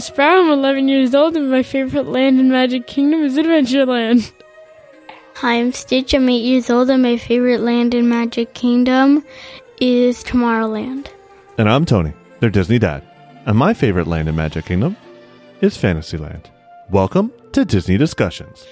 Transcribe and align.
I'm 0.00 0.04
Sprout. 0.04 0.38
I'm 0.38 0.50
11 0.50 0.88
years 0.88 1.14
old, 1.14 1.36
and 1.36 1.50
my 1.50 1.62
favorite 1.62 2.06
land 2.06 2.40
in 2.40 2.50
Magic 2.50 2.86
Kingdom 2.86 3.22
is 3.22 3.36
Adventureland. 3.36 4.32
Hi, 5.34 5.56
I'm 5.56 5.72
Stitch. 5.72 6.14
I'm 6.14 6.26
8 6.26 6.38
years 6.38 6.70
old, 6.70 6.88
and 6.88 7.02
my 7.02 7.18
favorite 7.18 7.60
land 7.60 7.92
in 7.92 8.08
Magic 8.08 8.54
Kingdom 8.54 9.22
is 9.78 10.24
Tomorrowland. 10.24 11.08
And 11.58 11.68
I'm 11.68 11.84
Tony, 11.84 12.14
their 12.38 12.48
Disney 12.48 12.78
dad. 12.78 13.02
And 13.44 13.58
my 13.58 13.74
favorite 13.74 14.06
land 14.06 14.26
in 14.26 14.36
Magic 14.36 14.64
Kingdom 14.64 14.96
is 15.60 15.76
Fantasyland. 15.76 16.48
Welcome 16.88 17.30
to 17.52 17.66
Disney 17.66 17.98
Discussions. 17.98 18.66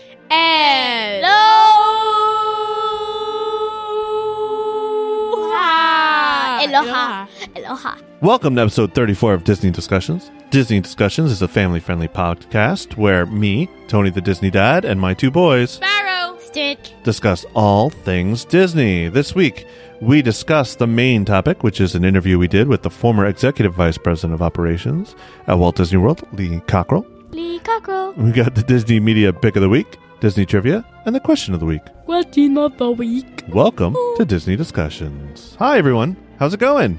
Aloha! 6.58 7.26
Aloha! 7.26 7.26
Aloha! 7.54 7.96
Welcome 8.20 8.56
to 8.56 8.62
episode 8.62 8.92
34 8.92 9.32
of 9.32 9.44
Disney 9.44 9.70
Discussions. 9.70 10.32
Disney 10.50 10.80
Discussions 10.80 11.30
is 11.30 11.40
a 11.40 11.46
family 11.46 11.78
friendly 11.78 12.08
podcast 12.08 12.96
where 12.96 13.26
me, 13.26 13.68
Tony 13.86 14.10
the 14.10 14.20
Disney 14.20 14.50
dad, 14.50 14.84
and 14.84 15.00
my 15.00 15.14
two 15.14 15.30
boys 15.30 15.70
Sparrow. 15.74 16.36
Stitch. 16.40 16.94
discuss 17.04 17.46
all 17.54 17.90
things 17.90 18.44
Disney. 18.44 19.08
This 19.08 19.36
week, 19.36 19.68
we 20.00 20.20
discuss 20.20 20.74
the 20.74 20.88
main 20.88 21.24
topic, 21.24 21.62
which 21.62 21.80
is 21.80 21.94
an 21.94 22.04
interview 22.04 22.40
we 22.40 22.48
did 22.48 22.66
with 22.66 22.82
the 22.82 22.90
former 22.90 23.26
executive 23.26 23.74
vice 23.74 23.96
president 23.96 24.34
of 24.34 24.42
operations 24.42 25.14
at 25.46 25.56
Walt 25.58 25.76
Disney 25.76 25.98
World, 25.98 26.26
Lee 26.32 26.58
Cockrell. 26.66 27.06
Lee 27.30 27.60
Cockrell. 27.60 28.14
We 28.14 28.32
got 28.32 28.56
the 28.56 28.64
Disney 28.64 28.98
Media 28.98 29.32
Pick 29.32 29.54
of 29.54 29.62
the 29.62 29.68
Week, 29.68 29.96
Disney 30.18 30.44
Trivia, 30.44 30.84
and 31.06 31.14
the 31.14 31.20
Question 31.20 31.54
of 31.54 31.60
the 31.60 31.66
Week. 31.66 31.82
Question 32.04 32.58
of 32.58 32.76
the 32.78 32.90
week. 32.90 33.44
Welcome 33.48 33.94
to 34.16 34.24
Disney 34.24 34.56
Discussions. 34.56 35.54
Hi, 35.60 35.78
everyone. 35.78 36.16
How's 36.38 36.54
it 36.54 36.60
going? 36.60 36.98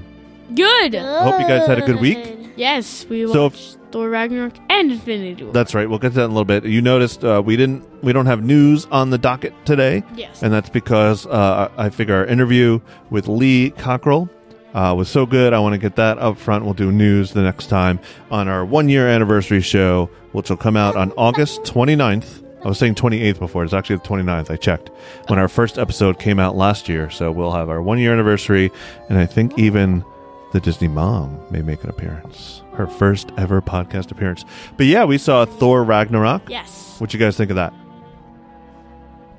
Good. 0.54 0.94
hope 0.94 1.40
you 1.40 1.46
guys 1.48 1.66
had 1.66 1.78
a 1.78 1.86
good 1.86 2.00
week. 2.00 2.36
Yes, 2.56 3.06
we 3.08 3.26
So 3.26 3.46
if- 3.46 3.52
watched 3.54 3.78
Thor 3.90 4.08
Ragnarok 4.10 4.52
and 4.68 4.92
Infinity 4.92 5.44
War. 5.44 5.52
That's 5.52 5.74
right. 5.74 5.88
We'll 5.88 5.98
get 5.98 6.10
to 6.10 6.14
that 6.16 6.24
in 6.24 6.30
a 6.30 6.34
little 6.34 6.44
bit. 6.44 6.64
You 6.64 6.80
noticed 6.82 7.24
uh, 7.24 7.42
we 7.44 7.56
didn't, 7.56 7.84
we 8.04 8.12
don't 8.12 8.26
have 8.26 8.44
news 8.44 8.86
on 8.92 9.10
the 9.10 9.18
docket 9.18 9.52
today, 9.64 10.04
yes. 10.14 10.42
and 10.42 10.52
that's 10.52 10.68
because 10.68 11.26
uh, 11.26 11.70
I 11.76 11.88
figure 11.90 12.14
our 12.16 12.26
interview 12.26 12.80
with 13.08 13.26
Lee 13.28 13.70
Cockrell 13.70 14.28
uh, 14.74 14.94
was 14.96 15.08
so 15.08 15.26
good. 15.26 15.52
I 15.52 15.58
want 15.58 15.72
to 15.72 15.78
get 15.78 15.96
that 15.96 16.18
up 16.18 16.38
front. 16.38 16.64
We'll 16.64 16.74
do 16.74 16.92
news 16.92 17.32
the 17.32 17.42
next 17.42 17.66
time 17.66 17.98
on 18.30 18.46
our 18.46 18.64
one 18.64 18.88
year 18.88 19.08
anniversary 19.08 19.60
show, 19.60 20.10
which 20.32 20.50
will 20.50 20.56
come 20.56 20.76
out 20.76 20.94
on 20.96 21.12
August 21.12 21.62
29th. 21.62 22.44
I 22.64 22.68
was 22.68 22.78
saying 22.78 22.94
28th 22.96 23.38
before. 23.38 23.64
It's 23.64 23.72
actually 23.72 23.96
the 23.96 24.02
29th. 24.02 24.50
I 24.50 24.56
checked 24.56 24.90
when 25.28 25.38
our 25.38 25.48
first 25.48 25.78
episode 25.78 26.18
came 26.18 26.38
out 26.38 26.56
last 26.56 26.88
year. 26.88 27.08
So 27.10 27.32
we'll 27.32 27.52
have 27.52 27.70
our 27.70 27.80
one 27.80 27.98
year 27.98 28.12
anniversary, 28.12 28.70
and 29.08 29.18
I 29.18 29.26
think 29.26 29.58
even 29.58 30.04
the 30.52 30.60
Disney 30.60 30.88
mom 30.88 31.40
may 31.50 31.62
make 31.62 31.82
an 31.84 31.90
appearance. 31.90 32.62
Her 32.74 32.86
first 32.86 33.30
ever 33.38 33.62
podcast 33.62 34.10
appearance. 34.10 34.44
But 34.76 34.86
yeah, 34.86 35.04
we 35.04 35.16
saw 35.18 35.44
Thor 35.44 35.84
Ragnarok. 35.84 36.42
yes. 36.48 36.96
What 36.98 37.14
you 37.14 37.18
guys 37.18 37.36
think 37.36 37.50
of 37.50 37.56
that? 37.56 37.72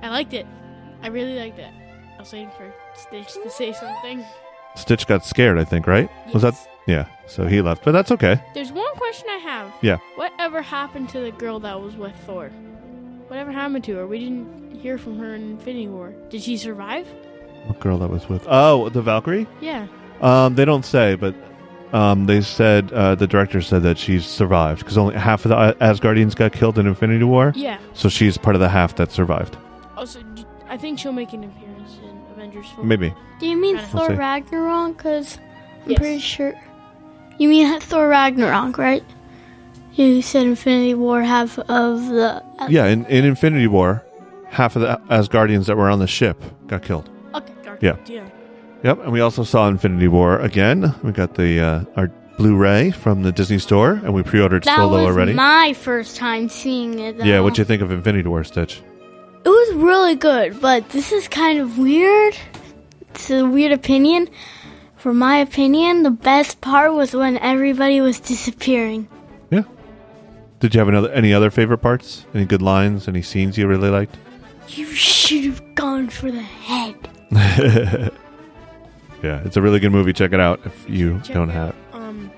I 0.01 0.09
liked 0.09 0.33
it. 0.33 0.47
I 1.03 1.07
really 1.07 1.37
liked 1.37 1.59
it. 1.59 1.71
I 2.17 2.19
was 2.19 2.31
waiting 2.33 2.49
for 2.57 2.73
Stitch 2.95 3.33
to 3.33 3.49
say 3.49 3.73
something. 3.73 4.25
Stitch 4.75 5.05
got 5.05 5.25
scared, 5.25 5.59
I 5.59 5.63
think, 5.63 5.85
right? 5.85 6.09
Was 6.33 6.41
that 6.43 6.55
yeah, 6.87 7.05
so 7.27 7.45
he 7.45 7.61
left. 7.61 7.83
But 7.83 7.91
that's 7.91 8.11
okay. 8.11 8.41
There's 8.53 8.71
one 8.71 8.93
question 8.95 9.27
I 9.29 9.37
have. 9.37 9.71
Yeah. 9.81 9.97
Whatever 10.15 10.61
happened 10.61 11.09
to 11.09 11.19
the 11.19 11.31
girl 11.31 11.59
that 11.59 11.79
was 11.79 11.95
with 11.95 12.15
Thor? 12.25 12.51
Whatever 13.31 13.53
happened 13.53 13.85
to 13.85 13.95
her? 13.95 14.05
We 14.05 14.19
didn't 14.19 14.75
hear 14.81 14.97
from 14.97 15.17
her 15.19 15.33
in 15.35 15.51
Infinity 15.51 15.87
War. 15.87 16.13
Did 16.29 16.41
she 16.43 16.57
survive? 16.57 17.07
What 17.65 17.79
girl 17.79 17.97
that 17.99 18.09
was 18.09 18.27
with? 18.27 18.45
Oh, 18.49 18.89
the 18.89 19.01
Valkyrie? 19.01 19.47
Yeah. 19.61 19.87
Um, 20.19 20.55
they 20.55 20.65
don't 20.65 20.83
say, 20.83 21.15
but 21.15 21.33
um, 21.93 22.25
they 22.25 22.41
said 22.41 22.91
uh, 22.91 23.15
the 23.15 23.27
director 23.27 23.61
said 23.61 23.83
that 23.83 23.97
she's 23.97 24.25
survived 24.25 24.79
because 24.79 24.97
only 24.97 25.15
half 25.15 25.45
of 25.45 25.49
the 25.49 25.57
A- 25.57 25.73
Asgardians 25.75 26.35
got 26.35 26.51
killed 26.51 26.77
in 26.77 26.85
Infinity 26.87 27.23
War, 27.23 27.53
Yeah. 27.55 27.77
so 27.93 28.09
she's 28.09 28.37
part 28.37 28.57
of 28.57 28.59
the 28.59 28.67
half 28.67 28.97
that 28.97 29.13
survived. 29.13 29.55
Also, 29.95 30.21
d- 30.21 30.45
I 30.67 30.75
think 30.75 30.99
she'll 30.99 31.13
make 31.13 31.31
an 31.31 31.45
appearance 31.45 31.99
in 32.03 32.21
Avengers 32.33 32.65
4. 32.75 32.83
Maybe. 32.83 33.13
Do 33.39 33.47
you 33.47 33.55
mean 33.55 33.77
We'll 33.77 34.07
Thor. 34.07 34.09
Ragnarok? 34.13 34.97
Because 34.97 35.37
I'm 35.85 35.91
Yes. 35.91 35.99
pretty 35.99 36.19
sure. 36.19 36.53
You 37.37 37.47
mean 37.47 37.79
Thor 37.79 38.09
Ragnarok, 38.09 38.77
right? 38.77 39.05
You 39.93 40.21
said 40.21 40.45
Infinity 40.47 40.93
War 40.93 41.21
half 41.21 41.59
of 41.59 42.05
the. 42.07 42.43
Yeah, 42.69 42.85
in, 42.87 43.05
in 43.07 43.25
Infinity 43.25 43.67
War, 43.67 44.05
half 44.49 44.75
of 44.75 44.81
the 44.83 45.01
Asgardians 45.09 45.65
that 45.65 45.75
were 45.77 45.89
on 45.89 45.99
the 45.99 46.07
ship 46.07 46.41
got 46.67 46.81
killed. 46.83 47.09
Okay. 47.33 47.53
Dark 47.63 47.81
Yeah. 47.81 47.97
yeah. 48.07 48.27
Yep, 48.83 48.99
and 49.03 49.11
we 49.11 49.19
also 49.21 49.43
saw 49.43 49.67
Infinity 49.67 50.07
War 50.07 50.39
again. 50.39 50.95
We 51.03 51.11
got 51.11 51.35
the 51.35 51.59
uh, 51.59 51.83
our 51.95 52.07
Blu-ray 52.37 52.89
from 52.91 53.21
the 53.21 53.31
Disney 53.31 53.59
Store, 53.59 53.91
and 53.91 54.13
we 54.13 54.23
pre-ordered 54.23 54.63
That 54.63 54.77
Solo 54.77 55.03
was 55.05 55.13
already. 55.15 55.33
my 55.33 55.73
first 55.73 56.15
time 56.15 56.49
seeing 56.49 56.97
it. 56.97 57.17
Though. 57.19 57.23
yeah, 57.25 57.39
what'd 57.41 57.59
you 57.59 57.65
think 57.65 57.83
of 57.83 57.91
Infinity 57.91 58.27
War, 58.27 58.43
Stitch? 58.43 58.81
It 59.43 59.49
was 59.49 59.73
really 59.75 60.15
good, 60.15 60.59
but 60.61 60.89
this 60.89 61.11
is 61.11 61.27
kind 61.27 61.59
of 61.59 61.77
weird. 61.77 62.35
It's 63.09 63.29
a 63.29 63.43
weird 63.45 63.71
opinion. 63.73 64.29
For 64.95 65.13
my 65.13 65.37
opinion, 65.37 66.03
the 66.03 66.11
best 66.11 66.61
part 66.61 66.93
was 66.93 67.13
when 67.13 67.37
everybody 67.39 68.01
was 68.01 68.19
disappearing. 68.19 69.07
Yeah. 70.61 70.67
Did 70.69 70.73
you 70.75 70.79
have 70.79 70.87
another 70.87 71.11
any 71.11 71.33
other 71.33 71.49
favorite 71.51 71.79
parts? 71.79 72.25
Any 72.33 72.45
good 72.45 72.61
lines? 72.61 73.07
Any 73.07 73.21
scenes 73.21 73.57
you 73.57 73.67
really 73.67 73.89
liked? 73.89 74.15
You 74.69 74.85
should 74.93 75.43
have 75.45 75.75
gone 75.75 76.09
for 76.09 76.31
the 76.31 76.41
head. 76.41 76.95
Yeah, 79.23 79.39
it's 79.45 79.55
a 79.55 79.61
really 79.61 79.79
good 79.79 79.91
movie. 79.91 80.13
Check 80.13 80.33
it 80.33 80.39
out 80.39 80.61
if 80.65 80.89
you 80.89 81.19
Check 81.23 81.35
don't 81.35 81.49
have. 81.49 81.75
out, 81.93 82.01
Um, 82.01 82.31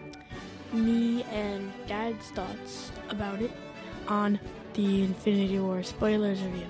me 0.74 1.24
and 1.32 1.72
Dad's 1.88 2.26
thoughts 2.32 2.92
about 3.10 3.42
it 3.42 3.52
on 4.10 4.38
the 4.74 5.04
Infinity 5.04 5.60
War 5.60 5.82
spoilers 5.84 6.42
review. 6.42 6.66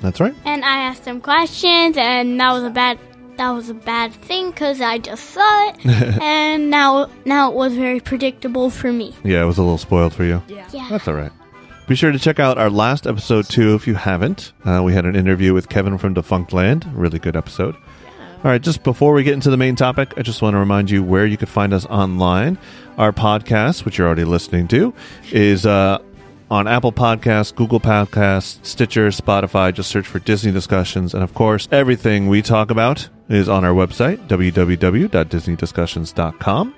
That's 0.00 0.20
right. 0.20 0.34
And 0.46 0.64
I 0.64 0.78
asked 0.84 1.04
him 1.04 1.20
questions, 1.20 1.98
and 1.98 2.40
that 2.40 2.50
was 2.52 2.62
a 2.64 2.70
bad 2.70 2.98
that 3.38 3.50
was 3.50 3.70
a 3.70 3.74
bad 3.74 4.12
thing 4.12 4.50
because 4.50 4.80
I 4.80 4.98
just 4.98 5.30
saw 5.30 5.68
it, 5.70 5.86
and 6.22 6.70
now 6.70 7.10
now 7.24 7.50
it 7.50 7.56
was 7.56 7.74
very 7.74 8.00
predictable 8.00 8.68
for 8.68 8.92
me. 8.92 9.14
Yeah, 9.24 9.42
it 9.42 9.46
was 9.46 9.58
a 9.58 9.62
little 9.62 9.78
spoiled 9.78 10.12
for 10.12 10.24
you. 10.24 10.42
Yeah. 10.48 10.68
Yeah. 10.72 10.88
That's 10.90 11.08
all 11.08 11.14
right. 11.14 11.32
Be 11.86 11.94
sure 11.94 12.12
to 12.12 12.18
check 12.18 12.38
out 12.38 12.58
our 12.58 12.68
last 12.68 13.06
episode 13.06 13.48
too 13.48 13.74
if 13.74 13.86
you 13.86 13.94
haven't. 13.94 14.52
Uh, 14.64 14.82
we 14.84 14.92
had 14.92 15.06
an 15.06 15.16
interview 15.16 15.54
with 15.54 15.70
Kevin 15.70 15.96
from 15.96 16.14
Defunctland. 16.14 16.84
Really 16.94 17.18
good 17.18 17.34
episode. 17.34 17.74
All 18.44 18.52
right, 18.52 18.60
just 18.62 18.84
before 18.84 19.14
we 19.14 19.24
get 19.24 19.34
into 19.34 19.50
the 19.50 19.56
main 19.56 19.74
topic, 19.74 20.12
I 20.16 20.22
just 20.22 20.42
want 20.42 20.54
to 20.54 20.58
remind 20.58 20.90
you 20.90 21.02
where 21.02 21.26
you 21.26 21.36
could 21.36 21.48
find 21.48 21.72
us 21.72 21.86
online. 21.86 22.56
Our 22.96 23.12
podcast, 23.12 23.84
which 23.84 23.98
you're 23.98 24.06
already 24.06 24.24
listening 24.24 24.68
to, 24.68 24.94
is 25.32 25.66
uh, 25.66 25.98
on 26.50 26.66
Apple 26.66 26.92
Podcasts, 26.92 27.54
Google 27.54 27.80
Podcasts, 27.80 28.64
Stitcher, 28.64 29.08
Spotify. 29.08 29.72
Just 29.72 29.90
search 29.90 30.06
for 30.06 30.18
Disney 30.18 30.52
Discussions. 30.52 31.14
And 31.14 31.22
of 31.22 31.34
course, 31.34 31.68
everything 31.70 32.28
we 32.28 32.42
talk 32.42 32.70
about 32.70 33.08
is 33.28 33.48
on 33.48 33.64
our 33.64 33.72
website, 33.74 34.26
www.disneydiscussions.com. 34.28 36.74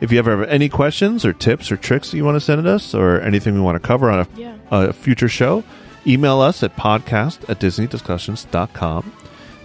If 0.00 0.10
you 0.12 0.18
ever 0.18 0.38
have 0.38 0.48
any 0.48 0.70
questions 0.70 1.24
or 1.26 1.34
tips 1.34 1.70
or 1.70 1.76
tricks 1.76 2.10
that 2.10 2.16
you 2.16 2.24
want 2.24 2.36
to 2.36 2.40
send 2.40 2.66
us 2.66 2.94
or 2.94 3.20
anything 3.20 3.54
we 3.54 3.60
want 3.60 3.80
to 3.80 3.86
cover 3.86 4.10
on 4.10 4.20
a, 4.20 4.26
Yeah. 4.34 4.54
a 4.70 4.92
future 4.94 5.28
show, 5.28 5.62
email 6.06 6.40
us 6.40 6.62
at 6.62 6.74
podcast 6.76 7.46
at 7.50 7.60
disneydiscussions.com. 7.60 9.12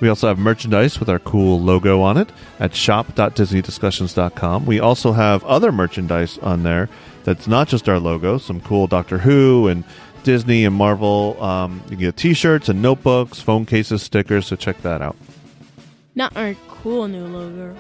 We 0.02 0.10
also 0.10 0.28
have 0.28 0.38
merchandise 0.38 1.00
with 1.00 1.10
our 1.10 1.20
cool 1.20 1.62
logo 1.62 2.02
on 2.02 2.18
it 2.18 2.30
at 2.60 2.76
shop.disneydiscussions.com. 2.76 4.66
We 4.66 4.78
also 4.82 5.14
have 5.14 5.42
other 5.46 5.72
merchandise 5.72 6.38
on 6.40 6.64
there 6.64 6.90
that's 7.26 7.48
not 7.48 7.68
just 7.68 7.90
our 7.90 8.00
logo, 8.00 8.38
some 8.38 8.62
cool 8.62 8.88
Doctor 8.88 9.18
Who 9.18 9.68
and 9.68 9.84
Disney 10.24 10.64
and 10.64 10.76
Marvel. 10.76 11.42
Um, 11.44 11.82
you 11.86 11.90
can 11.92 12.00
get 12.00 12.18
t 12.18 12.34
shirts 12.34 12.70
and 12.70 12.82
notebooks, 12.82 13.42
phone 13.42 13.66
cases, 13.66 14.02
stickers, 14.02 14.48
so 14.48 14.56
check 14.56 14.82
that 14.84 15.02
out. 15.02 15.18
Not 16.14 16.38
our 16.38 16.56
cool 16.70 17.08
new 17.08 17.26
logo, 17.26 17.76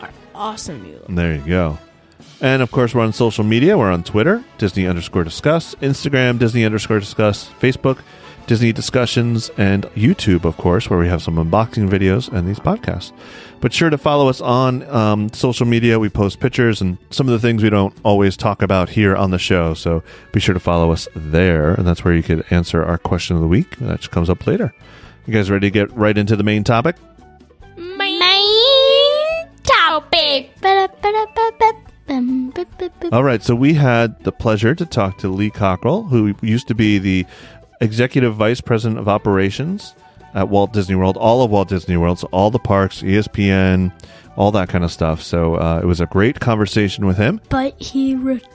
our 0.00 0.10
awesome 0.34 0.82
new 0.82 0.94
logo. 0.94 1.06
There 1.08 1.34
you 1.36 1.44
go. 1.46 1.78
And 2.40 2.60
of 2.62 2.70
course, 2.70 2.94
we're 2.94 3.02
on 3.02 3.12
social 3.12 3.44
media. 3.44 3.78
We're 3.78 3.90
on 3.90 4.04
Twitter, 4.04 4.44
Disney 4.58 4.86
underscore 4.86 5.24
discuss, 5.24 5.74
Instagram, 5.76 6.38
Disney 6.38 6.64
underscore 6.64 7.00
discuss, 7.00 7.48
Facebook, 7.60 8.00
Disney 8.46 8.72
discussions, 8.72 9.50
and 9.56 9.84
YouTube, 9.94 10.44
of 10.44 10.56
course, 10.56 10.88
where 10.88 10.98
we 10.98 11.08
have 11.08 11.22
some 11.22 11.36
unboxing 11.36 11.88
videos 11.88 12.32
and 12.32 12.48
these 12.48 12.60
podcasts. 12.60 13.12
But 13.60 13.72
sure 13.72 13.90
to 13.90 13.98
follow 13.98 14.28
us 14.28 14.40
on 14.40 14.84
um, 14.88 15.32
social 15.32 15.66
media. 15.66 15.98
We 15.98 16.08
post 16.08 16.38
pictures 16.38 16.80
and 16.80 16.96
some 17.10 17.26
of 17.28 17.32
the 17.32 17.40
things 17.40 17.62
we 17.62 17.70
don't 17.70 17.94
always 18.04 18.36
talk 18.36 18.62
about 18.62 18.88
here 18.88 19.16
on 19.16 19.32
the 19.32 19.38
show. 19.38 19.74
So 19.74 20.02
be 20.32 20.38
sure 20.38 20.54
to 20.54 20.60
follow 20.60 20.92
us 20.92 21.08
there. 21.16 21.74
And 21.74 21.86
that's 21.86 22.04
where 22.04 22.14
you 22.14 22.22
could 22.22 22.44
answer 22.50 22.84
our 22.84 22.98
question 22.98 23.34
of 23.34 23.42
the 23.42 23.48
week. 23.48 23.76
That 23.78 24.08
comes 24.10 24.30
up 24.30 24.46
later. 24.46 24.72
You 25.26 25.34
guys 25.34 25.50
ready 25.50 25.66
to 25.66 25.70
get 25.70 25.94
right 25.96 26.16
into 26.16 26.36
the 26.36 26.44
main 26.44 26.62
topic? 26.62 26.96
Main 27.76 28.20
topic. 29.64 30.50
All 33.12 33.24
right, 33.24 33.42
so 33.42 33.54
we 33.54 33.74
had 33.74 34.22
the 34.24 34.32
pleasure 34.32 34.74
to 34.74 34.86
talk 34.86 35.18
to 35.18 35.28
Lee 35.28 35.50
Cockrell, 35.50 36.04
who 36.04 36.34
used 36.40 36.68
to 36.68 36.74
be 36.74 36.98
the 36.98 37.26
executive 37.80 38.34
vice 38.34 38.60
president 38.60 38.98
of 38.98 39.08
operations 39.08 39.94
at 40.34 40.48
Walt 40.48 40.72
Disney 40.72 40.94
World, 40.94 41.16
all 41.16 41.42
of 41.42 41.50
Walt 41.50 41.68
Disney 41.68 41.96
World, 41.96 42.18
so 42.18 42.28
all 42.32 42.50
the 42.50 42.58
parks, 42.58 43.02
ESPN, 43.02 43.92
all 44.36 44.50
that 44.52 44.68
kind 44.68 44.84
of 44.84 44.92
stuff. 44.92 45.22
So 45.22 45.54
uh, 45.56 45.80
it 45.82 45.86
was 45.86 46.00
a 46.00 46.06
great 46.06 46.38
conversation 46.40 47.06
with 47.06 47.16
him. 47.16 47.40
But 47.48 47.80
he 47.80 48.14
retired. 48.14 48.48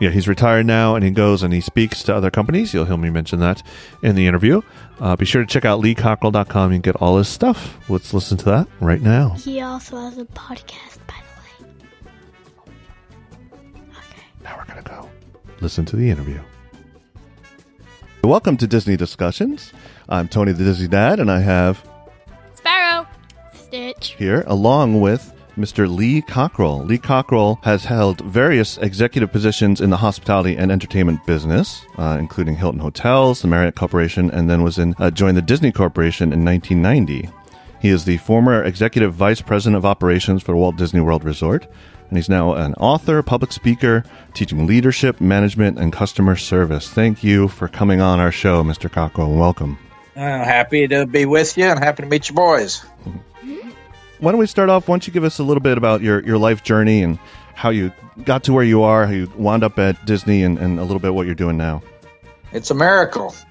yeah, 0.00 0.10
he's 0.10 0.26
retired 0.28 0.66
now, 0.66 0.94
and 0.94 1.04
he 1.04 1.10
goes 1.10 1.42
and 1.42 1.52
he 1.54 1.60
speaks 1.60 2.02
to 2.04 2.14
other 2.14 2.30
companies. 2.30 2.74
You'll 2.74 2.84
hear 2.86 2.96
me 2.96 3.10
mention 3.10 3.38
that 3.40 3.62
in 4.02 4.16
the 4.16 4.26
interview. 4.26 4.62
Uh, 4.98 5.14
be 5.14 5.24
sure 5.26 5.42
to 5.42 5.46
check 5.46 5.64
out 5.64 5.82
leecockrell.com 5.82 6.72
and 6.72 6.82
get 6.82 6.96
all 6.96 7.18
his 7.18 7.28
stuff. 7.28 7.78
Let's 7.88 8.12
listen 8.14 8.38
to 8.38 8.44
that 8.46 8.68
right 8.80 9.00
now. 9.02 9.30
He 9.30 9.60
also 9.60 9.96
has 9.98 10.16
a 10.18 10.24
podcast, 10.24 10.98
by 11.06 11.14
the 11.60 11.66
way. 11.66 11.70
Okay. 13.90 14.22
Now 14.42 14.56
we're 14.56 14.64
going 14.72 14.82
to 14.82 14.88
go 14.90 15.10
listen 15.60 15.84
to 15.84 15.96
the 15.96 16.08
interview. 16.10 16.40
Welcome 18.26 18.56
to 18.56 18.66
Disney 18.66 18.96
Discussions. 18.96 19.72
I'm 20.08 20.26
Tony 20.26 20.50
the 20.50 20.64
Disney 20.64 20.88
Dad, 20.88 21.20
and 21.20 21.30
I 21.30 21.38
have 21.38 21.88
Sparrow. 22.56 23.06
Stitch. 23.54 24.16
here 24.18 24.42
along 24.48 25.00
with 25.00 25.32
Mr. 25.56 25.88
Lee 25.88 26.22
Cockrell. 26.22 26.84
Lee 26.84 26.98
Cockrell 26.98 27.60
has 27.62 27.84
held 27.84 28.20
various 28.22 28.78
executive 28.78 29.30
positions 29.30 29.80
in 29.80 29.90
the 29.90 29.98
hospitality 29.98 30.56
and 30.56 30.72
entertainment 30.72 31.24
business, 31.24 31.86
uh, 31.98 32.16
including 32.18 32.56
Hilton 32.56 32.80
Hotels, 32.80 33.42
the 33.42 33.48
Marriott 33.48 33.76
Corporation, 33.76 34.28
and 34.32 34.50
then 34.50 34.64
was 34.64 34.76
in 34.76 34.96
uh, 34.98 35.12
joined 35.12 35.36
the 35.36 35.42
Disney 35.42 35.70
Corporation 35.70 36.32
in 36.32 36.44
1990. 36.44 37.30
He 37.80 37.90
is 37.90 38.06
the 38.06 38.16
former 38.16 38.64
executive 38.64 39.14
vice 39.14 39.40
president 39.40 39.76
of 39.76 39.86
operations 39.86 40.42
for 40.42 40.56
Walt 40.56 40.74
Disney 40.74 41.00
World 41.00 41.22
Resort, 41.22 41.68
and 42.08 42.18
he's 42.18 42.28
now 42.28 42.54
an 42.54 42.74
author, 42.74 43.22
public 43.22 43.52
speaker, 43.52 44.04
teaching 44.34 44.66
leadership, 44.66 45.20
management, 45.20 45.78
and 45.78 45.92
customer 45.92 46.36
service. 46.36 46.88
Thank 46.88 47.24
you 47.24 47.48
for 47.48 47.68
coming 47.68 48.00
on 48.00 48.20
our 48.20 48.32
show, 48.32 48.62
Mr. 48.62 48.90
Cockrell. 48.90 49.36
Welcome. 49.36 49.78
Uh, 50.14 50.20
happy 50.20 50.88
to 50.88 51.06
be 51.06 51.26
with 51.26 51.56
you 51.58 51.64
and 51.64 51.78
happy 51.78 52.02
to 52.02 52.08
meet 52.08 52.28
you 52.28 52.34
boys. 52.34 52.84
Why 54.18 54.32
don't 54.32 54.38
we 54.38 54.46
start 54.46 54.70
off? 54.70 54.88
Why 54.88 54.94
don't 54.94 55.06
you 55.06 55.12
give 55.12 55.24
us 55.24 55.38
a 55.38 55.42
little 55.42 55.60
bit 55.60 55.76
about 55.76 56.00
your, 56.00 56.24
your 56.24 56.38
life 56.38 56.62
journey 56.62 57.02
and 57.02 57.18
how 57.54 57.70
you 57.70 57.92
got 58.24 58.44
to 58.44 58.52
where 58.52 58.64
you 58.64 58.82
are, 58.82 59.06
how 59.06 59.12
you 59.12 59.30
wound 59.36 59.62
up 59.62 59.78
at 59.78 60.06
Disney, 60.06 60.42
and, 60.42 60.58
and 60.58 60.78
a 60.78 60.82
little 60.82 61.00
bit 61.00 61.12
what 61.12 61.26
you're 61.26 61.34
doing 61.34 61.56
now? 61.58 61.82
It's 62.52 62.70
a 62.70 62.74
miracle. 62.74 63.34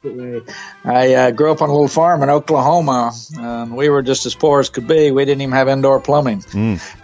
I 0.84 1.14
uh, 1.14 1.30
grew 1.32 1.50
up 1.52 1.60
on 1.60 1.68
a 1.68 1.72
little 1.72 1.88
farm 1.88 2.22
in 2.22 2.30
Oklahoma, 2.30 3.12
and 3.36 3.76
we 3.76 3.88
were 3.88 4.02
just 4.02 4.26
as 4.26 4.34
poor 4.34 4.60
as 4.60 4.70
could 4.70 4.86
be. 4.86 5.10
We 5.10 5.24
didn't 5.24 5.42
even 5.42 5.54
have 5.54 5.68
indoor 5.68 6.00
plumbing, 6.00 6.44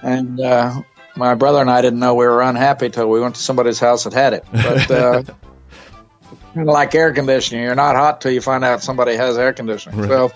and 0.03 0.41
uh, 0.41 0.83
my 1.17 1.35
brother 1.35 1.61
and 1.61 1.71
I 1.71 1.83
didn't 1.83 1.99
know 1.99 2.15
we 2.15 2.27
were 2.27 2.43
unhappy 2.43 2.91
till 2.91 3.09
we 3.09 3.21
went 3.21 3.35
to 3.35 3.41
somebody's 3.41 3.79
house 3.79 4.05
that 4.05 4.13
had 4.13 4.33
it. 4.33 4.45
But 4.51 4.91
uh, 4.91 5.23
kind 6.55 6.69
of 6.69 6.73
like 6.73 6.95
air 6.95 7.13
conditioning, 7.13 7.65
you're 7.65 7.75
not 7.75 7.97
hot 7.97 8.21
till 8.21 8.33
you 8.33 8.41
find 8.41 8.65
out 8.65 8.83
somebody 8.83 9.15
has 9.17 9.37
air 9.37 9.53
conditioning. 9.53 10.05
So. 10.05 10.33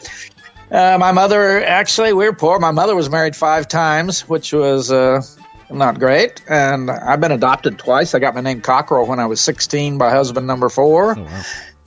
Uh, 0.71 0.99
my 1.01 1.13
mother, 1.13 1.65
actually, 1.65 2.13
we 2.13 2.27
were 2.27 2.35
poor. 2.35 2.59
My 2.59 2.73
mother 2.73 2.95
was 2.95 3.09
married 3.09 3.35
five 3.35 3.69
times, 3.69 4.29
which 4.29 4.53
was 4.53 4.93
not 5.71 5.99
great. 5.99 6.43
And 6.49 6.91
I've 6.91 7.21
been 7.21 7.33
adopted 7.33 7.79
twice. 7.79 8.15
I 8.15 8.19
got 8.19 8.35
my 8.35 8.41
name 8.41 8.61
Cockrell 8.61 9.07
when 9.07 9.21
I 9.21 9.27
was 9.27 9.41
16 9.41 9.99
by 9.99 10.11
husband 10.11 10.47
number 10.47 10.69
four. 10.69 11.17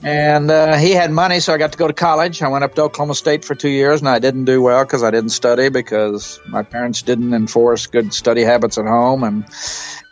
And 0.04 0.50
uh, 0.50 0.76
he 0.76 0.90
had 0.90 1.12
money, 1.12 1.38
so 1.38 1.54
I 1.54 1.58
got 1.58 1.72
to 1.72 1.78
go 1.78 1.86
to 1.86 1.92
college. 1.92 2.42
I 2.42 2.48
went 2.48 2.64
up 2.64 2.74
to 2.74 2.82
Oklahoma 2.82 3.14
State 3.14 3.44
for 3.44 3.54
two 3.54 3.68
years, 3.68 4.00
and 4.00 4.08
I 4.08 4.18
didn't 4.18 4.46
do 4.46 4.60
well 4.60 4.84
because 4.84 5.04
I 5.04 5.12
didn't 5.12 5.30
study 5.30 5.68
because 5.68 6.40
my 6.44 6.64
parents 6.64 7.02
didn't 7.02 7.34
enforce 7.34 7.86
good 7.86 8.12
study 8.12 8.42
habits 8.42 8.78
at 8.78 8.86
home, 8.86 9.22
and 9.22 9.44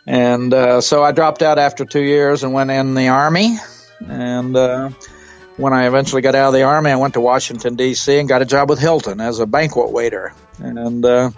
and 0.07 0.53
uh, 0.53 0.79
so 0.79 1.03
I 1.03 1.11
dropped 1.11 1.41
out 1.41 1.59
after 1.59 1.83
two 1.83 2.01
years 2.01 2.43
and 2.43 2.53
went 2.53 2.71
in 2.71 2.93
the 2.93 3.09
army. 3.09 3.57
And 4.07 4.55
uh, 4.55 4.91
when 5.57 5.73
I 5.73 5.87
eventually 5.87 6.21
got 6.21 6.35
out 6.35 6.47
of 6.47 6.53
the 6.53 6.63
army, 6.63 6.91
I 6.91 6.95
went 6.95 7.15
to 7.15 7.21
Washington 7.21 7.75
D.C. 7.75 8.17
and 8.17 8.29
got 8.29 8.41
a 8.41 8.45
job 8.45 8.69
with 8.69 8.79
Hilton 8.79 9.19
as 9.19 9.39
a 9.39 9.45
banquet 9.45 9.91
waiter. 9.91 10.33
And 10.57 11.03
uh, 11.03 11.31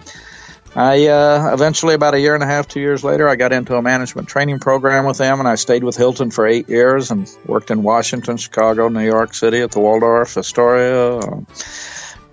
I 0.75 1.07
uh, 1.07 1.53
eventually, 1.53 1.93
about 1.93 2.15
a 2.15 2.19
year 2.19 2.33
and 2.33 2.43
a 2.43 2.47
half, 2.47 2.67
two 2.67 2.79
years 2.79 3.03
later, 3.03 3.29
I 3.29 3.35
got 3.35 3.53
into 3.53 3.75
a 3.75 3.81
management 3.81 4.27
training 4.27 4.59
program 4.59 5.05
with 5.05 5.19
them, 5.19 5.39
and 5.39 5.47
I 5.47 5.55
stayed 5.55 5.83
with 5.83 5.95
Hilton 5.95 6.31
for 6.31 6.47
eight 6.47 6.67
years 6.67 7.11
and 7.11 7.29
worked 7.45 7.69
in 7.69 7.83
Washington, 7.83 8.37
Chicago, 8.37 8.87
New 8.87 9.05
York 9.05 9.35
City 9.35 9.61
at 9.61 9.71
the 9.71 9.79
Waldorf 9.79 10.35
Astoria, 10.35 11.17
uh, 11.17 11.41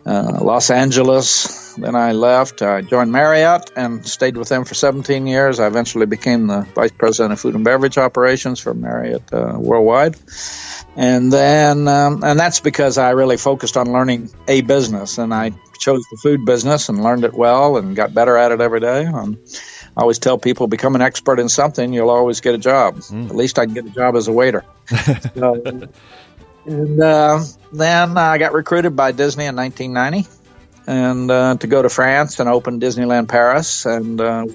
uh, 0.07 0.39
Los 0.43 0.71
Angeles. 0.71 1.75
Then 1.75 1.95
I 1.95 2.13
left. 2.13 2.63
I 2.63 2.81
joined 2.81 3.13
Marriott 3.13 3.73
and 3.77 4.07
stayed 4.07 4.37
with 4.37 4.49
them 4.49 4.65
for 4.65 4.75
17 4.75 5.27
years. 5.27 5.61
I 5.61 5.67
eventually 5.67 6.07
became 6.07 6.47
the 6.47 6.63
vice 6.75 6.93
president 6.93 7.33
of 7.33 7.41
food 7.41 7.55
and 7.55 7.65
beverage 7.65 7.99
operations 7.99 8.59
for 8.59 8.73
Marriott 8.73 9.33
uh, 9.33 9.55
worldwide 9.57 10.17
and 10.97 11.33
then 11.33 11.89
um, 11.89 12.23
and 12.25 12.39
that's 12.39 12.61
because 12.61 12.99
I 12.99 13.11
really 13.11 13.37
focused 13.37 13.77
on 13.77 13.93
learning 13.93 14.31
a 14.49 14.61
business, 14.61 15.19
and 15.19 15.33
I 15.33 15.53
chose 15.81 16.05
the 16.11 16.17
food 16.17 16.45
business 16.45 16.89
and 16.89 17.03
learned 17.03 17.25
it 17.25 17.35
well 17.35 17.77
and 17.77 17.97
got 17.97 18.15
better 18.15 18.37
at 18.37 18.53
it 18.53 18.61
every 18.61 18.81
day. 18.81 19.07
Um, 19.07 19.39
I 19.97 20.03
always 20.03 20.19
tell 20.19 20.39
people, 20.39 20.69
become 20.69 20.95
an 20.95 21.03
expert 21.03 21.41
in 21.41 21.49
something, 21.49 21.93
you'll 21.93 22.11
always 22.11 22.41
get 22.41 22.55
a 22.55 22.59
job. 22.59 22.99
At 22.99 23.35
least 23.35 23.59
I 23.59 23.65
can 23.65 23.75
get 23.75 23.87
a 23.87 23.91
job 23.91 24.15
as 24.15 24.29
a 24.29 24.33
waiter. 24.33 24.65
so, 25.35 25.89
and 26.67 27.03
uh, 27.03 27.43
then 27.73 28.17
I 28.17 28.39
got 28.39 28.53
recruited 28.53 28.95
by 28.95 29.11
Disney 29.13 29.47
in 29.47 29.57
1990, 29.57 30.31
and 30.87 31.31
uh, 31.31 31.57
to 31.57 31.67
go 31.67 31.83
to 31.83 31.89
France 31.89 32.39
and 32.39 32.49
open 32.49 32.79
Disneyland 32.79 33.29
Paris, 33.29 33.87
and 33.87 34.21
uh, 34.21 34.47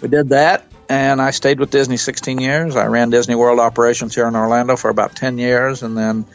we 0.00 0.08
did 0.08 0.30
that 0.30 0.66
and 0.88 1.20
I 1.20 1.30
stayed 1.30 1.58
with 1.58 1.70
Disney 1.70 1.96
16 1.96 2.38
years. 2.38 2.76
I 2.76 2.86
ran 2.86 3.10
Disney 3.10 3.34
World 3.34 3.58
operations 3.58 4.14
here 4.14 4.28
in 4.28 4.36
Orlando 4.36 4.76
for 4.76 4.88
about 4.88 5.16
10 5.16 5.38
years, 5.38 5.82
and 5.82 5.96
then 5.96 6.26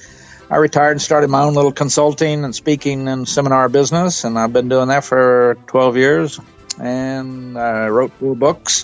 I 0.52 0.58
retired 0.58 0.92
and 0.92 1.02
started 1.02 1.30
my 1.30 1.44
own 1.44 1.54
little 1.54 1.72
consulting 1.72 2.44
and 2.44 2.54
speaking 2.54 3.08
and 3.08 3.26
seminar 3.26 3.70
business, 3.70 4.26
and 4.26 4.38
I've 4.38 4.52
been 4.52 4.68
doing 4.68 4.90
that 4.90 5.06
for 5.06 5.58
12 5.68 5.96
years. 5.96 6.42
And 6.78 7.58
I 7.58 7.88
wrote 7.88 8.12
four 8.20 8.36
books, 8.36 8.84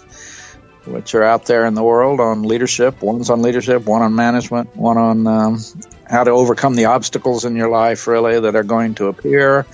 which 0.85 1.13
are 1.13 1.23
out 1.23 1.45
there 1.45 1.65
in 1.65 1.73
the 1.73 1.83
world 1.83 2.21
on 2.21 2.43
leadership. 2.43 3.01
One's 3.01 3.29
on 3.29 3.41
leadership, 3.41 3.85
one 3.85 4.01
on 4.01 4.15
management, 4.15 4.77
one 4.77 4.97
on 4.97 5.27
um, 5.27 5.59
how 6.09 6.23
to 6.23 6.31
overcome 6.31 6.75
the 6.75 6.85
obstacles 6.85 7.43
in 7.43 7.57
your 7.57 7.69
life, 7.69 8.07
really, 8.07 8.39
that 8.39 8.55
are 8.55 8.63
going 8.63 8.95
to 8.95 9.07
appear, 9.07 9.65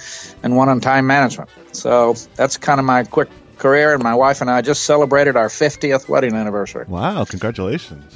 and 0.42 0.56
one 0.56 0.70
on 0.70 0.82
time 0.82 1.06
management. 1.06 1.52
So 1.74 2.16
that's 2.34 2.58
kind 2.58 2.80
of 2.80 2.88
my 2.88 3.04
quick 3.04 3.30
career, 3.60 3.94
and 3.94 4.02
my 4.02 4.16
wife 4.16 4.42
and 4.42 4.50
I 4.50 4.64
just 4.64 4.84
celebrated 4.86 5.36
our 5.36 5.48
50th 5.48 6.10
wedding 6.10 6.34
anniversary. 6.34 6.86
Wow, 6.88 7.24
congratulations. 7.26 8.16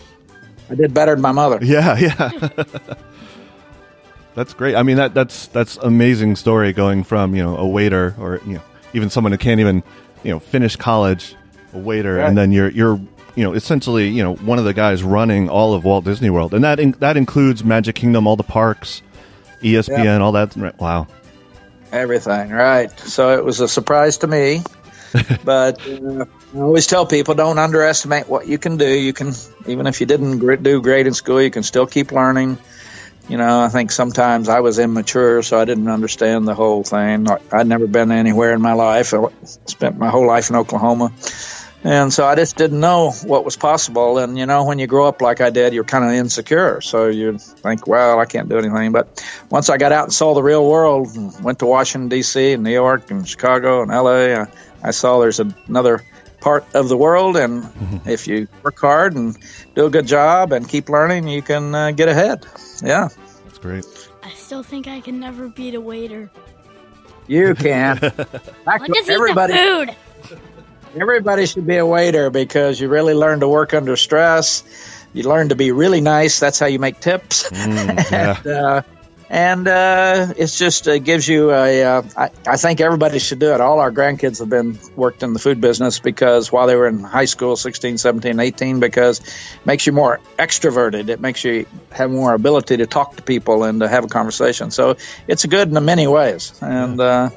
I 0.67 0.73
did 0.73 0.95
better 0.95 1.13
than 1.13 1.21
my 1.21 1.31
mother. 1.31 1.59
Yeah, 1.61 1.95
yeah. 1.99 2.63
that's 4.37 4.53
great. 4.53 4.75
I 4.75 4.83
mean 4.83 4.97
that 4.97 5.13
that's 5.15 5.47
that's 5.47 5.77
amazing 5.77 6.35
story 6.35 6.71
going 6.71 7.03
from, 7.03 7.35
you 7.35 7.43
know, 7.43 7.57
a 7.57 7.67
waiter 7.67 8.13
or 8.19 8.39
you 8.45 8.53
know, 8.53 8.61
even 8.93 9.09
someone 9.09 9.31
who 9.31 9.37
can't 9.37 9.59
even, 9.59 9.83
you 10.23 10.31
know, 10.31 10.39
finish 10.39 10.75
college, 10.75 11.35
a 11.73 11.79
waiter 11.79 12.15
Right. 12.17 12.27
and 12.27 12.37
then 12.37 12.51
you're 12.51 12.69
you're 12.69 13.01
you 13.35 13.43
know, 13.43 13.53
essentially, 13.53 14.07
you 14.09 14.23
know, 14.23 14.35
one 14.35 14.57
of 14.57 14.65
the 14.65 14.73
guys 14.73 15.03
running 15.03 15.47
all 15.49 15.73
of 15.73 15.83
Walt 15.83 16.05
Disney 16.05 16.29
World. 16.31 16.55
And 16.55 16.63
that 16.63 16.79
in, 16.79 16.93
that 16.99 17.17
includes 17.17 17.63
Magic 17.63 17.95
Kingdom, 17.95 18.25
all 18.25 18.35
the 18.35 18.43
parks, 18.43 19.03
ESPN, 19.61 20.21
all 20.21 20.31
that. 20.31 20.55
Wow. 20.79 21.07
Everything, 21.91 22.49
right. 22.49 22.91
So 22.99 23.37
it 23.37 23.45
was 23.45 23.59
a 23.59 23.67
surprise 23.67 24.17
to 24.19 24.27
me. 24.27 24.63
but 25.45 25.87
uh, 25.87 26.25
I 26.55 26.59
always 26.59 26.87
tell 26.87 27.05
people 27.05 27.33
don't 27.35 27.57
underestimate 27.59 28.27
what 28.27 28.47
you 28.47 28.57
can 28.57 28.77
do. 28.77 28.87
You 28.87 29.13
can, 29.13 29.33
even 29.65 29.87
if 29.87 30.01
you 30.01 30.05
didn't 30.07 30.39
gr- 30.39 30.55
do 30.55 30.81
great 30.81 31.07
in 31.07 31.13
school, 31.13 31.41
you 31.41 31.51
can 31.51 31.63
still 31.63 31.87
keep 31.87 32.11
learning. 32.11 32.57
You 33.29 33.37
know, 33.37 33.61
I 33.61 33.67
think 33.67 33.91
sometimes 33.91 34.47
I 34.47 34.61
was 34.61 34.79
immature, 34.79 35.41
so 35.43 35.59
I 35.59 35.65
didn't 35.65 35.89
understand 35.89 36.47
the 36.47 36.55
whole 36.55 36.83
thing. 36.83 37.27
I'd 37.51 37.67
never 37.67 37.85
been 37.85 38.11
anywhere 38.11 38.53
in 38.53 38.61
my 38.61 38.73
life. 38.73 39.13
I 39.13 39.27
spent 39.43 39.97
my 39.97 40.09
whole 40.09 40.25
life 40.25 40.49
in 40.49 40.55
Oklahoma. 40.55 41.11
And 41.83 42.11
so 42.11 42.25
I 42.25 42.35
just 42.35 42.55
didn't 42.55 42.79
know 42.79 43.11
what 43.11 43.45
was 43.45 43.55
possible. 43.55 44.17
And, 44.17 44.37
you 44.37 44.45
know, 44.45 44.65
when 44.65 44.79
you 44.79 44.87
grow 44.87 45.07
up 45.07 45.21
like 45.21 45.41
I 45.41 45.49
did, 45.51 45.73
you're 45.73 45.83
kind 45.83 46.05
of 46.05 46.11
insecure. 46.11 46.81
So 46.81 47.07
you 47.07 47.37
think, 47.37 47.85
well, 47.85 48.19
I 48.19 48.25
can't 48.25 48.49
do 48.49 48.57
anything. 48.57 48.91
But 48.91 49.23
once 49.49 49.69
I 49.69 49.77
got 49.77 49.91
out 49.91 50.05
and 50.05 50.13
saw 50.13 50.33
the 50.33 50.41
real 50.41 50.67
world, 50.67 51.15
and 51.15 51.43
went 51.43 51.59
to 51.59 51.65
Washington, 51.65 52.09
D.C., 52.09 52.53
and 52.53 52.63
New 52.63 52.71
York, 52.71 53.11
and 53.11 53.27
Chicago, 53.27 53.83
and 53.83 53.91
L.A., 53.91 54.35
I, 54.35 54.47
I 54.81 54.91
saw 54.91 55.19
there's 55.19 55.39
another 55.39 56.03
part 56.39 56.65
of 56.73 56.89
the 56.89 56.97
world. 56.97 57.37
And 57.37 57.69
if 58.05 58.27
you 58.27 58.47
work 58.63 58.79
hard 58.79 59.15
and 59.15 59.37
do 59.75 59.85
a 59.85 59.89
good 59.89 60.07
job 60.07 60.53
and 60.53 60.67
keep 60.67 60.89
learning, 60.89 61.27
you 61.27 61.41
can 61.41 61.75
uh, 61.75 61.91
get 61.91 62.09
ahead. 62.09 62.45
Yeah, 62.83 63.09
That's 63.45 63.57
great. 63.59 63.85
I 64.23 64.29
still 64.31 64.63
think 64.63 64.87
I 64.87 65.01
can 65.01 65.19
never 65.19 65.47
beat 65.49 65.75
a 65.75 65.81
waiter. 65.81 66.29
you 67.27 67.55
can. 67.55 67.99
I'll 68.67 68.85
eat 68.85 69.09
everybody, 69.09 69.53
the 69.53 69.95
food. 70.27 70.39
Everybody 70.99 71.45
should 71.45 71.67
be 71.67 71.77
a 71.77 71.85
waiter 71.85 72.29
because 72.29 72.79
you 72.79 72.87
really 72.87 73.13
learn 73.13 73.41
to 73.41 73.47
work 73.47 73.73
under 73.73 73.95
stress. 73.95 74.63
You 75.13 75.23
learn 75.23 75.49
to 75.49 75.55
be 75.55 75.71
really 75.71 76.01
nice. 76.01 76.39
That's 76.39 76.59
how 76.59 76.65
you 76.67 76.79
make 76.79 76.99
tips. 76.99 77.49
Mm, 77.49 78.11
yeah. 78.11 78.37
and 78.37 78.47
uh, 78.47 78.81
and 79.29 79.67
uh, 79.67 80.33
it's 80.37 80.57
just 80.57 80.87
uh, 80.87 80.99
gives 80.99 81.27
you 81.27 81.51
a. 81.51 81.83
Uh, 81.83 82.03
I, 82.15 82.29
I 82.45 82.57
think 82.57 82.79
everybody 82.79 83.19
should 83.19 83.39
do 83.39 83.53
it. 83.53 83.59
All 83.59 83.79
our 83.79 83.91
grandkids 83.91 84.39
have 84.39 84.49
been 84.49 84.79
worked 84.95 85.21
in 85.21 85.33
the 85.33 85.39
food 85.39 85.59
business 85.59 85.99
because 85.99 86.51
while 86.51 86.67
they 86.67 86.75
were 86.75 86.87
in 86.87 86.99
high 86.99 87.25
school, 87.25 87.57
16, 87.57 87.97
17, 87.97 88.39
18, 88.39 88.79
because 88.79 89.19
it 89.19 89.65
makes 89.65 89.85
you 89.85 89.91
more 89.91 90.21
extroverted. 90.39 91.09
It 91.09 91.19
makes 91.19 91.43
you 91.43 91.65
have 91.91 92.09
more 92.09 92.33
ability 92.33 92.77
to 92.77 92.87
talk 92.87 93.17
to 93.17 93.21
people 93.21 93.63
and 93.63 93.81
to 93.81 93.87
have 93.89 94.05
a 94.05 94.07
conversation. 94.07 94.71
So 94.71 94.95
it's 95.27 95.45
good 95.45 95.75
in 95.75 95.85
many 95.85 96.07
ways. 96.07 96.57
And 96.61 96.99
uh, 97.01 97.31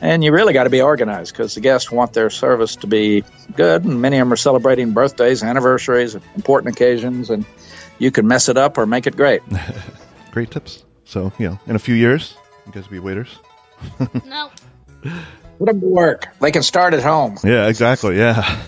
and 0.00 0.24
you 0.24 0.32
really 0.32 0.52
got 0.52 0.64
to 0.64 0.70
be 0.70 0.80
organized 0.80 1.32
because 1.32 1.54
the 1.54 1.60
guests 1.60 1.92
want 1.92 2.12
their 2.12 2.30
service 2.30 2.76
to 2.76 2.88
be 2.88 3.22
good, 3.54 3.84
and 3.84 4.00
many 4.00 4.18
of 4.18 4.26
them 4.26 4.32
are 4.32 4.36
celebrating 4.36 4.92
birthdays, 4.92 5.44
anniversaries, 5.44 6.16
important 6.34 6.74
occasions, 6.74 7.30
and 7.30 7.44
you 7.98 8.10
can 8.10 8.26
mess 8.26 8.48
it 8.48 8.56
up 8.56 8.78
or 8.78 8.86
make 8.86 9.06
it 9.06 9.16
great. 9.16 9.42
great 10.32 10.50
tips. 10.50 10.84
So, 11.10 11.32
you 11.40 11.48
know, 11.48 11.58
in 11.66 11.74
a 11.74 11.80
few 11.80 11.96
years, 11.96 12.36
you 12.66 12.72
guys 12.72 12.84
will 12.84 12.92
be 12.92 12.98
waiters. 13.00 13.36
no. 14.24 14.48
Put 15.58 15.66
them 15.66 15.80
to 15.80 15.86
work. 15.86 16.28
They 16.40 16.52
can 16.52 16.62
start 16.62 16.94
at 16.94 17.02
home. 17.02 17.36
Yeah, 17.42 17.66
exactly. 17.66 18.16
Yeah. 18.16 18.62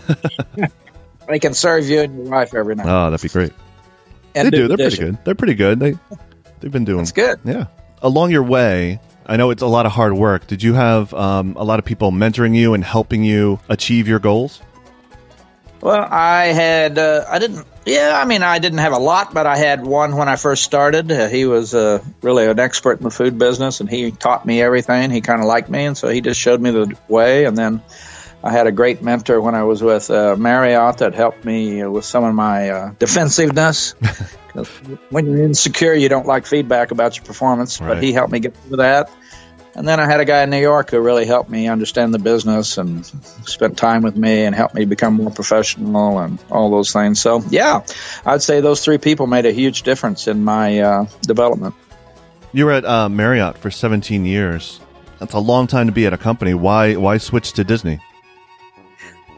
they 1.29 1.39
can 1.39 1.55
serve 1.55 1.87
you 1.87 2.01
and 2.01 2.17
your 2.17 2.27
wife 2.27 2.53
every 2.53 2.75
night. 2.75 2.87
Oh, 2.89 3.11
that'd 3.13 3.23
be 3.23 3.29
great. 3.29 3.53
And 4.35 4.47
they 4.47 4.51
do. 4.51 4.67
They're 4.67 4.77
pretty 4.77 4.97
good. 4.97 5.19
They're 5.25 5.35
pretty 5.37 5.55
good. 5.55 5.79
They 5.79 5.95
they've 6.59 6.73
been 6.73 6.85
doing. 6.85 6.99
That's 6.99 7.13
good. 7.13 7.39
Yeah. 7.45 7.67
Along 8.03 8.33
your 8.33 8.43
way, 8.43 8.99
I 9.25 9.37
know 9.37 9.51
it's 9.51 9.63
a 9.63 9.69
lot 9.69 9.87
of 9.87 9.93
hard 9.93 10.15
work. 10.15 10.49
Did 10.49 10.65
you 10.65 10.75
have 10.75 11.15
um, 11.15 11.55
a 11.57 11.63
lot 11.63 11.79
of 11.79 11.85
people 11.85 12.11
mentoring 12.11 12.57
you 12.57 12.75
and 12.75 12.83
helping 12.83 13.23
you 13.23 13.61
achieve 13.69 14.09
your 14.09 14.19
goals? 14.19 14.61
Well, 15.81 16.09
I 16.11 16.47
had, 16.47 16.99
uh, 16.99 17.25
I 17.29 17.39
didn't, 17.39 17.67
yeah, 17.85 18.13
I 18.21 18.25
mean, 18.25 18.43
I 18.43 18.59
didn't 18.59 18.79
have 18.79 18.93
a 18.93 18.99
lot, 18.99 19.35
but 19.35 19.47
I 19.47 19.57
had 19.57 19.85
one 19.85 20.17
when 20.17 20.29
I 20.29 20.37
first 20.37 20.63
started. 20.65 21.11
Uh, 21.11 21.29
he 21.29 21.47
was 21.47 21.75
uh, 21.75 22.03
really 22.23 22.47
an 22.47 22.59
expert 22.59 22.99
in 22.99 23.05
the 23.05 23.11
food 23.11 23.39
business 23.39 23.81
and 23.81 23.89
he 23.91 24.11
taught 24.13 24.47
me 24.47 24.63
everything. 24.63 25.11
He 25.11 25.21
kind 25.21 25.41
of 25.41 25.47
liked 25.47 25.69
me, 25.69 25.85
and 25.87 25.97
so 25.97 26.09
he 26.09 26.21
just 26.21 26.41
showed 26.41 26.61
me 26.61 26.71
the 26.71 26.97
way. 27.09 27.45
And 27.45 27.57
then 27.59 27.83
I 28.45 28.51
had 28.53 28.67
a 28.67 28.73
great 28.73 29.03
mentor 29.03 29.41
when 29.41 29.55
I 29.55 29.65
was 29.65 29.83
with 29.83 30.11
uh, 30.11 30.37
Marriott 30.37 30.99
that 30.99 31.15
helped 31.15 31.45
me 31.45 31.85
with 31.85 32.05
some 32.05 32.25
of 32.25 32.35
my 32.35 32.71
uh, 32.71 32.91
defensiveness. 32.99 33.93
when 35.11 35.27
you're 35.27 35.45
insecure, 35.45 35.95
you 35.95 36.09
don't 36.09 36.27
like 36.27 36.47
feedback 36.47 36.91
about 36.91 37.17
your 37.17 37.25
performance, 37.25 37.81
Right. 37.81 37.95
but 37.95 38.03
he 38.03 38.13
helped 38.13 38.33
me 38.33 38.41
get 38.41 38.57
through 38.57 38.79
that. 38.79 39.11
And 39.75 39.89
then 39.89 40.01
I 40.01 40.07
had 40.07 40.21
a 40.21 40.25
guy 40.25 40.43
in 40.43 40.51
New 40.51 40.61
York 40.61 40.91
who 40.91 41.01
really 41.01 41.25
helped 41.25 41.49
me 41.49 41.67
understand 41.67 42.13
the 42.13 42.19
business 42.19 42.77
and 42.77 43.07
spent 43.47 43.79
time 43.79 44.03
with 44.03 44.17
me 44.17 44.45
and 44.45 44.55
helped 44.55 44.75
me 44.75 44.85
become 44.85 45.15
more 45.15 45.31
professional 45.31 46.19
and 46.19 46.39
all 46.51 46.71
those 46.71 46.93
things. 46.93 47.21
So, 47.21 47.43
yeah, 47.49 47.83
I'd 48.27 48.43
say 48.43 48.61
those 48.61 48.85
three 48.85 48.99
people 48.99 49.27
made 49.27 49.47
a 49.47 49.53
huge 49.53 49.83
difference 49.83 50.29
in 50.29 50.45
my 50.45 50.81
uh, 50.81 51.07
development. 51.23 51.75
You 52.53 52.67
were 52.67 52.73
at 52.73 52.85
uh, 52.85 53.09
Marriott 53.09 53.57
for 53.57 53.71
17 53.71 54.27
years. 54.27 54.79
That's 55.19 55.33
a 55.33 55.39
long 55.39 55.69
time 55.69 55.87
to 55.87 55.93
be 55.93 56.07
at 56.07 56.13
a 56.13 56.19
company. 56.19 56.53
Why 56.53 56.97
why 56.97 57.19
switch 57.19 57.53
to 57.55 57.65
Disney? 57.65 58.01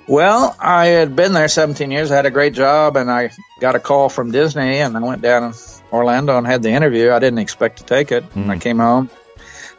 Well, 0.09 0.57
I 0.59 0.87
had 0.87 1.15
been 1.15 1.33
there 1.33 1.49
17 1.49 1.91
years. 1.91 2.11
I 2.11 2.17
had 2.17 2.27
a 2.27 2.31
great 2.31 2.53
job, 2.53 2.97
and 2.97 3.11
I 3.11 3.31
got 3.61 3.75
a 3.75 3.81
call 3.81 4.09
from 4.09 4.33
Disney, 4.33 4.79
and 4.79 4.97
I 4.97 5.01
went 5.01 5.23
down 5.23 5.53
to 5.53 5.59
Orlando 5.93 6.37
and 6.37 6.47
had 6.47 6.63
the 6.63 6.71
interview. 6.71 7.11
I 7.13 7.19
didn't 7.21 7.39
expect 7.39 7.79
to 7.79 7.85
take 7.85 8.13
it. 8.13 8.25
And 8.35 8.51
I 8.51 8.59
came 8.59 8.79
home, 8.79 9.09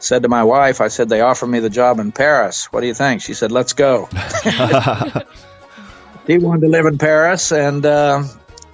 said 0.05 0.23
to 0.23 0.29
my 0.29 0.43
wife, 0.43 0.81
I 0.81 0.89
said, 0.89 1.09
they 1.09 1.21
offered 1.21 1.47
me 1.47 1.59
the 1.59 1.69
job 1.69 1.99
in 1.99 2.11
Paris. 2.11 2.71
What 2.71 2.81
do 2.81 2.87
you 2.87 2.93
think? 2.93 3.21
She 3.21 3.33
said, 3.33 3.51
let's 3.51 3.73
go. 3.73 4.05
he 6.27 6.37
wanted 6.37 6.61
to 6.61 6.67
live 6.67 6.85
in 6.85 6.97
Paris, 6.97 7.51
and 7.51 7.85
uh, 7.85 8.23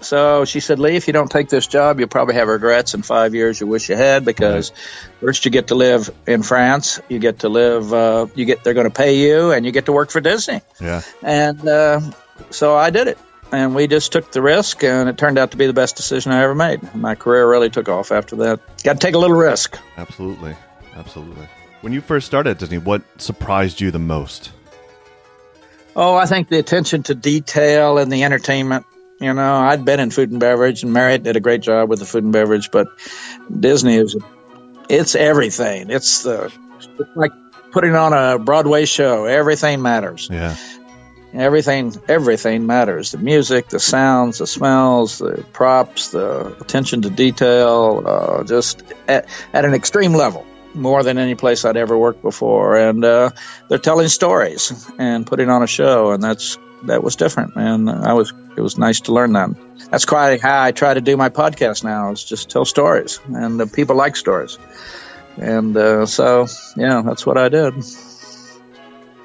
so 0.02 0.46
she 0.46 0.60
said, 0.60 0.80
Lee, 0.80 0.96
if 0.96 1.08
you 1.08 1.14
don't 1.14 1.30
take 1.30 1.50
this 1.50 1.68
job, 1.68 2.00
you'll 2.00 2.10
probably 2.10 2.36
have 2.36 2.48
regrets 2.48 2.94
in 2.94 3.02
five 3.02 3.34
years 3.34 3.60
you 3.60 3.68
wish 3.68 3.90
you 3.90 3.96
had 3.96 4.26
because 4.26 4.72
first 5.20 5.46
you 5.46 5.52
get 5.52 5.68
to 5.68 5.76
live 5.76 6.10
in 6.28 6.44
France, 6.44 7.00
you 7.08 7.20
get 7.20 7.40
to 7.40 7.50
live, 7.50 7.94
uh, 7.94 8.28
you 8.36 8.46
get 8.46 8.64
they're 8.64 8.74
going 8.74 8.90
to 8.90 8.94
pay 8.94 9.18
you, 9.18 9.52
and 9.52 9.66
you 9.66 9.72
get 9.72 9.86
to 9.86 9.92
work 9.92 10.12
for 10.12 10.20
Disney. 10.20 10.62
Yeah. 10.80 11.02
And 11.22 11.68
uh, 11.68 12.02
so 12.50 12.76
I 12.76 12.90
did 12.90 13.08
it. 13.08 13.18
And 13.54 13.76
we 13.76 13.88
just 13.88 14.14
took 14.14 14.32
the 14.32 14.42
risk, 14.42 14.82
and 14.84 15.10
it 15.10 15.18
turned 15.18 15.38
out 15.38 15.52
to 15.52 15.58
be 15.58 15.68
the 15.68 15.74
best 15.74 15.98
decision 15.98 16.32
I 16.32 16.44
ever 16.44 16.56
made. 16.56 16.96
My 16.96 17.16
career 17.16 17.50
really 17.50 17.70
took 17.70 17.90
off 17.90 18.14
after 18.14 18.38
that. 18.38 18.62
Got 18.84 18.94
to 18.94 19.00
take 19.00 19.14
a 19.14 19.18
little 19.18 19.36
risk. 19.36 19.78
Absolutely. 19.98 20.56
Absolutely. 20.96 21.48
When 21.82 21.94
you 21.94 22.02
first 22.02 22.28
started 22.28 22.52
at 22.52 22.60
Disney, 22.60 22.78
what 22.78 23.02
surprised 23.18 23.82
you 23.82 23.92
the 23.92 24.00
most? 24.00 24.52
Oh, 25.96 26.16
I 26.16 26.26
think 26.26 26.48
the 26.48 26.60
attention 26.60 27.04
to 27.04 27.16
detail 27.16 27.98
and 27.98 28.12
the 28.12 28.24
entertainment. 28.24 28.86
You 29.20 29.34
know, 29.34 29.56
I'd 29.56 29.86
been 29.86 30.00
in 30.00 30.10
food 30.10 30.32
and 30.32 30.40
beverage, 30.40 30.84
and 30.84 30.94
Marriott 30.94 31.24
did 31.24 31.36
a 31.36 31.40
great 31.40 31.62
job 31.62 31.90
with 31.90 32.00
the 32.00 32.06
food 32.06 32.24
and 32.24 32.34
beverage, 32.34 32.72
but 32.72 32.88
Disney 33.60 33.96
is 33.96 34.16
it's 34.90 35.16
everything. 35.16 35.90
It's 35.90 36.24
the 36.24 36.52
it's 36.78 37.16
like 37.16 37.32
putting 37.72 37.96
on 37.96 38.14
a 38.14 38.40
Broadway 38.40 38.86
show. 38.86 39.26
Everything 39.26 39.82
matters. 39.82 40.28
Yeah. 40.32 40.56
Everything, 41.34 41.96
everything 42.10 42.68
matters. 42.68 43.12
The 43.12 43.18
music, 43.18 43.70
the 43.70 43.80
sounds, 43.80 44.40
the 44.40 44.48
smells, 44.48 45.20
the 45.20 45.46
props, 45.54 46.10
the 46.10 46.58
attention 46.60 47.04
to 47.04 47.10
detail, 47.10 48.04
uh, 48.06 48.44
just 48.44 48.84
at, 49.08 49.30
at 49.54 49.64
an 49.64 49.74
extreme 49.74 50.14
level, 50.14 50.46
more 50.74 51.04
than 51.04 51.18
any 51.18 51.36
place 51.36 51.66
I'd 51.66 51.78
ever 51.78 51.98
worked 51.98 52.22
before. 52.22 52.78
And 52.78 53.04
uh, 53.04 53.32
they're 53.68 53.78
telling 53.78 54.08
stories 54.08 54.90
and 54.98 55.26
putting 55.26 55.50
on 55.50 55.64
a 55.64 55.68
show, 55.68 56.12
and 56.12 56.24
that's 56.24 56.58
that 56.84 57.04
was 57.04 57.16
different. 57.16 57.56
And 57.56 57.90
I 57.90 58.14
was 58.14 58.34
it 58.58 58.62
was 58.62 58.78
nice 58.78 59.02
to 59.02 59.14
learn 59.14 59.34
that. 59.34 59.50
That's 59.90 60.06
quite 60.06 60.42
how 60.42 60.64
I 60.64 60.72
try 60.72 60.94
to 60.94 61.02
do 61.02 61.18
my 61.18 61.30
podcast 61.30 61.84
now. 61.84 62.12
Is 62.12 62.24
just 62.24 62.50
tell 62.50 62.66
stories, 62.66 63.20
and 63.28 63.62
uh, 63.62 63.66
people 63.66 63.96
like 63.96 64.16
stories. 64.16 64.58
And 65.38 65.76
uh, 65.78 66.06
so, 66.06 66.48
yeah, 66.76 67.02
that's 67.06 67.26
what 67.26 67.38
I 67.38 67.50
did. 67.50 67.74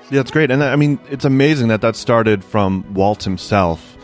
Yeah, 0.08 0.20
it's 0.20 0.30
great. 0.30 0.50
And 0.52 0.62
I 0.62 0.76
mean, 0.76 1.00
it's 1.10 1.24
amazing 1.24 1.68
that 1.68 1.80
that 1.80 1.96
started 1.96 2.44
from 2.44 2.94
Walt 2.94 3.24
himself 3.24 3.96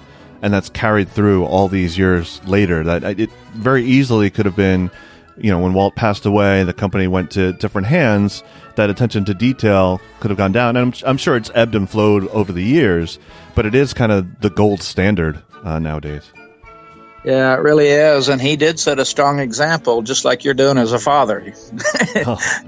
and 0.42 0.52
that's 0.52 0.68
carried 0.68 1.08
through 1.08 1.44
all 1.44 1.68
these 1.68 1.96
years 1.96 2.44
later. 2.44 2.82
That 2.82 3.04
it 3.18 3.30
very 3.54 3.84
easily 3.84 4.28
could 4.28 4.44
have 4.44 4.56
been, 4.56 4.90
you 5.36 5.50
know, 5.50 5.58
when 5.58 5.72
Walt 5.72 5.94
passed 5.96 6.26
away, 6.26 6.64
the 6.64 6.72
company 6.72 7.06
went 7.06 7.30
to 7.32 7.52
different 7.54 7.86
hands, 7.86 8.42
that 8.76 8.90
attention 8.90 9.24
to 9.26 9.34
detail 9.34 10.00
could 10.20 10.30
have 10.30 10.38
gone 10.38 10.52
down. 10.52 10.76
And 10.76 10.94
I'm, 10.94 11.08
I'm 11.08 11.16
sure 11.16 11.36
it's 11.36 11.50
ebbed 11.54 11.74
and 11.74 11.88
flowed 11.88 12.26
over 12.28 12.52
the 12.52 12.62
years, 12.62 13.18
but 13.54 13.66
it 13.66 13.74
is 13.74 13.94
kind 13.94 14.12
of 14.12 14.40
the 14.40 14.50
gold 14.50 14.82
standard 14.82 15.42
uh, 15.64 15.78
nowadays. 15.78 16.30
Yeah, 17.24 17.54
it 17.54 17.60
really 17.60 17.86
is. 17.86 18.28
And 18.28 18.42
he 18.42 18.56
did 18.56 18.80
set 18.80 18.98
a 18.98 19.04
strong 19.04 19.38
example, 19.38 20.02
just 20.02 20.24
like 20.24 20.42
you're 20.42 20.54
doing 20.54 20.76
as 20.76 20.92
a 20.92 20.98
father. 20.98 21.40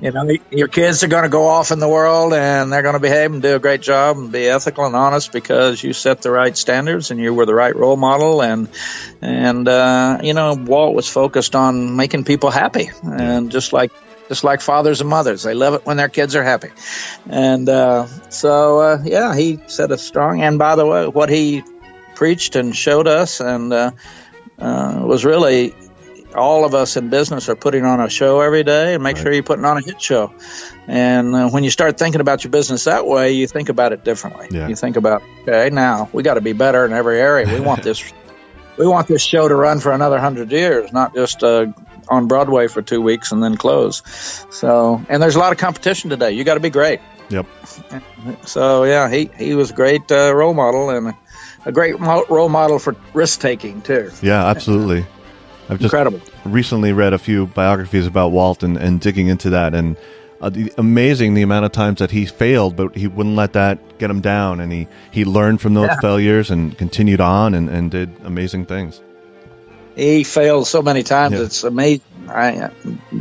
you 0.01 0.13
know, 0.13 0.31
your 0.51 0.69
kids 0.69 1.03
are 1.03 1.09
going 1.09 1.25
to 1.25 1.29
go 1.29 1.49
off 1.49 1.73
in 1.73 1.81
the 1.81 1.89
world 1.89 2.33
and 2.33 2.73
they're 2.73 2.83
going 2.83 2.95
to 2.95 3.01
behave 3.01 3.33
and 3.33 3.43
do 3.43 3.57
a 3.57 3.59
great 3.59 3.83
job 3.83 4.17
and 4.17 4.31
be 4.31 4.47
ethical 4.47 4.87
and 4.87 4.95
honest 4.95 5.33
because 5.33 5.83
you 5.83 5.93
set 5.93 6.23
the 6.23 6.31
right 6.31 6.57
standards 6.57 7.11
and 7.11 7.19
you 7.19 7.35
were 7.35 7.47
the 7.47 7.55
right 7.55 7.75
role 7.75 7.97
model. 7.97 8.43
And, 8.43 8.69
and, 9.21 9.67
uh, 9.67 10.21
you 10.23 10.35
know, 10.35 10.55
Walt 10.55 10.95
was 10.95 11.09
focused 11.09 11.57
on 11.57 11.97
making 11.97 12.23
people 12.23 12.51
happy. 12.51 12.91
And 13.03 13.51
just 13.51 13.73
like, 13.73 13.91
just 14.29 14.45
like 14.45 14.61
fathers 14.61 15.01
and 15.01 15.11
mothers, 15.11 15.43
they 15.43 15.55
love 15.55 15.75
it 15.75 15.85
when 15.85 15.97
their 15.97 16.09
kids 16.09 16.37
are 16.37 16.45
happy. 16.45 16.71
And, 17.29 17.69
uh, 17.69 18.07
so, 18.31 18.79
uh, 18.79 19.03
yeah, 19.05 19.35
he 19.35 19.59
set 19.67 19.91
a 19.91 19.99
strong, 19.99 20.41
and 20.41 20.59
by 20.59 20.77
the 20.77 20.87
way, 20.87 21.07
what 21.09 21.29
he 21.29 21.63
preached 22.15 22.57
and 22.57 22.75
showed 22.75 23.07
us 23.07 23.41
and, 23.41 23.73
uh, 23.73 23.91
uh, 24.59 25.01
was 25.03 25.25
really 25.25 25.75
all 26.35 26.65
of 26.65 26.75
us 26.75 26.97
in 26.97 27.11
business 27.11 27.49
are 27.49 27.57
putting 27.57 27.85
on 27.85 28.01
a 28.01 28.09
show 28.09 28.41
every 28.41 28.65
day 28.65 28.95
and 28.95 29.03
make 29.03 29.17
sure 29.17 29.33
you're 29.33 29.43
putting 29.43 29.65
on 29.65 29.77
a 29.79 29.81
hit 29.81 30.01
show. 30.01 30.35
And 30.87 31.35
uh, 31.35 31.49
when 31.51 31.65
you 31.65 31.71
start 31.71 31.97
thinking 31.97 32.21
about 32.21 32.45
your 32.45 32.51
business 32.51 32.85
that 32.85 33.07
way, 33.07 33.33
you 33.33 33.47
think 33.47 33.69
about 33.69 33.93
it 33.93 34.05
differently. 34.05 34.49
Yeah. 34.51 34.69
You 34.69 34.75
think 34.75 34.97
about, 34.97 35.23
okay, 35.43 35.71
now 35.71 36.09
we 36.13 36.23
got 36.23 36.35
to 36.35 36.41
be 36.41 36.53
better 36.53 36.85
in 36.85 36.93
every 36.93 37.21
area. 37.21 37.47
We 37.47 37.61
want 37.61 37.83
this, 37.85 38.13
we 38.77 38.87
want 38.87 39.07
this 39.07 39.23
show 39.23 39.47
to 39.47 39.55
run 39.55 39.81
for 39.81 39.93
another 39.93 40.19
hundred 40.19 40.51
years, 40.51 40.93
not 40.93 41.15
just 41.15 41.43
uh, 41.43 41.67
on 42.09 42.27
Broadway 42.27 42.67
for 42.67 42.83
two 42.83 43.01
weeks 43.01 43.33
and 43.33 43.43
then 43.43 43.57
close. 43.57 44.03
So, 44.51 45.05
and 45.09 45.23
there's 45.23 45.37
a 45.37 45.39
lot 45.39 45.53
of 45.53 45.59
competition 45.59 46.11
today. 46.11 46.33
You 46.33 46.45
got 46.45 46.55
to 46.55 46.61
be 46.61 46.71
great. 46.71 47.01
Yep. 47.31 47.47
So 48.45 48.85
yeah, 48.85 49.11
he 49.11 49.31
he 49.39 49.55
was 49.55 49.71
a 49.71 49.75
great 49.75 50.13
uh, 50.13 50.35
role 50.35 50.53
model 50.53 50.91
and 50.91 51.15
a, 51.65 51.73
great 51.73 51.99
mo- 52.01 52.25
role 52.29 52.49
model 52.49 52.79
for 52.79 52.97
risk 53.13 53.41
taking 53.41 53.81
too. 53.83 54.11
Yeah, 54.23 54.47
absolutely. 54.47 55.07
I've 55.69 55.79
just 55.81 55.85
Incredible. 55.95 56.21
recently 56.45 56.93
read 56.93 57.13
a 57.15 57.19
few 57.19 57.47
biographies 57.47 58.07
about 58.07 58.33
Walt 58.33 58.63
and, 58.63 58.77
and 58.77 59.01
digging 59.01 59.29
into 59.29 59.51
that 59.51 59.75
and 59.75 59.97
uh, 60.41 60.51
the, 60.51 60.71
amazing 60.77 61.33
the 61.33 61.41
amount 61.43 61.65
of 61.65 61.73
times 61.73 62.01
that 62.01 62.11
he 62.11 62.27
failed 62.27 62.77
but 62.77 62.95
he 62.95 63.07
wouldn't 63.07 63.35
let 63.37 63.55
that 63.55 63.99
get 63.99 64.11
him 64.11 64.21
down 64.21 64.61
and 64.61 64.71
he, 64.71 64.87
he 65.11 65.25
learned 65.25 65.63
from 65.63 65.73
those 65.73 65.87
Yeah. 65.87 66.01
failures 66.01 66.51
and 66.51 66.77
continued 66.77 67.21
on 67.23 67.55
and, 67.55 67.71
and 67.71 67.91
did 67.91 68.11
amazing 68.25 68.67
things 68.67 69.01
He 69.97 70.23
failed 70.25 70.67
so 70.67 70.83
many 70.83 71.03
times. 71.03 71.35
Yeah. 71.35 71.45
It's 71.45 71.65
amazing. 71.65 72.03
I, 72.29 72.71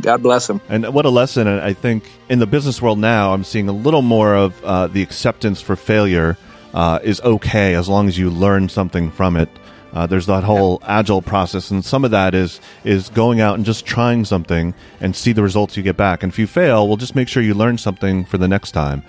God 0.00 0.22
bless 0.22 0.50
him. 0.50 0.60
and 0.68 0.92
what 0.92 1.04
a 1.06 1.10
lesson 1.10 1.46
and 1.46 1.60
i 1.60 1.72
think 1.74 2.04
in 2.30 2.38
the 2.40 2.46
business 2.46 2.80
world 2.82 2.98
now 2.98 3.32
i'm 3.34 3.44
seeing 3.44 3.68
a 3.68 3.72
little 3.72 4.00
more 4.02 4.34
of 4.34 4.64
uh, 4.64 4.86
the 4.86 5.02
acceptance 5.02 5.60
for 5.60 5.76
failure 5.76 6.36
uh, 6.74 6.98
is 7.02 7.20
okay 7.22 7.74
as 7.74 7.88
long 7.88 8.06
as 8.08 8.18
you 8.18 8.28
learn 8.30 8.68
something 8.68 9.10
from 9.10 9.36
it 9.36 9.48
uh, 9.94 10.06
there's 10.06 10.26
that 10.26 10.42
whole 10.44 10.80
agile 10.86 11.22
process 11.22 11.70
and 11.70 11.84
some 11.84 12.04
of 12.04 12.10
that 12.10 12.34
is 12.34 12.60
is 12.84 13.08
going 13.10 13.40
out 13.40 13.54
and 13.54 13.64
just 13.64 13.86
trying 13.86 14.24
something 14.24 14.74
and 15.00 15.14
see 15.16 15.32
the 15.32 15.42
results 15.42 15.76
you 15.76 15.82
get 15.82 15.96
back 15.96 16.22
and 16.22 16.32
if 16.32 16.38
you 16.38 16.46
fail 16.46 16.86
well 16.86 16.96
just 16.96 17.14
make 17.14 17.28
sure 17.28 17.42
you 17.42 17.54
learn 17.54 17.78
something 17.78 18.24
for 18.24 18.36
the 18.38 18.48
next 18.48 18.72
time 18.72 19.02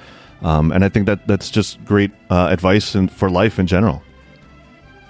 um, 0.44 0.72
and 0.72 0.86
i 0.86 0.90
think 0.90 1.08
that 1.08 1.26
that's 1.28 1.50
just 1.50 1.84
great 1.86 2.12
uh, 2.30 2.48
advice 2.52 2.94
in, 2.96 3.08
for 3.10 3.30
life 3.30 3.60
in 3.60 3.68
general 3.68 4.02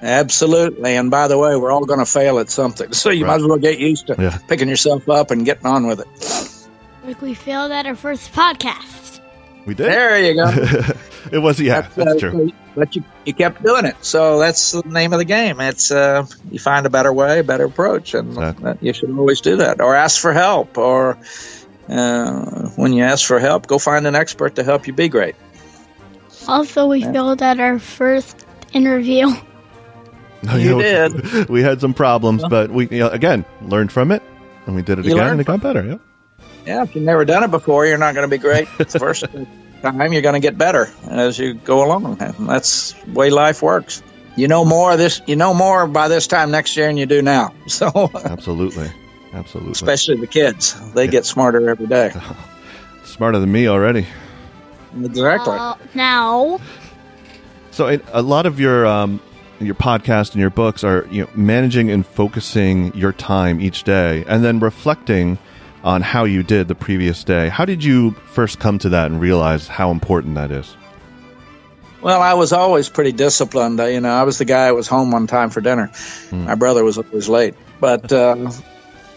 Absolutely. 0.02 0.98
And 0.98 1.10
by 1.10 1.28
the 1.28 1.38
way, 1.38 1.56
we're 1.56 1.72
all 1.72 1.86
going 1.86 2.00
to 2.00 2.06
fail 2.06 2.38
at 2.40 2.50
something. 2.50 2.92
So 2.94 3.10
you 3.10 3.26
Right. 3.26 3.30
might 3.32 3.36
as 3.42 3.48
well 3.48 3.58
get 3.58 3.80
used 3.80 4.06
to 4.08 4.16
Yeah. 4.20 4.38
picking 4.48 4.70
yourself 4.70 5.10
up 5.10 5.32
and 5.32 5.46
getting 5.46 5.66
on 5.66 5.88
with 5.88 6.00
it. 6.02 6.68
Like 7.08 7.22
we 7.22 7.34
failed 7.34 7.72
at 7.72 7.88
our 7.88 7.96
first 7.96 8.32
podcast. 8.34 9.15
We 9.66 9.74
did. 9.74 9.88
There 9.88 10.22
you 10.22 10.36
go. 10.36 10.50
it 11.32 11.40
was 11.40 11.60
yeah, 11.60 11.82
that's, 11.82 11.96
that's 11.96 12.12
uh, 12.12 12.20
true. 12.20 12.52
But 12.76 12.96
you 12.96 13.04
you 13.26 13.34
kept 13.34 13.64
doing 13.64 13.86
it, 13.86 13.96
so 14.02 14.40
that's 14.40 14.74
the 14.74 14.84
name 14.84 15.14
of 15.14 15.20
the 15.20 15.26
game. 15.26 15.60
It's 15.60 15.90
uh, 15.92 16.28
you 16.52 16.60
find 16.60 16.86
a 16.86 16.90
better 16.90 17.12
way, 17.12 17.40
a 17.40 17.44
better 17.44 17.66
approach, 17.66 18.14
and 18.14 18.30
exactly. 18.30 18.78
you 18.82 18.94
should 18.94 19.10
always 19.10 19.42
do 19.42 19.58
that, 19.58 19.82
or 19.82 19.96
ask 19.96 20.22
for 20.22 20.34
help, 20.34 20.78
or 20.78 21.18
uh, 21.90 22.70
when 22.76 22.94
you 22.94 23.04
ask 23.04 23.26
for 23.26 23.40
help, 23.40 23.66
go 23.66 23.80
find 23.80 24.06
an 24.06 24.16
expert 24.16 24.56
to 24.56 24.64
help 24.64 24.88
you 24.88 24.94
be 24.94 25.10
great. 25.10 25.36
Also, 26.48 26.88
we 26.88 27.00
yeah. 27.00 27.12
failed 27.12 27.42
at 27.42 27.60
our 27.60 27.80
first 27.80 28.46
interview. 28.74 29.34
No, 30.44 30.56
you, 30.56 30.60
you 30.60 30.70
know, 30.70 31.10
did. 31.10 31.50
We 31.50 31.64
had 31.64 31.82
some 31.82 31.94
problems, 31.94 32.44
but 32.48 32.70
we 32.70 32.88
you 32.90 33.00
know, 33.00 33.10
again 33.10 33.46
learned 33.62 33.92
from 33.92 34.12
it, 34.12 34.22
and 34.68 34.76
we 34.76 34.84
did 34.84 35.00
it 35.00 35.06
you 35.06 35.14
again, 35.14 35.32
and 35.32 35.42
it 35.42 35.48
got 35.48 35.62
better. 35.62 35.84
Yeah. 35.84 35.98
Yeah, 36.66 36.84
if 36.84 36.96
you've 36.96 37.04
never 37.04 37.26
done 37.26 37.44
it 37.44 37.52
before, 37.52 37.86
you're 37.86 37.98
not 37.98 38.16
going 38.16 38.30
to 38.30 38.36
be 38.36 38.40
great. 38.40 38.68
the 38.78 38.86
first 38.86 39.26
time, 39.82 40.14
you're 40.14 40.22
going 40.22 40.34
to 40.34 40.40
get 40.40 40.58
better 40.58 40.90
as 41.08 41.38
you 41.38 41.54
go 41.54 41.86
along. 41.86 42.18
And 42.22 42.50
that's 42.50 42.94
the 42.94 43.12
way 43.12 43.30
life 43.30 43.62
works. 43.62 44.02
You 44.36 44.48
know 44.48 44.66
more 44.66 44.98
this. 44.98 45.22
You 45.28 45.36
know 45.36 45.54
more 45.54 45.88
by 45.88 46.08
this 46.08 46.28
time 46.28 46.52
next 46.52 46.76
year 46.76 46.88
than 46.88 46.98
you 46.98 47.06
do 47.06 47.22
now. 47.22 47.54
So 47.68 48.12
absolutely, 48.14 48.92
absolutely. 49.34 49.72
Especially 49.72 50.18
the 50.18 50.28
kids, 50.28 50.76
they 50.92 51.06
yeah. 51.06 51.12
get 51.12 51.26
smarter 51.26 51.70
every 51.70 51.88
day. 51.88 52.14
Smarter 53.06 53.40
than 53.40 53.52
me 53.52 53.68
already. 53.68 54.06
Exactly. 55.04 55.56
Uh, 55.58 55.76
now. 55.94 56.60
So 57.72 58.00
a 58.12 58.22
lot 58.22 58.46
of 58.46 58.60
your 58.60 58.86
um, 58.86 59.22
your 59.60 59.76
podcast 59.76 60.32
and 60.32 60.42
your 60.42 60.50
books 60.50 60.84
are 60.84 61.08
you 61.12 61.24
know 61.24 61.30
managing 61.36 61.90
and 61.90 62.06
focusing 62.06 62.96
your 62.96 63.14
time 63.14 63.62
each 63.62 63.84
day, 63.84 64.26
and 64.28 64.44
then 64.44 64.60
reflecting 64.60 65.38
on 65.86 66.02
how 66.02 66.24
you 66.24 66.42
did 66.42 66.68
the 66.68 66.76
previous 66.76 67.24
day. 67.24 67.48
How 67.48 67.64
did 67.64 67.84
you 67.84 68.12
first 68.34 68.60
come 68.60 68.80
to 68.80 68.90
that 68.90 69.12
and 69.12 69.22
realize 69.22 69.68
how 69.68 69.92
important 69.92 70.36
that 70.36 70.52
is? 70.52 70.76
Well, 72.02 72.22
I 72.22 72.34
was 72.34 72.52
always 72.54 72.90
pretty 72.90 73.12
disciplined. 73.12 73.80
You 73.80 74.02
know, 74.02 74.14
I 74.14 74.24
was 74.24 74.40
the 74.40 74.46
guy 74.46 74.68
who 74.68 74.76
was 74.76 74.88
home 74.88 75.14
on 75.14 75.28
time 75.28 75.52
for 75.52 75.62
dinner. 75.62 75.90
Mm. 76.30 76.46
My 76.46 76.56
brother 76.56 76.84
was 76.84 76.98
always 76.98 77.30
late, 77.30 77.54
but 77.80 78.12
uh, 78.12 78.52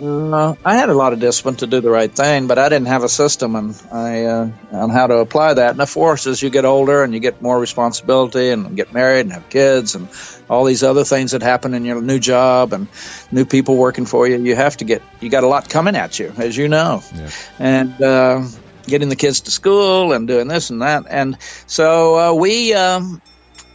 uh, 0.00 0.54
I 0.64 0.76
had 0.76 0.88
a 0.88 0.94
lot 0.94 1.12
of 1.12 1.20
discipline 1.20 1.56
to 1.56 1.66
do 1.66 1.80
the 1.80 1.90
right 1.90 2.10
thing, 2.10 2.46
but 2.46 2.58
I 2.58 2.68
didn't 2.68 2.88
have 2.88 3.04
a 3.04 3.08
system 3.08 3.56
and 3.56 3.82
I 3.92 4.24
uh, 4.24 4.50
on 4.72 4.90
how 4.90 5.06
to 5.06 5.18
apply 5.18 5.54
that. 5.54 5.70
And 5.72 5.80
of 5.80 5.92
course, 5.92 6.26
as 6.26 6.42
you 6.42 6.50
get 6.50 6.64
older 6.64 7.02
and 7.02 7.12
you 7.12 7.20
get 7.20 7.42
more 7.42 7.58
responsibility 7.58 8.50
and 8.50 8.76
get 8.76 8.92
married 8.92 9.20
and 9.20 9.32
have 9.32 9.48
kids 9.48 9.94
and 9.94 10.08
all 10.48 10.64
these 10.64 10.82
other 10.82 11.04
things 11.04 11.32
that 11.32 11.42
happen 11.42 11.74
in 11.74 11.84
your 11.84 12.00
new 12.00 12.18
job 12.18 12.72
and 12.72 12.88
new 13.32 13.44
people 13.44 13.76
working 13.76 14.06
for 14.06 14.26
you, 14.26 14.36
you 14.36 14.54
have 14.54 14.76
to 14.78 14.84
get 14.84 15.02
you 15.20 15.30
got 15.30 15.44
a 15.44 15.48
lot 15.48 15.68
coming 15.68 15.96
at 15.96 16.18
you, 16.18 16.32
as 16.36 16.56
you 16.56 16.68
know, 16.68 17.02
yeah. 17.14 17.30
and. 17.58 18.02
Uh, 18.02 18.46
getting 18.86 19.10
the 19.10 19.16
kids 19.16 19.42
to 19.42 19.50
school 19.50 20.14
and 20.14 20.26
doing 20.26 20.48
this 20.48 20.70
and 20.70 20.80
that, 20.80 21.04
and 21.10 21.36
so 21.66 22.18
uh, 22.18 22.32
we 22.32 22.72
um, 22.72 23.20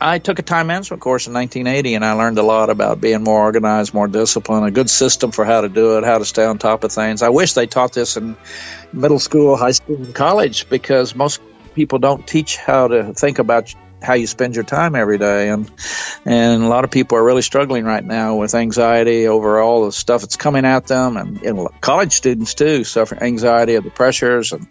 I 0.05 0.19
took 0.19 0.37
a 0.37 0.41
time 0.41 0.67
management 0.67 1.01
course 1.01 1.27
in 1.27 1.33
1980 1.33 1.95
and 1.95 2.03
I 2.03 2.11
learned 2.11 2.37
a 2.37 2.43
lot 2.43 2.69
about 2.69 2.99
being 2.99 3.23
more 3.23 3.39
organized, 3.39 3.93
more 3.93 4.09
disciplined, 4.09 4.65
a 4.65 4.71
good 4.71 4.89
system 4.89 5.31
for 5.31 5.45
how 5.45 5.61
to 5.61 5.69
do 5.69 5.97
it, 5.97 6.03
how 6.03 6.17
to 6.17 6.25
stay 6.25 6.43
on 6.43 6.57
top 6.57 6.83
of 6.83 6.91
things. 6.91 7.21
I 7.21 7.29
wish 7.29 7.53
they 7.53 7.67
taught 7.67 7.93
this 7.93 8.17
in 8.17 8.35
middle 8.91 9.19
school, 9.19 9.55
high 9.55 9.71
school, 9.71 9.95
and 9.95 10.13
college 10.13 10.67
because 10.67 11.15
most 11.15 11.39
people 11.73 11.99
don't 11.99 12.27
teach 12.27 12.57
how 12.57 12.89
to 12.89 13.13
think 13.13 13.39
about 13.39 13.73
how 14.03 14.13
you 14.13 14.27
spend 14.27 14.55
your 14.55 14.63
time 14.63 14.95
every 14.95 15.17
day 15.17 15.49
and 15.49 15.71
and 16.25 16.63
a 16.63 16.67
lot 16.67 16.83
of 16.83 16.91
people 16.91 17.17
are 17.17 17.23
really 17.23 17.41
struggling 17.41 17.85
right 17.85 18.03
now 18.03 18.35
with 18.35 18.53
anxiety 18.53 19.27
over 19.27 19.59
all 19.59 19.85
the 19.85 19.91
stuff 19.91 20.21
that's 20.21 20.37
coming 20.37 20.65
at 20.65 20.87
them 20.87 21.17
and, 21.17 21.41
and 21.43 21.81
college 21.81 22.11
students 22.11 22.53
too 22.53 22.83
suffer 22.83 23.21
anxiety 23.23 23.75
of 23.75 23.83
the 23.83 23.89
pressures 23.89 24.51
and 24.51 24.67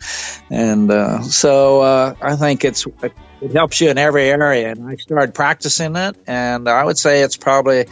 and 0.50 0.90
uh, 0.90 1.22
so 1.22 1.80
uh, 1.80 2.14
I 2.20 2.36
think 2.36 2.64
it's 2.64 2.86
it 3.42 3.52
helps 3.52 3.80
you 3.80 3.90
in 3.90 3.98
every 3.98 4.30
area. 4.30 4.70
And 4.70 4.88
I 4.88 4.96
started 4.96 5.34
practicing 5.34 5.96
it, 5.96 6.16
and 6.26 6.68
I 6.68 6.84
would 6.84 6.96
say 6.96 7.22
it's 7.22 7.36
probably 7.36 7.86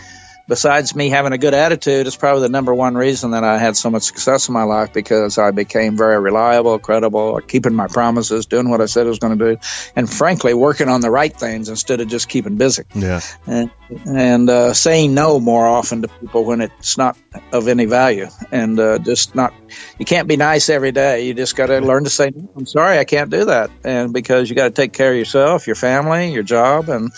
besides 0.51 0.97
me 0.97 1.09
having 1.09 1.33
a 1.33 1.39
good 1.39 1.55
attitude, 1.55 2.09
it's 2.09 2.17
probably 2.17 2.43
the 2.43 2.49
number 2.49 2.75
one 2.75 2.97
reason 2.97 3.31
that 3.31 3.45
I 3.45 3.57
had 3.57 3.77
so 3.77 3.89
much 3.89 4.03
success 4.03 4.49
in 4.49 4.53
my 4.53 4.65
life 4.65 4.93
because 4.93 5.39
I 5.39 5.53
became 5.53 5.97
very 5.97 6.19
reliable, 6.19 6.81
credible, 6.81 7.41
keeping 7.41 7.73
my 7.73 7.87
promises, 7.87 8.47
doing 8.47 8.69
what 8.69 8.81
I 8.81 8.87
said 8.87 9.07
I 9.07 9.11
was 9.11 9.21
going 9.21 9.39
to 9.39 9.55
do, 9.55 9.61
and 9.95 10.11
frankly, 10.11 10.53
working 10.53 10.89
on 10.89 11.03
the 11.03 11.11
right 11.11 11.35
things 11.35 11.69
instead 11.69 12.01
of 12.01 12.09
just 12.09 12.29
keeping 12.29 12.57
busy. 12.57 12.83
Yeah. 12.97 13.21
And, 13.47 13.71
and 14.05 14.51
uh, 14.51 14.75
saying 14.75 15.15
no 15.15 15.39
more 15.39 15.67
often 15.67 16.03
to 16.03 16.09
people 16.09 16.45
when 16.45 16.61
it's 16.61 16.99
not 16.99 17.17
of 17.53 17.69
any 17.69 17.85
value, 17.85 18.27
and 18.51 18.79
uh, 18.79 18.99
just 18.99 19.37
not. 19.37 19.55
You 20.01 20.05
can't 20.05 20.27
be 20.27 20.37
nice 20.37 20.69
every 20.69 20.91
day. 20.91 21.29
You 21.29 21.35
just 21.35 21.55
got 21.55 21.67
to 21.67 21.79
learn 21.79 22.03
to 22.05 22.11
say, 22.11 22.33
"I'm 22.57 22.67
sorry, 22.67 22.99
I 22.99 23.05
can't 23.05 23.31
do 23.31 23.45
that," 23.45 23.71
and 23.85 24.13
because 24.13 24.51
you 24.51 24.57
got 24.57 24.65
to 24.65 24.71
take 24.73 24.93
care 24.93 25.13
of 25.13 25.17
yourself, 25.17 25.69
your 25.69 25.77
family, 25.77 26.33
your 26.33 26.43
job, 26.43 26.89
and 26.89 27.13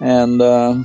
and. 0.00 0.40
Uh, 0.40 0.84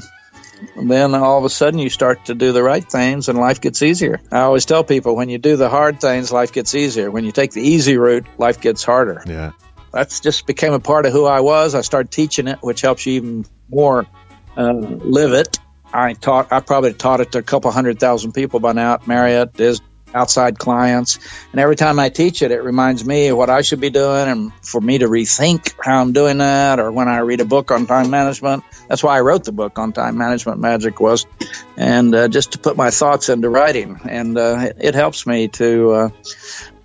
then 0.75 1.15
all 1.15 1.37
of 1.37 1.45
a 1.45 1.49
sudden 1.49 1.79
you 1.79 1.89
start 1.89 2.25
to 2.25 2.35
do 2.35 2.51
the 2.51 2.63
right 2.63 2.83
things 2.83 3.29
and 3.29 3.37
life 3.39 3.61
gets 3.61 3.81
easier. 3.81 4.19
I 4.31 4.41
always 4.41 4.65
tell 4.65 4.83
people 4.83 5.15
when 5.15 5.29
you 5.29 5.37
do 5.37 5.57
the 5.57 5.69
hard 5.69 5.99
things, 6.01 6.31
life 6.31 6.51
gets 6.51 6.75
easier. 6.75 7.11
When 7.11 7.25
you 7.25 7.31
take 7.31 7.51
the 7.51 7.61
easy 7.61 7.97
route, 7.97 8.25
life 8.37 8.61
gets 8.61 8.83
harder. 8.83 9.23
Yeah. 9.25 9.51
That's 9.91 10.19
just 10.19 10.45
became 10.45 10.73
a 10.73 10.79
part 10.79 11.05
of 11.05 11.13
who 11.13 11.25
I 11.25 11.39
was. 11.39 11.73
I 11.73 11.81
started 11.81 12.11
teaching 12.11 12.47
it, 12.47 12.59
which 12.61 12.81
helps 12.81 13.05
you 13.05 13.13
even 13.13 13.45
more 13.69 14.05
uh, 14.57 14.73
live 14.73 15.33
it. 15.33 15.59
I 15.93 16.13
taught, 16.13 16.51
I 16.51 16.59
probably 16.59 16.93
taught 16.93 17.21
it 17.21 17.31
to 17.31 17.37
a 17.37 17.43
couple 17.43 17.71
hundred 17.71 17.99
thousand 17.99 18.33
people 18.33 18.59
by 18.59 18.73
now 18.73 18.95
at 18.95 19.07
Marriott, 19.07 19.53
Disney, 19.53 19.85
outside 20.15 20.57
clients. 20.57 21.19
And 21.51 21.59
every 21.59 21.75
time 21.75 21.99
I 21.99 22.09
teach 22.09 22.41
it, 22.41 22.51
it 22.51 22.63
reminds 22.63 23.05
me 23.05 23.27
of 23.27 23.37
what 23.37 23.49
I 23.49 23.61
should 23.61 23.81
be 23.81 23.89
doing 23.89 24.27
and 24.27 24.53
for 24.61 24.81
me 24.81 24.97
to 24.99 25.07
rethink 25.07 25.73
how 25.83 26.01
I'm 26.01 26.13
doing 26.13 26.39
that. 26.39 26.79
Or 26.79 26.91
when 26.91 27.07
I 27.07 27.19
read 27.19 27.41
a 27.41 27.45
book 27.45 27.69
on 27.69 27.85
time 27.85 28.09
management, 28.09 28.63
that's 28.87 29.03
why 29.03 29.17
I 29.17 29.21
wrote 29.21 29.43
the 29.43 29.51
book 29.51 29.77
on 29.77 29.93
time 29.93 30.17
management 30.17 30.59
magic 30.59 30.99
was, 30.99 31.25
and 31.77 32.15
uh, 32.15 32.27
just 32.27 32.53
to 32.53 32.59
put 32.59 32.77
my 32.77 32.89
thoughts 32.89 33.29
into 33.29 33.49
writing. 33.49 33.99
And 34.03 34.37
uh, 34.37 34.57
it, 34.61 34.77
it, 34.79 34.95
helps 34.95 35.27
me 35.27 35.49
to 35.49 35.91
uh, 35.91 36.09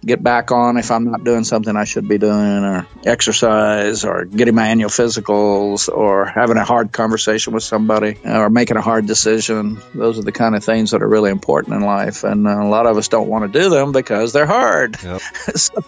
get 0.04 0.22
back 0.22 0.50
on 0.50 0.76
if 0.76 0.90
I'm 0.90 1.10
not 1.10 1.24
doing 1.24 1.44
something 1.44 1.76
I 1.76 1.84
should 1.84 2.08
be 2.08 2.18
doing, 2.18 2.64
or 2.64 2.86
exercise, 3.04 4.04
or 4.04 4.24
getting 4.24 4.54
my 4.54 4.68
annual 4.68 4.90
physicals, 4.90 5.88
or 5.88 6.26
having 6.26 6.56
a 6.56 6.64
hard 6.64 6.92
conversation 6.92 7.52
with 7.52 7.62
somebody, 7.62 8.16
or 8.24 8.50
making 8.50 8.76
a 8.76 8.80
hard 8.80 9.06
decision. 9.06 9.78
Those 9.94 10.18
are 10.18 10.22
the 10.22 10.32
kind 10.32 10.54
of 10.54 10.64
things 10.64 10.92
that 10.92 11.02
are 11.02 11.08
really 11.08 11.30
important 11.30 11.76
in 11.76 11.82
life, 11.82 12.24
and 12.24 12.46
a 12.46 12.64
lot 12.64 12.86
of 12.86 12.96
us 12.96 13.08
don't 13.08 13.28
want 13.28 13.52
to 13.52 13.58
do 13.58 13.68
them 13.70 13.92
because 13.92 14.32
they're 14.32 14.46
hard. 14.46 14.96
Yep. 15.02 15.20
so 15.56 15.82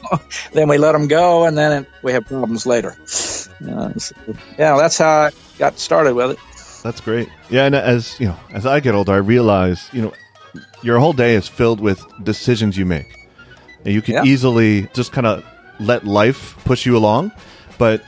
then 0.53 0.69
we 0.69 0.79
let 0.79 0.93
them 0.93 1.09
go, 1.09 1.45
and 1.45 1.57
then 1.57 1.83
it, 1.83 1.91
we 2.03 2.13
have 2.13 2.27
problems 2.27 2.67
later. 2.67 2.91
Uh, 2.91 3.95
so, 3.95 4.15
yeah, 4.59 4.77
that's 4.77 4.99
how 4.99 5.09
I 5.09 5.31
got 5.59 5.79
started 5.79 6.15
with 6.15 6.33
it. 6.33 6.39
That's 6.83 7.01
great. 7.01 7.29
Yeah, 7.49 7.67
and 7.67 7.75
as 7.75 8.19
you 8.19 8.27
know, 8.27 8.37
as 8.53 8.67
I 8.67 8.81
get 8.81 8.95
older, 8.95 9.13
I 9.13 9.19
realize 9.19 9.89
you 9.93 10.03
know 10.03 10.13
your 10.83 10.99
whole 10.99 11.13
day 11.13 11.35
is 11.35 11.47
filled 11.47 11.81
with 11.81 12.05
decisions 12.25 12.77
you 12.77 12.85
make 12.85 13.22
you 13.85 14.03
can 14.03 14.15
yeah. 14.15 14.25
easily 14.25 14.89
just 14.95 15.13
kind 15.13 15.27
of 15.27 15.45
let 15.81 16.05
life 16.05 16.57
push 16.65 16.87
you 16.87 16.97
along, 16.97 17.33
but 17.79 18.03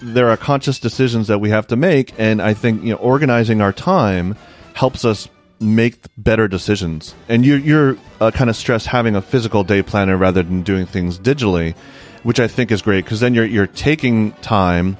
there 0.00 0.30
are 0.30 0.36
conscious 0.36 0.78
decisions 0.78 1.26
that 1.28 1.40
we 1.40 1.50
have 1.50 1.66
to 1.68 1.76
make, 1.76 2.14
and 2.18 2.40
I 2.40 2.54
think 2.54 2.82
you 2.82 2.90
know 2.90 2.96
organizing 2.96 3.60
our 3.60 3.72
time 3.72 4.36
helps 4.74 5.04
us 5.04 5.28
make 5.60 5.96
better 6.16 6.46
decisions. 6.46 7.14
And 7.28 7.44
you, 7.44 7.56
you're 7.56 7.96
uh, 8.20 8.30
kind 8.30 8.48
of 8.48 8.56
stress 8.56 8.86
having 8.86 9.16
a 9.16 9.22
physical 9.22 9.64
day 9.64 9.82
planner 9.82 10.16
rather 10.16 10.42
than 10.42 10.62
doing 10.62 10.86
things 10.86 11.18
digitally, 11.18 11.74
which 12.22 12.38
I 12.38 12.46
think 12.46 12.70
is 12.70 12.82
great 12.82 13.04
because 13.04 13.20
then 13.20 13.34
you're 13.34 13.44
you're 13.44 13.66
taking 13.66 14.32
time 14.34 14.96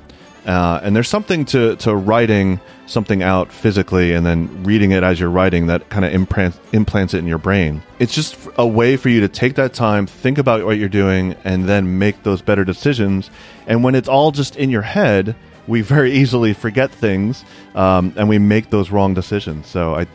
uh, 0.49 0.81
and 0.83 0.97
there's 0.97 1.09
something 1.09 1.45
to, 1.45 1.77
to 1.77 1.95
writing 1.95 2.59
something 2.87 3.23
out 3.23 3.53
physically 3.53 4.15
and 4.15 4.25
then 4.25 4.65
reading 4.65 4.93
it 4.93 5.03
as 5.03 5.21
you're 5.21 5.29
writing 5.29 5.67
that 5.67 5.91
kind 5.91 6.07
of 6.07 6.13
implants, 6.15 6.59
implants 6.73 7.13
it 7.13 7.19
in 7.19 7.27
your 7.27 7.37
brain. 7.37 7.83
It's 7.99 8.15
just 8.15 8.35
a 8.57 8.67
way 8.67 8.97
for 8.97 9.11
you 9.11 9.21
to 9.21 9.29
take 9.29 9.57
that 9.57 9.75
time, 9.75 10.07
think 10.07 10.39
about 10.39 10.65
what 10.65 10.79
you're 10.79 10.89
doing, 10.89 11.37
and 11.45 11.69
then 11.69 11.99
make 11.99 12.23
those 12.23 12.41
better 12.41 12.65
decisions. 12.65 13.31
And 13.67 13.85
when 13.85 13.95
it's 13.95 14.09
all 14.09 14.31
just 14.31 14.57
in 14.57 14.71
your 14.71 14.81
head, 14.81 15.37
we 15.67 15.83
very 15.83 16.13
easily 16.21 16.55
forget 16.55 16.91
things 16.91 17.45
um, 17.75 18.15
and 18.17 18.27
we 18.27 18.39
make 18.39 18.71
those 18.71 18.91
wrong 18.91 19.13
decisions. 19.13 19.67
So 19.67 19.97
I, 19.97 20.07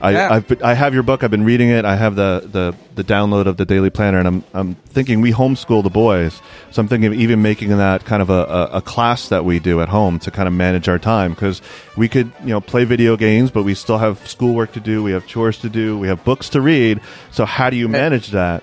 I, 0.00 0.10
yeah. 0.10 0.32
I've 0.32 0.62
I 0.62 0.74
have 0.74 0.92
your 0.92 1.02
book. 1.02 1.22
I've 1.22 1.30
been 1.30 1.44
reading 1.44 1.70
it. 1.70 1.84
I 1.84 1.96
have 1.96 2.16
the, 2.16 2.46
the, 2.50 2.74
the 2.94 3.04
download 3.04 3.46
of 3.46 3.56
the 3.56 3.64
daily 3.64 3.90
planner, 3.90 4.18
and 4.18 4.28
I'm 4.28 4.44
I'm 4.52 4.74
thinking 4.74 5.20
we 5.20 5.32
homeschool 5.32 5.82
the 5.82 5.90
boys, 5.90 6.40
so 6.70 6.82
I'm 6.82 6.88
thinking 6.88 7.12
of 7.12 7.18
even 7.18 7.42
making 7.42 7.70
that 7.70 8.04
kind 8.04 8.20
of 8.20 8.30
a, 8.30 8.44
a, 8.44 8.64
a 8.74 8.82
class 8.82 9.28
that 9.28 9.44
we 9.44 9.58
do 9.58 9.80
at 9.80 9.88
home 9.88 10.18
to 10.20 10.30
kind 10.30 10.46
of 10.46 10.54
manage 10.54 10.88
our 10.88 10.98
time 10.98 11.32
because 11.32 11.62
we 11.96 12.08
could 12.08 12.32
you 12.40 12.48
know 12.50 12.60
play 12.60 12.84
video 12.84 13.16
games, 13.16 13.50
but 13.50 13.62
we 13.62 13.74
still 13.74 13.98
have 13.98 14.26
schoolwork 14.28 14.72
to 14.72 14.80
do, 14.80 15.02
we 15.02 15.12
have 15.12 15.26
chores 15.26 15.58
to 15.58 15.68
do, 15.68 15.98
we 15.98 16.08
have 16.08 16.24
books 16.24 16.50
to 16.50 16.60
read. 16.60 17.00
So 17.30 17.44
how 17.44 17.70
do 17.70 17.76
you 17.76 17.88
manage 17.88 18.28
that? 18.28 18.62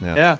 Yeah. 0.00 0.16
yeah. 0.16 0.36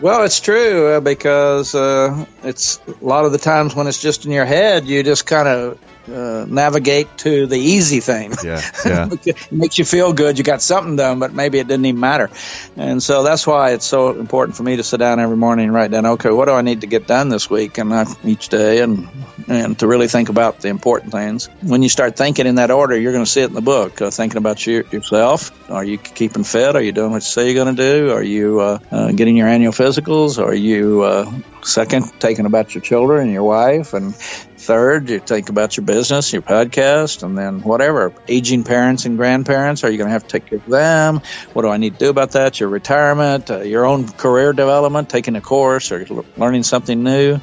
Well, 0.00 0.24
it's 0.24 0.40
true 0.40 0.94
uh, 0.94 1.00
because 1.00 1.76
uh, 1.76 2.26
it's 2.42 2.80
a 2.88 3.04
lot 3.04 3.24
of 3.24 3.30
the 3.30 3.38
times 3.38 3.74
when 3.76 3.86
it's 3.86 4.02
just 4.02 4.26
in 4.26 4.32
your 4.32 4.44
head, 4.44 4.84
you 4.84 5.02
just 5.04 5.26
kind 5.26 5.46
of 5.46 5.78
uh, 6.08 6.44
navigate 6.48 7.16
to 7.18 7.46
the 7.46 7.58
easy 7.58 8.00
thing. 8.00 8.32
Yeah, 8.42 8.60
yeah. 8.84 9.08
it 9.10 9.52
makes 9.52 9.78
you 9.78 9.84
feel 9.84 10.12
good. 10.12 10.38
You 10.38 10.44
got 10.44 10.62
something 10.62 10.96
done, 10.96 11.18
but 11.18 11.32
maybe 11.32 11.58
it 11.58 11.68
didn't 11.68 11.86
even 11.86 12.00
matter. 12.00 12.30
And 12.76 13.02
so 13.02 13.22
that's 13.22 13.46
why 13.46 13.72
it's 13.72 13.86
so 13.86 14.10
important 14.18 14.56
for 14.56 14.62
me 14.62 14.76
to 14.76 14.82
sit 14.82 14.98
down 14.98 15.20
every 15.20 15.36
morning 15.36 15.66
and 15.66 15.74
write 15.74 15.90
down, 15.90 16.06
okay, 16.06 16.30
what 16.30 16.46
do 16.46 16.52
I 16.52 16.62
need 16.62 16.80
to 16.80 16.86
get 16.86 17.06
done 17.06 17.28
this 17.28 17.48
week 17.48 17.78
and 17.78 17.92
each 18.24 18.48
day, 18.48 18.80
and 18.80 19.08
and 19.48 19.78
to 19.78 19.86
really 19.86 20.08
think 20.08 20.28
about 20.28 20.60
the 20.60 20.68
important 20.68 21.12
things. 21.12 21.48
When 21.62 21.82
you 21.82 21.88
start 21.88 22.16
thinking 22.16 22.46
in 22.46 22.56
that 22.56 22.70
order, 22.70 22.98
you're 22.98 23.12
going 23.12 23.24
to 23.24 23.30
see 23.30 23.42
it 23.42 23.48
in 23.48 23.54
the 23.54 23.60
book. 23.60 24.00
Uh, 24.00 24.10
thinking 24.10 24.38
about 24.38 24.66
you, 24.66 24.84
yourself. 24.90 25.50
Are 25.70 25.84
you 25.84 25.98
keeping 25.98 26.44
fit? 26.44 26.76
Are 26.76 26.82
you 26.82 26.92
doing 26.92 27.10
what 27.10 27.22
you 27.22 27.28
say 27.28 27.50
you're 27.50 27.64
going 27.64 27.76
to 27.76 27.82
do? 27.82 28.12
Are 28.12 28.22
you 28.22 28.60
uh, 28.60 28.78
uh, 28.90 29.12
getting 29.12 29.36
your 29.36 29.48
annual 29.48 29.72
physicals? 29.72 30.42
Are 30.42 30.54
you 30.54 31.02
uh, 31.02 31.32
second 31.62 32.12
taking 32.20 32.46
about 32.46 32.74
your 32.74 32.82
children 32.82 33.22
and 33.22 33.32
your 33.32 33.44
wife 33.44 33.94
and 33.94 34.14
Third, 34.62 35.10
you 35.10 35.18
think 35.18 35.48
about 35.48 35.76
your 35.76 35.84
business, 35.84 36.32
your 36.32 36.40
podcast, 36.40 37.24
and 37.24 37.36
then 37.36 37.62
whatever. 37.62 38.14
Aging 38.28 38.62
parents 38.62 39.06
and 39.06 39.16
grandparents, 39.16 39.82
are 39.82 39.90
you 39.90 39.98
going 39.98 40.06
to 40.06 40.12
have 40.12 40.22
to 40.22 40.28
take 40.28 40.46
care 40.46 40.58
of 40.58 40.66
them? 40.66 41.20
What 41.52 41.62
do 41.62 41.68
I 41.68 41.78
need 41.78 41.94
to 41.94 41.98
do 41.98 42.10
about 42.10 42.30
that? 42.32 42.60
Your 42.60 42.68
retirement, 42.68 43.50
uh, 43.50 43.62
your 43.62 43.84
own 43.84 44.08
career 44.08 44.52
development, 44.52 45.10
taking 45.10 45.34
a 45.34 45.40
course 45.40 45.90
or 45.90 46.06
learning 46.36 46.62
something 46.62 47.02
new. 47.02 47.40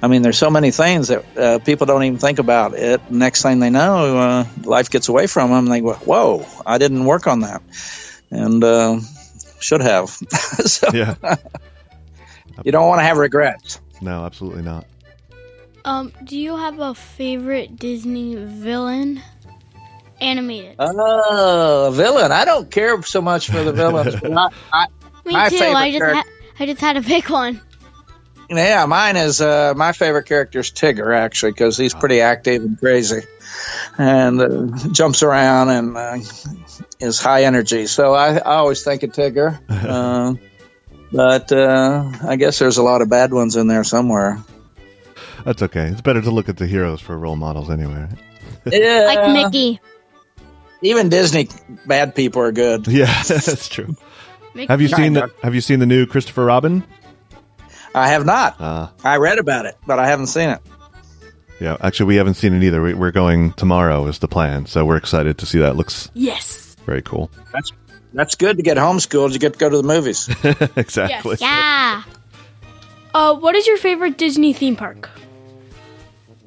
I 0.00 0.08
mean, 0.08 0.22
there's 0.22 0.38
so 0.38 0.48
many 0.48 0.70
things 0.70 1.08
that 1.08 1.36
uh, 1.36 1.58
people 1.58 1.86
don't 1.86 2.04
even 2.04 2.18
think 2.18 2.38
about. 2.38 2.72
It 2.72 3.10
next 3.10 3.42
thing 3.42 3.58
they 3.60 3.68
know, 3.68 4.16
uh, 4.16 4.44
life 4.64 4.88
gets 4.88 5.10
away 5.10 5.26
from 5.26 5.50
them. 5.50 5.66
And 5.66 5.72
they 5.72 5.82
go, 5.82 5.92
"Whoa, 5.92 6.46
I 6.64 6.78
didn't 6.78 7.04
work 7.04 7.26
on 7.26 7.40
that," 7.40 7.60
and 8.30 8.64
uh, 8.64 8.98
should 9.60 9.82
have. 9.82 10.08
so, 10.64 10.88
yeah. 10.94 11.16
you 12.64 12.72
don't 12.72 12.88
want 12.88 13.00
to 13.00 13.04
have 13.04 13.18
regrets. 13.18 13.78
No, 14.00 14.24
absolutely 14.24 14.62
not. 14.62 14.86
Um, 15.84 16.12
do 16.24 16.38
you 16.38 16.56
have 16.56 16.78
a 16.78 16.94
favorite 16.94 17.76
Disney 17.76 18.36
villain? 18.36 19.20
Animated. 20.20 20.76
Oh, 20.78 21.90
villain. 21.92 22.30
I 22.30 22.44
don't 22.44 22.70
care 22.70 23.02
so 23.02 23.20
much 23.20 23.50
for 23.50 23.64
the 23.64 23.72
villains. 23.72 24.14
I, 24.24 24.48
I, 24.72 24.86
Me 25.24 25.32
too. 25.50 25.64
I 25.64 25.90
just, 25.90 26.04
ha- 26.04 26.24
I 26.60 26.66
just 26.66 26.80
had 26.80 26.92
to 26.92 27.02
pick 27.02 27.28
one. 27.28 27.60
Yeah, 28.48 28.84
mine 28.86 29.16
is 29.16 29.40
uh, 29.40 29.72
my 29.74 29.92
favorite 29.92 30.26
character 30.26 30.60
is 30.60 30.70
Tigger 30.70 31.16
actually 31.16 31.52
because 31.52 31.76
he's 31.76 31.94
pretty 31.94 32.20
active 32.20 32.62
and 32.62 32.78
crazy, 32.78 33.22
and 33.96 34.40
uh, 34.40 34.88
jumps 34.90 35.22
around 35.22 35.70
and 35.70 35.96
uh, 35.96 36.18
is 37.00 37.18
high 37.18 37.44
energy. 37.44 37.86
So 37.86 38.12
I, 38.12 38.36
I 38.36 38.56
always 38.56 38.84
think 38.84 39.02
of 39.02 39.10
Tigger. 39.10 39.58
Uh, 39.92 40.34
but 41.14 41.52
uh, 41.52 42.10
I 42.26 42.36
guess 42.36 42.58
there's 42.58 42.78
a 42.78 42.82
lot 42.82 43.02
of 43.02 43.10
bad 43.10 43.34
ones 43.34 43.56
in 43.56 43.66
there 43.66 43.84
somewhere. 43.84 44.42
That's 45.44 45.62
okay. 45.62 45.86
It's 45.86 46.00
better 46.00 46.22
to 46.22 46.30
look 46.30 46.48
at 46.48 46.56
the 46.56 46.66
heroes 46.66 47.00
for 47.00 47.18
role 47.18 47.36
models 47.36 47.70
anyway. 47.70 48.08
yeah. 48.66 49.04
Like 49.06 49.32
Mickey. 49.32 49.80
Even 50.82 51.08
Disney 51.08 51.48
bad 51.86 52.14
people 52.14 52.42
are 52.42 52.52
good. 52.52 52.86
Yeah, 52.92 53.22
that's 53.28 53.68
true. 53.68 53.96
have 54.68 54.80
you 54.80 54.88
seen 54.88 55.14
the 55.14 55.30
Have 55.42 55.54
you 55.54 55.60
seen 55.60 55.78
the 55.78 55.86
new 55.86 56.06
Christopher 56.06 56.44
Robin? 56.44 56.84
I 57.94 58.08
have 58.08 58.24
not. 58.24 58.60
Uh, 58.60 58.88
I 59.04 59.16
read 59.18 59.38
about 59.38 59.66
it, 59.66 59.76
but 59.86 59.98
I 59.98 60.06
haven't 60.06 60.28
seen 60.28 60.48
it. 60.50 60.60
Yeah, 61.60 61.76
actually, 61.80 62.06
we 62.06 62.16
haven't 62.16 62.34
seen 62.34 62.54
it 62.54 62.62
either. 62.64 62.82
We're 62.96 63.12
going 63.12 63.52
tomorrow 63.52 64.06
is 64.06 64.18
the 64.18 64.28
plan, 64.28 64.66
so 64.66 64.84
we're 64.84 64.96
excited 64.96 65.38
to 65.38 65.46
see 65.46 65.58
that. 65.58 65.76
Looks 65.76 66.10
yes, 66.14 66.74
very 66.86 67.02
cool. 67.02 67.30
That's 67.52 67.70
that's 68.14 68.34
good 68.34 68.56
to 68.56 68.62
get 68.62 68.76
homeschooled. 68.76 69.32
You 69.32 69.38
get 69.38 69.54
to 69.54 69.58
go 69.58 69.68
to 69.68 69.76
the 69.76 69.82
movies. 69.82 70.28
exactly. 70.76 71.36
Yes. 71.38 71.40
Yeah. 71.40 72.02
Uh, 73.14 73.34
what 73.34 73.54
is 73.54 73.66
your 73.66 73.76
favorite 73.76 74.18
Disney 74.18 74.52
theme 74.52 74.74
park? 74.76 75.08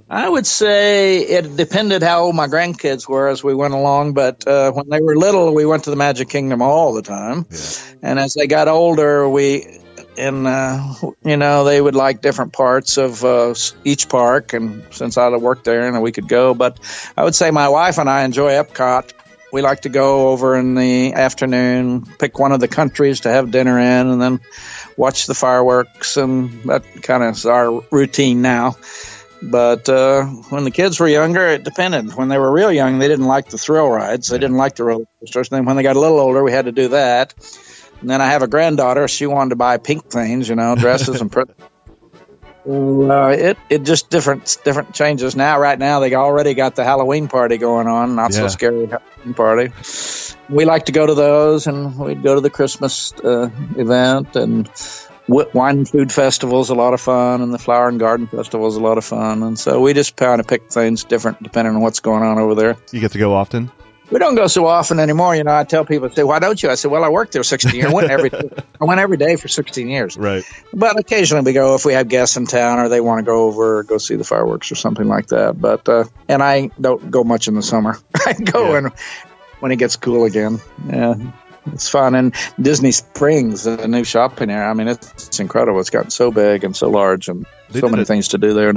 I 0.09 0.29
would 0.29 0.45
say 0.45 1.19
it 1.19 1.57
depended 1.57 2.03
how 2.03 2.25
old 2.25 2.35
my 2.35 2.47
grandkids 2.47 3.09
were 3.09 3.27
as 3.27 3.43
we 3.43 3.55
went 3.55 3.73
along, 3.73 4.13
but 4.13 4.47
uh, 4.47 4.71
when 4.71 4.87
they 4.87 5.01
were 5.01 5.15
little, 5.15 5.53
we 5.55 5.65
went 5.65 5.85
to 5.85 5.89
the 5.89 5.95
Magic 5.95 6.29
Kingdom 6.29 6.61
all 6.61 6.93
the 6.93 7.01
time. 7.01 7.47
Yeah. 7.49 7.57
And 8.03 8.19
as 8.19 8.35
they 8.35 8.45
got 8.45 8.67
older, 8.67 9.27
we, 9.27 9.79
and, 10.15 10.45
uh, 10.45 10.93
you 11.23 11.37
know, 11.37 11.63
they 11.63 11.81
would 11.81 11.95
like 11.95 12.21
different 12.21 12.53
parts 12.53 12.97
of 12.97 13.25
uh, 13.25 13.55
each 13.83 14.07
park. 14.07 14.53
And 14.53 14.83
since 14.91 15.17
I 15.17 15.29
worked 15.29 15.63
there, 15.63 15.87
and 15.87 16.01
we 16.03 16.11
could 16.11 16.27
go. 16.27 16.53
But 16.53 16.79
I 17.17 17.23
would 17.23 17.35
say 17.35 17.49
my 17.49 17.69
wife 17.69 17.97
and 17.97 18.07
I 18.07 18.25
enjoy 18.25 18.51
Epcot. 18.51 19.11
We 19.51 19.63
like 19.63 19.81
to 19.81 19.89
go 19.89 20.29
over 20.29 20.55
in 20.55 20.75
the 20.75 21.13
afternoon, 21.13 22.05
pick 22.19 22.37
one 22.37 22.51
of 22.51 22.59
the 22.59 22.67
countries 22.67 23.21
to 23.21 23.29
have 23.29 23.51
dinner 23.51 23.79
in, 23.79 24.07
and 24.07 24.21
then 24.21 24.39
watch 24.97 25.25
the 25.25 25.33
fireworks. 25.33 26.17
And 26.17 26.63
that 26.65 26.83
kind 27.01 27.23
of 27.23 27.35
is 27.35 27.45
our 27.47 27.81
routine 27.89 28.43
now. 28.43 28.77
But 29.41 29.88
uh, 29.89 30.24
when 30.24 30.63
the 30.63 30.71
kids 30.71 31.00
were 31.00 31.08
younger, 31.08 31.45
it 31.48 31.63
depended. 31.63 32.13
When 32.15 32.30
they 32.30 32.38
were 32.38 32.52
real 32.52 32.71
young, 32.71 33.00
they 33.00 33.08
didn't 33.08 33.26
like 33.26 33.50
the 33.50 33.58
thrill 33.58 33.89
rides. 33.89 34.28
They 34.28 34.38
didn't 34.38 34.58
like 34.58 34.76
the 34.76 34.84
roller 34.84 35.06
coasters. 35.19 35.50
And 35.52 35.58
then 35.58 35.65
when 35.65 35.76
they 35.76 35.84
got 35.84 35.95
a 35.95 36.00
little 36.00 36.19
older, 36.19 36.43
we 36.43 36.52
had 36.52 36.65
to 36.65 36.71
do 36.71 36.89
that. 36.89 37.34
And 38.02 38.10
then 38.10 38.21
I 38.21 38.28
have 38.28 38.43
a 38.43 38.48
granddaughter. 38.48 39.08
She 39.08 39.28
wanted 39.28 39.52
to 39.52 39.56
buy 39.56 39.78
pink 39.78 40.10
things, 40.10 40.50
you 40.50 40.56
know, 40.56 40.76
dresses 40.76 41.21
and. 41.21 41.32
Pr- 41.32 41.41
uh, 42.67 43.30
it 43.30 43.58
it 43.69 43.84
just 43.84 44.10
different 44.10 44.58
different 44.63 44.93
changes 44.93 45.36
now. 45.36 45.60
Right 45.60 45.78
now, 45.78 46.00
they 46.00 46.13
already 46.15 46.54
got 46.54 46.76
the 46.76 46.84
Halloween 46.84 47.28
party 47.28 47.58
going 47.58 47.88
on. 47.88 48.15
Not 48.15 48.32
yeah. 48.32 48.39
so 48.39 48.48
scary 48.48 48.88
Halloween 48.88 49.34
party. 49.34 49.71
We 50.50 50.65
like 50.65 50.86
to 50.86 50.91
go 50.91 51.06
to 51.06 51.13
those, 51.13 51.67
and 51.67 51.98
we'd 51.98 52.24
go 52.24 52.36
to 52.36 52.41
the 52.41 52.50
Christmas 52.50 53.13
uh, 53.13 53.50
event 53.78 54.36
and 54.36 54.69
wine 55.27 55.77
and 55.77 55.89
food 55.89 56.11
festival's 56.11 56.69
a 56.69 56.75
lot 56.75 56.93
of 56.93 57.01
fun, 57.01 57.41
and 57.41 57.53
the 57.53 57.59
flower 57.59 57.88
and 57.88 57.99
garden 57.99 58.27
festival 58.27 58.67
is 58.67 58.75
a 58.75 58.81
lot 58.81 58.97
of 58.97 59.05
fun. 59.05 59.43
And 59.43 59.57
so 59.57 59.81
we 59.81 59.93
just 59.93 60.15
kind 60.15 60.39
of 60.39 60.47
pick 60.47 60.71
things 60.71 61.03
different 61.03 61.41
depending 61.41 61.75
on 61.75 61.81
what's 61.81 61.99
going 61.99 62.23
on 62.23 62.38
over 62.38 62.55
there. 62.55 62.77
You 62.91 62.99
get 62.99 63.11
to 63.13 63.19
go 63.19 63.33
often. 63.33 63.71
We 64.11 64.19
don't 64.19 64.35
go 64.35 64.45
so 64.45 64.67
often 64.67 64.99
anymore. 64.99 65.35
You 65.35 65.43
know, 65.43 65.55
I 65.55 65.63
tell 65.63 65.83
people, 65.83 66.11
say, 66.11 66.23
why 66.23 66.38
don't 66.38 66.61
you? 66.61 66.69
I 66.69 66.75
said, 66.75 66.91
well, 66.91 67.03
I 67.03 67.09
worked 67.09 67.31
there 67.31 67.41
16 67.41 67.73
years. 67.73 67.89
I 67.89 67.93
went 67.93 68.11
every, 68.11 68.29
I 68.81 68.85
went 68.85 68.99
every 68.99 69.17
day 69.17 69.35
for 69.35 69.47
16 69.47 69.88
years. 69.88 70.15
Right. 70.15 70.43
But 70.71 70.99
occasionally 70.99 71.43
we 71.43 71.53
go 71.53 71.73
if 71.73 71.85
we 71.85 71.93
have 71.93 72.07
guests 72.07 72.38
in 72.38 72.45
town 72.45 72.77
or 72.77 72.88
they 72.88 73.01
want 73.01 73.19
to 73.19 73.23
go 73.23 73.45
over 73.45 73.79
or 73.79 73.83
go 73.83 73.97
see 73.97 74.15
the 74.15 74.23
fireworks 74.23 74.71
or 74.71 74.75
something 74.75 75.07
like 75.07 75.27
that. 75.27 75.59
But, 75.59 75.89
uh, 75.89 76.03
and 76.29 76.43
I 76.43 76.69
don't 76.79 77.09
go 77.09 77.23
much 77.23 77.47
in 77.47 77.55
the 77.55 77.63
summer. 77.63 77.97
I 78.27 78.33
go 78.33 78.77
yeah. 78.77 78.89
when 79.59 79.71
it 79.71 79.77
gets 79.77 79.95
cool 79.95 80.25
again. 80.25 80.61
Yeah 80.88 81.15
it's 81.67 81.89
fun. 81.89 82.15
And 82.15 82.36
Disney 82.62 82.91
Springs, 82.91 83.63
the 83.63 83.88
new 83.88 84.04
shopping 84.04 84.49
area, 84.49 84.69
I 84.69 84.73
mean, 84.73 84.88
it's, 84.88 85.28
it's 85.28 85.39
incredible. 85.39 85.80
It's 85.80 85.89
gotten 85.89 86.12
so 86.12 86.32
big 86.32 86.63
and 86.63 86.75
so 86.75 86.89
large 86.89 87.28
and 87.28 87.45
they 87.69 87.80
so 87.80 87.89
many 87.89 88.04
a, 88.04 88.06
things 88.06 88.30
to 88.30 88.38
do 88.38 88.54
there. 88.54 88.73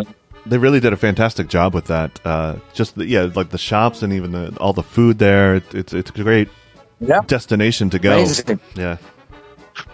They 0.47 0.59
really 0.59 0.81
did 0.81 0.93
a 0.93 0.97
fantastic 0.97 1.49
job 1.49 1.75
with 1.75 1.87
that. 1.87 2.21
Uh, 2.25 2.57
just, 2.75 2.95
the, 2.95 3.07
yeah, 3.07 3.29
like 3.35 3.51
the 3.51 3.59
shops 3.59 4.03
and 4.03 4.13
even 4.13 4.33
the, 4.33 4.57
all 4.59 4.73
the 4.73 4.83
food 4.83 5.19
there. 5.19 5.57
It, 5.57 5.75
it's, 5.75 5.93
it's 5.93 6.11
a 6.11 6.23
great 6.23 6.49
yeah. 7.01 7.21
destination 7.27 7.91
to 7.91 7.99
go. 7.99 8.15
Amazing. 8.15 8.61
Yeah. 8.75 8.97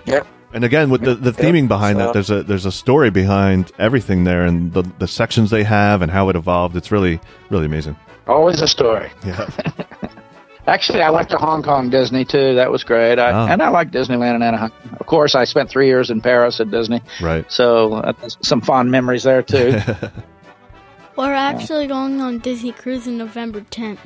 Yeah. 0.07 0.22
And 0.54 0.62
again, 0.62 0.88
with 0.88 1.00
the, 1.00 1.16
the 1.16 1.33
theming 1.33 1.66
behind 1.66 1.98
so, 1.98 2.04
that, 2.04 2.12
there's 2.12 2.30
a 2.30 2.44
there's 2.44 2.64
a 2.64 2.70
story 2.70 3.11
behind 3.11 3.72
everything 3.76 4.22
there, 4.22 4.44
and 4.44 4.72
the 4.72 4.83
the 5.00 5.09
sections 5.09 5.50
they 5.50 5.64
have, 5.64 6.00
and 6.00 6.12
how 6.12 6.28
it 6.28 6.37
evolved. 6.37 6.76
It's 6.76 6.92
really 6.92 7.18
really 7.50 7.66
amazing. 7.66 7.96
Always 8.28 8.61
a 8.61 8.68
story. 8.68 9.11
Yeah. 9.26 9.50
Actually, 10.66 11.03
I 11.03 11.11
went 11.11 11.29
to 11.29 11.37
Hong 11.37 11.62
Kong 11.62 11.90
Disney 11.90 12.24
too. 12.24 12.55
That 12.55 12.70
was 12.70 12.85
great. 12.85 13.18
I, 13.18 13.33
oh. 13.33 13.46
And 13.46 13.62
I 13.62 13.68
like 13.68 13.90
Disneyland 13.90 14.37
in 14.37 14.42
Anaheim. 14.42 14.72
Of 14.98 15.07
course, 15.07 15.35
I 15.35 15.44
spent 15.44 15.68
three 15.68 15.87
years 15.87 16.11
in 16.11 16.22
Paris 16.22 16.59
at 16.59 16.70
Disney. 16.70 17.03
Right. 17.20 17.50
So 17.53 17.94
uh, 17.94 18.12
some 18.42 18.62
fond 18.62 18.90
memories 18.90 19.24
there 19.24 19.42
too. 19.42 19.79
We're 21.16 21.35
actually 21.35 21.87
going 21.87 22.20
on 22.20 22.38
Disney 22.38 22.72
Cruise 22.72 23.07
in 23.07 23.18
November 23.18 23.61
10th. 23.61 23.98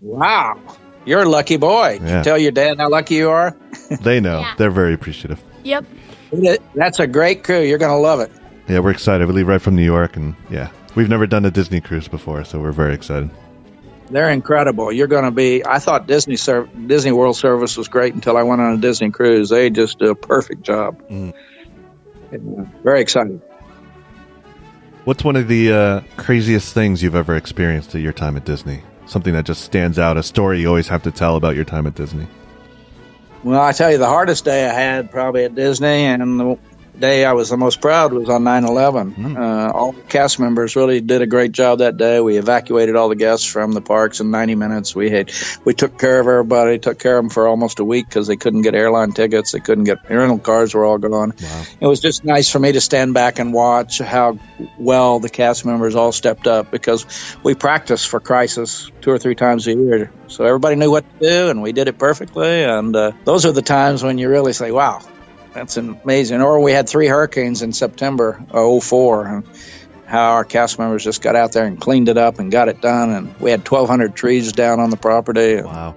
Wow. 0.00 0.60
You're 1.04 1.22
a 1.22 1.28
lucky 1.28 1.56
boy. 1.56 2.00
Yeah. 2.02 2.18
You 2.18 2.24
tell 2.24 2.38
your 2.38 2.52
dad 2.52 2.78
how 2.78 2.90
lucky 2.90 3.14
you 3.14 3.30
are? 3.30 3.56
they 4.02 4.20
know. 4.20 4.40
Yeah. 4.40 4.54
They're 4.58 4.70
very 4.70 4.94
appreciative. 4.94 5.42
Yep. 5.62 5.86
That's 6.74 6.98
a 6.98 7.06
great 7.06 7.44
crew. 7.44 7.60
You're 7.60 7.78
going 7.78 7.92
to 7.92 7.96
love 7.96 8.20
it. 8.20 8.30
Yeah, 8.68 8.80
we're 8.80 8.90
excited. 8.90 9.26
We 9.26 9.34
leave 9.34 9.48
right 9.48 9.60
from 9.60 9.76
New 9.76 9.84
York, 9.84 10.16
and 10.16 10.34
yeah, 10.48 10.70
we've 10.94 11.08
never 11.08 11.26
done 11.26 11.44
a 11.44 11.50
Disney 11.50 11.80
cruise 11.80 12.08
before, 12.08 12.44
so 12.44 12.60
we're 12.60 12.72
very 12.72 12.94
excited. 12.94 13.30
They're 14.12 14.30
incredible. 14.30 14.92
You're 14.92 15.06
going 15.06 15.24
to 15.24 15.30
be. 15.30 15.64
I 15.64 15.78
thought 15.78 16.06
Disney 16.06 16.36
Disney 16.86 17.12
World 17.12 17.36
Service 17.36 17.78
was 17.78 17.88
great 17.88 18.12
until 18.12 18.36
I 18.36 18.42
went 18.42 18.60
on 18.60 18.74
a 18.74 18.76
Disney 18.76 19.10
cruise. 19.10 19.48
They 19.48 19.70
just 19.70 19.98
do 19.98 20.10
a 20.10 20.14
perfect 20.14 20.62
job. 20.62 21.02
Mm. 21.08 21.34
very 22.82 23.00
exciting. 23.00 23.40
What's 25.04 25.24
one 25.24 25.34
of 25.34 25.48
the 25.48 25.72
uh, 25.72 26.00
craziest 26.18 26.74
things 26.74 27.02
you've 27.02 27.14
ever 27.14 27.34
experienced 27.36 27.94
at 27.94 28.02
your 28.02 28.12
time 28.12 28.36
at 28.36 28.44
Disney? 28.44 28.82
Something 29.06 29.32
that 29.32 29.46
just 29.46 29.64
stands 29.64 29.98
out, 29.98 30.16
a 30.16 30.22
story 30.22 30.60
you 30.60 30.68
always 30.68 30.88
have 30.88 31.02
to 31.04 31.10
tell 31.10 31.36
about 31.36 31.56
your 31.56 31.64
time 31.64 31.86
at 31.86 31.94
Disney. 31.94 32.26
Well, 33.42 33.60
I 33.60 33.72
tell 33.72 33.90
you, 33.90 33.98
the 33.98 34.06
hardest 34.06 34.44
day 34.44 34.68
I 34.68 34.72
had 34.72 35.10
probably 35.10 35.44
at 35.44 35.54
Disney, 35.54 36.04
and 36.04 36.38
the, 36.38 36.58
day 36.98 37.24
I 37.24 37.32
was 37.32 37.50
the 37.50 37.56
most 37.56 37.80
proud 37.80 38.12
was 38.12 38.28
on 38.28 38.44
9/11. 38.44 39.14
Mm. 39.14 39.36
Uh, 39.36 39.72
all 39.72 39.92
the 39.92 40.02
cast 40.02 40.38
members 40.38 40.76
really 40.76 41.00
did 41.00 41.22
a 41.22 41.26
great 41.26 41.52
job 41.52 41.78
that 41.78 41.96
day. 41.96 42.20
We 42.20 42.36
evacuated 42.36 42.96
all 42.96 43.08
the 43.08 43.16
guests 43.16 43.46
from 43.46 43.72
the 43.72 43.80
parks 43.80 44.20
in 44.20 44.30
90 44.30 44.54
minutes. 44.54 44.94
We 44.94 45.10
had 45.10 45.32
we 45.64 45.74
took 45.74 45.98
care 45.98 46.20
of 46.20 46.26
everybody, 46.26 46.78
took 46.78 46.98
care 46.98 47.18
of 47.18 47.24
them 47.24 47.30
for 47.30 47.46
almost 47.46 47.78
a 47.80 47.84
week 47.84 48.06
because 48.08 48.26
they 48.26 48.36
couldn't 48.36 48.62
get 48.62 48.74
airline 48.74 49.12
tickets, 49.12 49.52
they 49.52 49.60
couldn't 49.60 49.84
get 49.84 50.08
rental 50.08 50.38
cars 50.38 50.74
were 50.74 50.84
all 50.84 50.98
gone. 50.98 51.32
Wow. 51.40 51.62
It 51.80 51.86
was 51.86 52.00
just 52.00 52.24
nice 52.24 52.48
for 52.48 52.58
me 52.58 52.72
to 52.72 52.80
stand 52.80 53.14
back 53.14 53.38
and 53.38 53.52
watch 53.52 53.98
how 53.98 54.38
well 54.78 55.20
the 55.20 55.30
cast 55.30 55.64
members 55.64 55.94
all 55.94 56.12
stepped 56.12 56.46
up 56.46 56.70
because 56.70 57.06
we 57.42 57.54
practiced 57.54 58.08
for 58.08 58.20
crisis 58.20 58.90
two 59.00 59.10
or 59.10 59.18
three 59.18 59.34
times 59.34 59.66
a 59.66 59.74
year, 59.74 60.12
so 60.28 60.44
everybody 60.44 60.76
knew 60.76 60.90
what 60.90 61.04
to 61.20 61.28
do, 61.28 61.50
and 61.50 61.62
we 61.62 61.72
did 61.72 61.88
it 61.88 61.98
perfectly. 61.98 62.64
And 62.64 62.94
uh, 62.94 63.12
those 63.24 63.46
are 63.46 63.52
the 63.52 63.62
times 63.62 64.02
when 64.02 64.18
you 64.18 64.28
really 64.28 64.52
say, 64.52 64.70
"Wow." 64.70 65.00
That's 65.54 65.76
amazing. 65.76 66.40
Or 66.40 66.60
we 66.60 66.72
had 66.72 66.88
three 66.88 67.06
hurricanes 67.06 67.62
in 67.62 67.72
September 67.72 68.42
of 68.50 68.82
04 68.82 69.26
and 69.26 69.44
how 70.06 70.32
our 70.32 70.44
cast 70.44 70.78
members 70.78 71.04
just 71.04 71.22
got 71.22 71.36
out 71.36 71.52
there 71.52 71.64
and 71.64 71.80
cleaned 71.80 72.08
it 72.08 72.18
up 72.18 72.38
and 72.38 72.50
got 72.50 72.68
it 72.68 72.80
done. 72.80 73.10
And 73.10 73.40
we 73.40 73.50
had 73.50 73.60
1,200 73.60 74.14
trees 74.14 74.52
down 74.52 74.80
on 74.80 74.90
the 74.90 74.96
property. 74.96 75.62
Wow. 75.62 75.96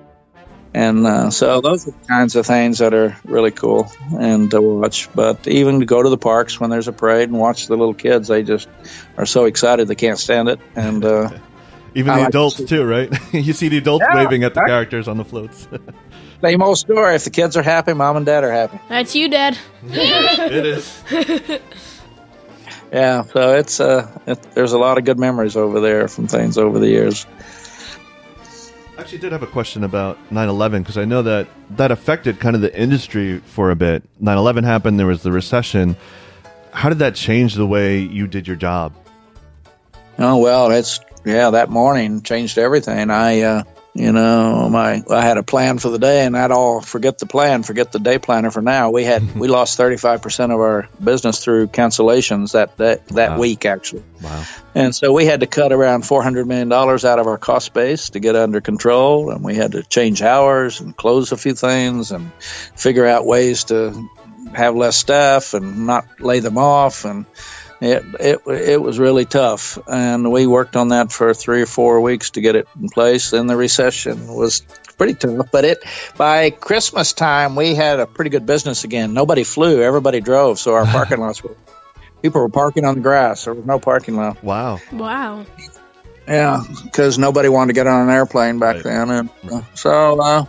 And 0.73 1.07
uh, 1.07 1.31
so 1.31 1.61
those 1.61 1.87
are 1.87 1.91
the 1.91 2.07
kinds 2.07 2.35
of 2.35 2.45
things 2.45 2.79
that 2.79 2.93
are 2.93 3.17
really 3.23 3.51
cool 3.51 3.89
and 4.11 4.51
to 4.51 4.61
watch. 4.61 5.07
But 5.15 5.47
even 5.47 5.79
to 5.79 5.85
go 5.85 6.03
to 6.03 6.09
the 6.09 6.17
parks 6.17 6.59
when 6.59 6.69
there's 6.69 6.89
a 6.89 6.91
parade 6.91 7.29
and 7.29 7.39
watch 7.39 7.67
the 7.67 7.77
little 7.77 7.93
kids, 7.93 8.27
they 8.27 8.43
just 8.43 8.67
are 9.15 9.25
so 9.25 9.45
excited 9.45 9.87
they 9.87 9.95
can't 9.95 10.19
stand 10.19 10.49
it. 10.49 10.59
And 10.75 11.05
uh, 11.05 11.29
even 11.95 12.13
the 12.13 12.19
like 12.19 12.29
adults 12.29 12.57
to 12.57 12.65
too, 12.65 12.83
right? 12.83 13.09
you 13.33 13.53
see 13.53 13.69
the 13.69 13.77
adults 13.77 14.05
yeah, 14.05 14.15
waving 14.15 14.43
at 14.43 14.53
the 14.53 14.63
characters 14.67 15.07
on 15.07 15.15
the 15.15 15.23
floats. 15.23 15.65
Same 16.45 16.61
old 16.61 16.77
story. 16.77 17.15
If 17.15 17.23
the 17.23 17.31
kids 17.31 17.57
are 17.57 17.63
happy, 17.63 17.93
mom 17.93 18.17
and 18.17 18.25
dad 18.25 18.43
are 18.43 18.51
happy. 18.51 18.77
That's 18.87 19.15
you, 19.15 19.29
Dad. 19.29 19.57
it 19.83 20.63
is. 20.63 21.03
yeah, 22.93 23.23
so 23.23 23.55
it's 23.55 23.79
uh, 23.79 24.15
it, 24.27 24.39
there's 24.53 24.73
a 24.73 24.77
lot 24.77 24.99
of 24.99 25.05
good 25.05 25.17
memories 25.17 25.57
over 25.57 25.79
there 25.79 26.07
from 26.07 26.27
things 26.27 26.59
over 26.59 26.77
the 26.77 26.87
years. 26.87 27.25
I 28.95 29.01
actually 29.01 29.17
did 29.17 29.31
have 29.31 29.41
a 29.41 29.47
question 29.47 29.83
about 29.83 30.19
9/11 30.29 30.83
because 30.83 30.99
I 30.99 31.05
know 31.05 31.23
that 31.23 31.47
that 31.77 31.89
affected 31.89 32.39
kind 32.39 32.55
of 32.55 32.61
the 32.61 32.79
industry 32.79 33.39
for 33.39 33.71
a 33.71 33.75
bit. 33.75 34.03
9/11 34.21 34.65
happened. 34.65 34.99
There 34.99 35.07
was 35.07 35.23
the 35.23 35.31
recession. 35.31 35.97
How 36.73 36.89
did 36.89 36.99
that 36.99 37.15
change 37.15 37.55
the 37.55 37.65
way 37.65 38.01
you 38.01 38.27
did 38.27 38.45
your 38.45 38.55
job? 38.55 38.93
Oh 40.19 40.37
well, 40.37 40.69
it's 40.69 40.99
yeah. 41.25 41.49
That 41.49 41.71
morning 41.71 42.21
changed 42.21 42.59
everything. 42.59 43.09
I 43.09 43.41
uh, 43.41 43.63
you 43.95 44.11
know, 44.11 44.67
my 44.69 45.01
I 45.09 45.21
had 45.21 45.37
a 45.37 45.43
plan 45.43 45.77
for 45.77 45.89
the 45.89 45.97
day, 45.97 46.25
and 46.25 46.37
I'd 46.37 46.51
all 46.51 46.81
forget 46.81 47.17
the 47.17 47.25
plan, 47.25 47.63
forget 47.63 47.93
the 47.93 47.99
day 47.99 48.19
planner 48.19 48.51
for 48.51 48.61
now. 48.61 48.91
We 48.91 49.05
had 49.05 49.35
we 49.39 49.47
lost 49.47 49.77
thirty 49.77 49.95
five 49.95 50.21
percent 50.21 50.51
of 50.51 50.59
our 50.59 50.89
business 51.01 51.41
through 51.41 51.67
cancellations 51.67 52.51
that 52.51 52.75
that, 52.75 53.07
that 53.07 53.31
wow. 53.31 53.39
week 53.39 53.65
actually. 53.65 54.03
Wow! 54.21 54.43
And 54.75 54.93
so 54.93 55.13
we 55.13 55.25
had 55.25 55.39
to 55.39 55.47
cut 55.47 55.71
around 55.71 56.05
four 56.05 56.21
hundred 56.21 56.45
million 56.45 56.67
dollars 56.67 57.05
out 57.05 57.19
of 57.19 57.27
our 57.27 57.37
cost 57.37 57.73
base 57.73 58.09
to 58.09 58.19
get 58.19 58.35
under 58.35 58.59
control, 58.59 59.31
and 59.31 59.41
we 59.41 59.55
had 59.55 59.71
to 59.71 59.83
change 59.83 60.21
hours 60.21 60.81
and 60.81 60.95
close 60.95 61.31
a 61.31 61.37
few 61.37 61.53
things 61.53 62.11
and 62.11 62.33
figure 62.75 63.05
out 63.05 63.25
ways 63.25 63.63
to 63.65 64.09
have 64.53 64.75
less 64.75 64.97
staff 64.97 65.53
and 65.53 65.87
not 65.87 66.19
lay 66.19 66.41
them 66.41 66.57
off 66.57 67.05
and 67.05 67.25
it 67.81 68.03
it 68.19 68.41
it 68.47 68.81
was 68.81 68.99
really 68.99 69.25
tough, 69.25 69.77
and 69.87 70.31
we 70.31 70.47
worked 70.47 70.75
on 70.75 70.89
that 70.89 71.11
for 71.11 71.33
three 71.33 71.61
or 71.61 71.65
four 71.65 72.01
weeks 72.01 72.31
to 72.31 72.41
get 72.41 72.55
it 72.55 72.67
in 72.79 72.89
place. 72.89 73.33
And 73.33 73.49
the 73.49 73.57
recession 73.57 74.27
was 74.27 74.61
pretty 74.97 75.15
tough, 75.15 75.51
but 75.51 75.65
it 75.65 75.83
by 76.17 76.51
Christmas 76.51 77.13
time 77.13 77.55
we 77.55 77.75
had 77.75 77.99
a 77.99 78.07
pretty 78.07 78.29
good 78.29 78.45
business 78.45 78.83
again. 78.85 79.13
Nobody 79.13 79.43
flew, 79.43 79.81
everybody 79.81 80.21
drove, 80.21 80.57
so 80.59 80.73
our 80.73 80.85
parking 80.85 81.19
lots 81.19 81.43
were 81.43 81.55
people 82.21 82.41
were 82.41 82.49
parking 82.49 82.85
on 82.85 82.95
the 82.95 83.01
grass. 83.01 83.45
There 83.45 83.53
was 83.53 83.65
no 83.65 83.79
parking 83.79 84.15
lot. 84.15 84.43
Wow. 84.43 84.79
Wow. 84.91 85.45
Yeah, 86.27 86.63
because 86.83 87.19
nobody 87.19 87.49
wanted 87.49 87.67
to 87.67 87.73
get 87.73 87.87
on 87.87 88.07
an 88.07 88.09
airplane 88.09 88.57
back 88.57 88.75
right. 88.75 88.83
then, 88.83 89.11
and 89.11 89.29
uh, 89.51 89.61
so 89.75 90.19
uh, 90.19 90.45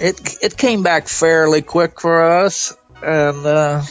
it 0.00 0.38
it 0.42 0.56
came 0.56 0.82
back 0.82 1.06
fairly 1.06 1.60
quick 1.60 2.00
for 2.00 2.22
us, 2.22 2.76
and. 3.02 3.44
Uh, 3.44 3.82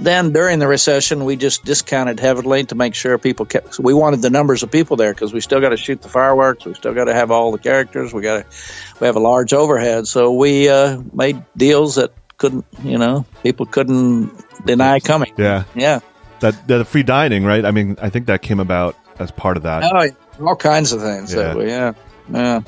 then 0.00 0.32
during 0.32 0.58
the 0.58 0.68
recession, 0.68 1.24
we 1.24 1.36
just 1.36 1.64
discounted 1.64 2.20
heavily 2.20 2.64
to 2.64 2.74
make 2.74 2.94
sure 2.94 3.18
people 3.18 3.46
kept. 3.46 3.74
So 3.74 3.82
we 3.82 3.94
wanted 3.94 4.22
the 4.22 4.30
numbers 4.30 4.62
of 4.62 4.70
people 4.70 4.96
there 4.96 5.12
because 5.12 5.32
we 5.32 5.40
still 5.40 5.60
got 5.60 5.70
to 5.70 5.76
shoot 5.76 6.02
the 6.02 6.08
fireworks. 6.08 6.64
We 6.64 6.74
still 6.74 6.94
got 6.94 7.04
to 7.04 7.14
have 7.14 7.30
all 7.30 7.52
the 7.52 7.58
characters. 7.58 8.12
We 8.12 8.22
got 8.22 8.50
to. 8.50 8.56
We 9.00 9.06
have 9.06 9.16
a 9.16 9.20
large 9.20 9.52
overhead, 9.52 10.06
so 10.06 10.32
we 10.32 10.68
uh, 10.68 11.00
made 11.12 11.42
deals 11.56 11.96
that 11.96 12.12
couldn't. 12.36 12.64
You 12.82 12.98
know, 12.98 13.26
people 13.42 13.66
couldn't 13.66 14.30
deny 14.64 15.00
coming. 15.00 15.32
Yeah, 15.36 15.64
yeah. 15.74 16.00
That 16.40 16.68
the 16.68 16.84
free 16.84 17.02
dining, 17.02 17.44
right? 17.44 17.64
I 17.64 17.72
mean, 17.72 17.96
I 18.00 18.10
think 18.10 18.26
that 18.26 18.42
came 18.42 18.60
about 18.60 18.96
as 19.18 19.30
part 19.30 19.56
of 19.56 19.64
that. 19.64 19.82
Oh, 19.84 20.46
all 20.46 20.56
kinds 20.56 20.92
of 20.92 21.00
things. 21.00 21.34
Yeah, 21.34 21.54
we, 21.54 21.66
yeah, 21.66 21.92
yeah. 22.32 22.60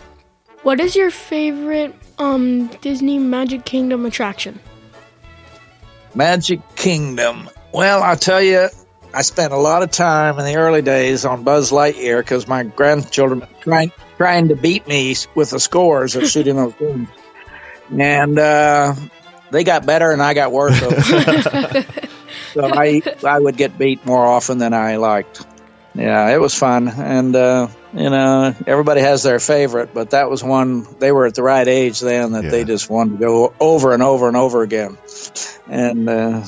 What 0.62 0.80
is 0.80 0.96
your 0.96 1.10
favorite 1.10 1.94
um, 2.18 2.66
Disney 2.82 3.18
Magic 3.18 3.64
Kingdom 3.64 4.04
attraction? 4.04 4.60
Magic 6.14 6.60
Kingdom. 6.76 7.48
Well, 7.72 8.02
I'll 8.02 8.16
tell 8.16 8.42
you, 8.42 8.68
I 9.12 9.22
spent 9.22 9.52
a 9.52 9.56
lot 9.56 9.82
of 9.82 9.90
time 9.90 10.38
in 10.38 10.44
the 10.44 10.56
early 10.56 10.82
days 10.82 11.24
on 11.24 11.42
Buzz 11.42 11.70
Lightyear 11.70 12.18
because 12.18 12.46
my 12.46 12.62
grandchildren 12.64 13.46
trying 13.60 13.92
trying 14.16 14.48
to 14.48 14.56
beat 14.56 14.86
me 14.86 15.14
with 15.34 15.50
the 15.50 15.60
scores 15.60 16.16
of 16.16 16.26
shooting 16.26 16.56
those 16.56 16.74
things, 16.74 17.08
and 17.98 18.38
uh, 18.38 18.94
they 19.50 19.64
got 19.64 19.86
better 19.86 20.10
and 20.10 20.22
I 20.22 20.34
got 20.34 20.52
worse. 20.52 20.78
so 22.52 22.64
I 22.64 23.02
I 23.24 23.38
would 23.38 23.56
get 23.56 23.78
beat 23.78 24.04
more 24.06 24.24
often 24.24 24.58
than 24.58 24.74
I 24.74 24.96
liked. 24.96 25.44
Yeah, 25.94 26.28
it 26.30 26.40
was 26.40 26.54
fun, 26.54 26.88
and 26.88 27.34
uh, 27.34 27.66
you 27.92 28.10
know 28.10 28.54
everybody 28.64 29.00
has 29.00 29.24
their 29.24 29.40
favorite, 29.40 29.92
but 29.92 30.10
that 30.10 30.30
was 30.30 30.42
one. 30.44 30.86
They 31.00 31.10
were 31.10 31.26
at 31.26 31.34
the 31.34 31.42
right 31.42 31.66
age 31.66 31.98
then 31.98 32.32
that 32.32 32.44
yeah. 32.44 32.50
they 32.50 32.64
just 32.64 32.88
wanted 32.88 33.12
to 33.12 33.18
go 33.18 33.54
over 33.58 33.92
and 33.92 34.00
over 34.00 34.28
and 34.28 34.36
over 34.36 34.62
again, 34.62 34.96
and 35.66 36.08
uh, 36.08 36.44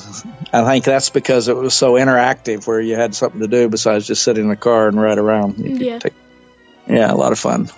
I 0.53 0.63
think 0.63 0.85
that's 0.85 1.09
because 1.09 1.49
it 1.49 1.57
was 1.57 1.73
so 1.73 1.93
interactive, 1.93 2.65
where 2.65 2.79
you 2.79 2.95
had 2.95 3.13
something 3.13 3.41
to 3.41 3.47
do 3.49 3.67
besides 3.67 4.07
just 4.07 4.23
sit 4.23 4.37
in 4.37 4.47
the 4.47 4.55
car 4.55 4.87
and 4.87 5.01
ride 5.01 5.17
around. 5.17 5.57
Yeah, 5.57 5.99
take, 5.99 6.13
yeah, 6.87 7.11
a 7.11 7.15
lot 7.15 7.33
of 7.33 7.39
fun. 7.39 7.69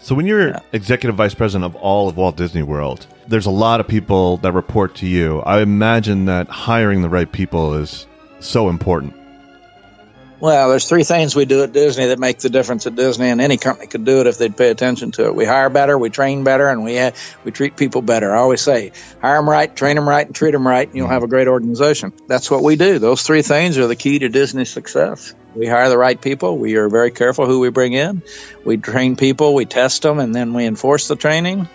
So 0.00 0.16
when 0.16 0.26
you're 0.26 0.48
yeah. 0.48 0.60
executive 0.72 1.14
vice 1.14 1.34
president 1.34 1.66
of 1.66 1.76
all 1.76 2.08
of 2.08 2.16
Walt 2.16 2.36
Disney 2.36 2.64
World, 2.64 3.06
there's 3.28 3.46
a 3.46 3.50
lot 3.50 3.78
of 3.78 3.86
people 3.86 4.38
that 4.38 4.50
report 4.52 4.96
to 4.96 5.06
you. 5.06 5.38
I 5.40 5.60
imagine 5.60 6.24
that 6.24 6.48
hiring 6.48 7.02
the 7.02 7.08
right 7.08 7.30
people 7.30 7.74
is 7.74 8.08
so 8.40 8.68
important. 8.68 9.14
Well, 10.40 10.70
there's 10.70 10.88
three 10.88 11.04
things 11.04 11.36
we 11.36 11.44
do 11.44 11.62
at 11.64 11.72
Disney 11.72 12.06
that 12.06 12.18
make 12.18 12.38
the 12.38 12.48
difference 12.48 12.86
at 12.86 12.94
Disney, 12.94 13.28
and 13.28 13.42
any 13.42 13.58
company 13.58 13.86
could 13.86 14.06
do 14.06 14.20
it 14.20 14.26
if 14.26 14.38
they'd 14.38 14.56
pay 14.56 14.70
attention 14.70 15.10
to 15.12 15.26
it. 15.26 15.34
We 15.34 15.44
hire 15.44 15.68
better, 15.68 15.98
we 15.98 16.08
train 16.08 16.44
better, 16.44 16.66
and 16.66 16.82
we 16.82 16.96
ha- 16.96 17.12
we 17.44 17.50
treat 17.50 17.76
people 17.76 18.00
better. 18.00 18.34
I 18.34 18.38
always 18.38 18.62
say, 18.62 18.92
hire 19.20 19.36
them 19.36 19.48
right, 19.48 19.74
train 19.76 19.96
them 19.96 20.08
right, 20.08 20.24
and 20.24 20.34
treat 20.34 20.52
them 20.52 20.66
right, 20.66 20.88
and 20.88 20.96
you'll 20.96 21.06
mm-hmm. 21.06 21.12
have 21.12 21.24
a 21.24 21.28
great 21.28 21.46
organization. 21.46 22.14
That's 22.26 22.50
what 22.50 22.62
we 22.62 22.76
do. 22.76 22.98
Those 22.98 23.22
three 23.22 23.42
things 23.42 23.76
are 23.76 23.86
the 23.86 23.96
key 23.96 24.20
to 24.20 24.30
Disney's 24.30 24.70
success. 24.70 25.34
We 25.54 25.66
hire 25.66 25.90
the 25.90 25.98
right 25.98 26.18
people. 26.18 26.56
We 26.56 26.76
are 26.76 26.88
very 26.88 27.10
careful 27.10 27.44
who 27.44 27.60
we 27.60 27.68
bring 27.68 27.92
in. 27.92 28.22
We 28.64 28.78
train 28.78 29.16
people, 29.16 29.54
we 29.54 29.66
test 29.66 30.02
them, 30.02 30.20
and 30.20 30.34
then 30.34 30.54
we 30.54 30.64
enforce 30.64 31.06
the 31.08 31.16
training. 31.16 31.68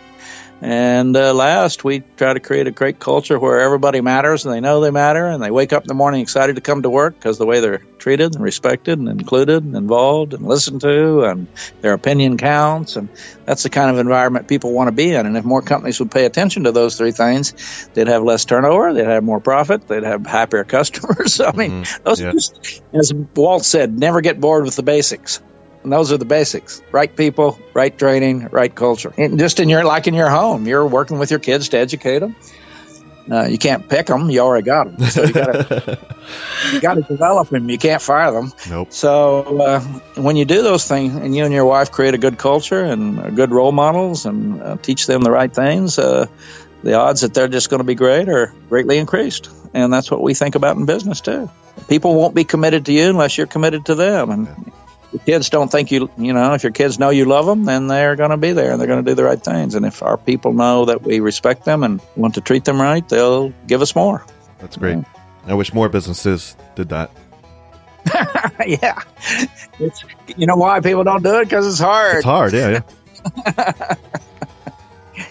And 0.61 1.15
uh, 1.17 1.33
last, 1.33 1.83
we 1.83 2.01
try 2.15 2.33
to 2.33 2.39
create 2.39 2.65
a 2.65 2.71
great 2.71 2.97
culture 2.97 3.37
where 3.37 3.59
everybody 3.59 3.99
matters 3.99 4.45
and 4.45 4.53
they 4.53 4.61
know 4.61 4.79
they 4.79 4.89
matter 4.89 5.27
and 5.27 5.43
they 5.43 5.51
wake 5.51 5.73
up 5.73 5.83
in 5.83 5.87
the 5.87 5.93
morning 5.93 6.21
excited 6.21 6.55
to 6.55 6.61
come 6.61 6.83
to 6.83 6.89
work 6.89 7.15
because 7.15 7.37
the 7.37 7.45
way 7.45 7.59
they're 7.59 7.83
treated 7.99 8.35
and 8.35 8.43
respected 8.43 8.97
and 8.97 9.09
included 9.09 9.63
and 9.63 9.75
involved 9.75 10.33
and 10.33 10.47
listened 10.47 10.79
to 10.81 11.23
and 11.25 11.47
their 11.81 11.93
opinion 11.93 12.37
counts. 12.37 12.95
And 12.95 13.09
that's 13.45 13.63
the 13.63 13.69
kind 13.69 13.91
of 13.91 13.97
environment 13.97 14.47
people 14.47 14.71
want 14.71 14.87
to 14.87 14.93
be 14.93 15.13
in. 15.13 15.25
And 15.25 15.35
if 15.35 15.43
more 15.43 15.61
companies 15.61 15.99
would 15.99 16.11
pay 16.11 16.25
attention 16.25 16.63
to 16.63 16.71
those 16.71 16.97
three 16.97 17.11
things, 17.11 17.89
they'd 17.93 18.07
have 18.07 18.23
less 18.23 18.45
turnover, 18.45 18.93
they'd 18.93 19.05
have 19.05 19.23
more 19.23 19.41
profit, 19.41 19.87
they'd 19.87 20.03
have 20.03 20.25
happier 20.25 20.63
customers. 20.77 21.41
I 21.41 21.51
mean, 21.51 21.83
mm, 21.83 22.03
those 22.03 22.21
yeah. 22.21 22.31
just, 22.31 22.81
as 22.93 23.13
Walt 23.13 23.65
said, 23.65 23.97
never 23.99 24.21
get 24.21 24.39
bored 24.39 24.63
with 24.63 24.77
the 24.77 24.83
basics. 24.83 25.41
And 25.85 25.93
those 25.93 26.11
are 26.11 26.17
the 26.17 26.25
basics. 26.25 26.81
Right 26.91 27.15
people, 27.15 27.59
right 27.75 27.95
training, 27.95 28.47
right 28.47 28.73
culture. 28.73 29.13
And 29.19 29.37
just 29.37 29.59
in 29.59 29.69
your, 29.69 29.85
like 29.85 30.07
in 30.07 30.15
your 30.15 30.29
home, 30.29 30.65
you're 30.65 30.87
working 30.87 31.19
with 31.19 31.29
your 31.29 31.39
kids 31.39 31.69
to 31.69 31.77
educate 31.77 32.19
them. 32.19 32.35
Uh, 33.29 33.45
you 33.45 33.59
can't 33.59 33.87
pick 33.87 34.07
them. 34.07 34.31
You 34.31 34.39
already 34.39 34.65
got 34.65 34.85
them. 34.97 35.07
So 35.07 35.25
you 35.25 35.31
got 35.33 35.51
to 36.95 37.05
develop 37.07 37.49
them. 37.49 37.69
You 37.69 37.77
can't 37.77 38.01
fire 38.01 38.31
them. 38.31 38.51
Nope. 38.67 38.93
So 38.93 39.61
uh, 39.61 39.79
when 40.15 40.37
you 40.37 40.45
do 40.45 40.63
those 40.63 40.87
things, 40.87 41.13
and 41.15 41.35
you 41.35 41.45
and 41.45 41.53
your 41.53 41.65
wife 41.65 41.91
create 41.91 42.15
a 42.15 42.17
good 42.17 42.39
culture 42.39 42.83
and 42.83 43.35
good 43.35 43.51
role 43.51 43.71
models, 43.71 44.25
and 44.25 44.63
uh, 44.63 44.77
teach 44.77 45.05
them 45.05 45.21
the 45.21 45.29
right 45.29 45.53
things, 45.53 45.99
uh, 45.99 46.25
the 46.81 46.95
odds 46.95 47.21
that 47.21 47.35
they're 47.35 47.47
just 47.47 47.69
going 47.69 47.79
to 47.79 47.83
be 47.83 47.95
great 47.95 48.27
are 48.27 48.51
greatly 48.69 48.97
increased. 48.97 49.51
And 49.75 49.93
that's 49.93 50.09
what 50.09 50.23
we 50.23 50.33
think 50.33 50.55
about 50.55 50.77
in 50.77 50.85
business 50.85 51.21
too. 51.21 51.47
People 51.87 52.15
won't 52.15 52.33
be 52.33 52.43
committed 52.43 52.87
to 52.87 52.91
you 52.91 53.09
unless 53.09 53.37
you're 53.37 53.45
committed 53.45 53.85
to 53.85 53.93
them, 53.93 54.31
and 54.31 54.71
your 55.15 55.23
kids 55.25 55.49
don't 55.49 55.71
think 55.71 55.91
you, 55.91 56.09
you 56.17 56.33
know, 56.33 56.53
if 56.53 56.63
your 56.63 56.73
kids 56.73 56.99
know 56.99 57.09
you 57.09 57.23
love 57.25 57.45
them, 57.45 57.63
then 57.63 57.87
they're 57.87 58.15
going 58.17 58.31
to 58.31 58.37
be 58.37 58.51
there 58.51 58.71
and 58.71 58.79
they're 58.79 58.87
going 58.87 59.03
to 59.03 59.09
do 59.09 59.15
the 59.15 59.23
right 59.23 59.41
things. 59.41 59.75
And 59.75 59.85
if 59.85 60.03
our 60.03 60.17
people 60.17 60.51
know 60.51 60.85
that 60.85 61.03
we 61.03 61.21
respect 61.21 61.63
them 61.63 61.83
and 61.83 62.01
want 62.17 62.35
to 62.35 62.41
treat 62.41 62.65
them 62.65 62.81
right, 62.81 63.07
they'll 63.07 63.53
give 63.65 63.81
us 63.81 63.95
more. 63.95 64.25
That's 64.59 64.75
great. 64.75 65.03
I 65.47 65.53
wish 65.53 65.73
more 65.73 65.87
businesses 65.87 66.57
did 66.75 66.89
that. 66.89 67.11
yeah, 68.67 69.01
it's 69.79 70.03
you 70.37 70.45
know 70.45 70.57
why 70.57 70.79
people 70.79 71.03
don't 71.03 71.23
do 71.23 71.39
it 71.39 71.45
because 71.45 71.65
it's 71.65 71.79
hard. 71.79 72.17
It's 72.17 72.25
hard, 72.25 72.53
yeah, 72.53 72.81
yeah. 73.49 73.95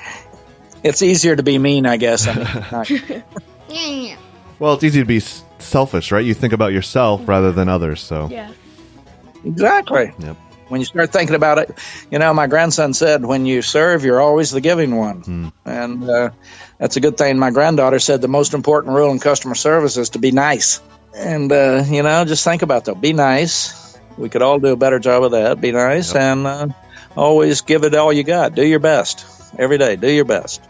it's 0.83 1.01
easier 1.01 1.37
to 1.37 1.45
be 1.45 1.57
mean, 1.57 1.87
I 1.87 1.99
guess. 1.99 2.27
I 2.27 3.23
mean, 3.69 4.17
well, 4.59 4.75
it's 4.75 4.83
easy 4.83 4.99
to 4.99 5.07
be 5.07 5.21
selfish, 5.21 6.11
right? 6.11 6.25
You 6.25 6.35
think 6.35 6.53
about 6.53 6.73
yourself 6.73 7.29
rather 7.29 7.53
than 7.53 7.69
others. 7.69 8.01
So 8.01 8.29
yeah, 8.29 8.51
exactly. 9.45 10.13
Yep. 10.19 10.37
When 10.69 10.81
you 10.81 10.87
start 10.87 11.13
thinking 11.13 11.37
about 11.37 11.59
it, 11.59 11.79
you 12.11 12.19
know, 12.19 12.33
my 12.33 12.47
grandson 12.47 12.95
said, 12.95 13.25
"When 13.25 13.45
you 13.45 13.61
serve, 13.63 14.05
you're 14.05 14.21
always 14.21 14.51
the 14.51 14.61
giving 14.61 14.97
one," 14.97 15.23
mm. 15.23 15.53
and 15.65 16.09
uh, 16.09 16.31
that's 16.79 16.97
a 16.97 17.01
good 17.01 17.19
thing. 17.19 17.39
My 17.39 17.51
granddaughter 17.51 17.99
said 17.99 18.23
the 18.23 18.29
most 18.29 18.55
important 18.55 18.95
rule 18.95 19.11
in 19.11 19.19
customer 19.19 19.55
service 19.55 19.97
is 19.97 20.11
to 20.11 20.19
be 20.19 20.33
nice, 20.33 20.81
and 21.15 21.53
uh, 21.53 21.85
you 21.87 22.03
know, 22.03 22.25
just 22.25 22.45
think 22.45 22.63
about 22.63 22.87
that. 22.87 23.01
Be 23.01 23.13
nice. 23.13 23.99
We 24.17 24.29
could 24.29 24.43
all 24.43 24.59
do 24.59 24.69
a 24.69 24.77
better 24.77 24.99
job 24.99 25.25
of 25.25 25.33
that. 25.33 25.61
Be 25.61 25.73
nice 25.73 26.15
yep. 26.15 26.23
and 26.23 26.47
uh, 26.47 26.69
always 27.17 27.61
give 27.61 27.85
it 27.85 27.95
all 27.95 28.13
you 28.13 28.23
got. 28.23 28.55
Do 28.55 28.65
your 28.65 28.79
best 28.79 29.27
every 29.59 29.77
day. 29.77 29.97
Do 29.97 30.11
your 30.11 30.25
best 30.25 30.63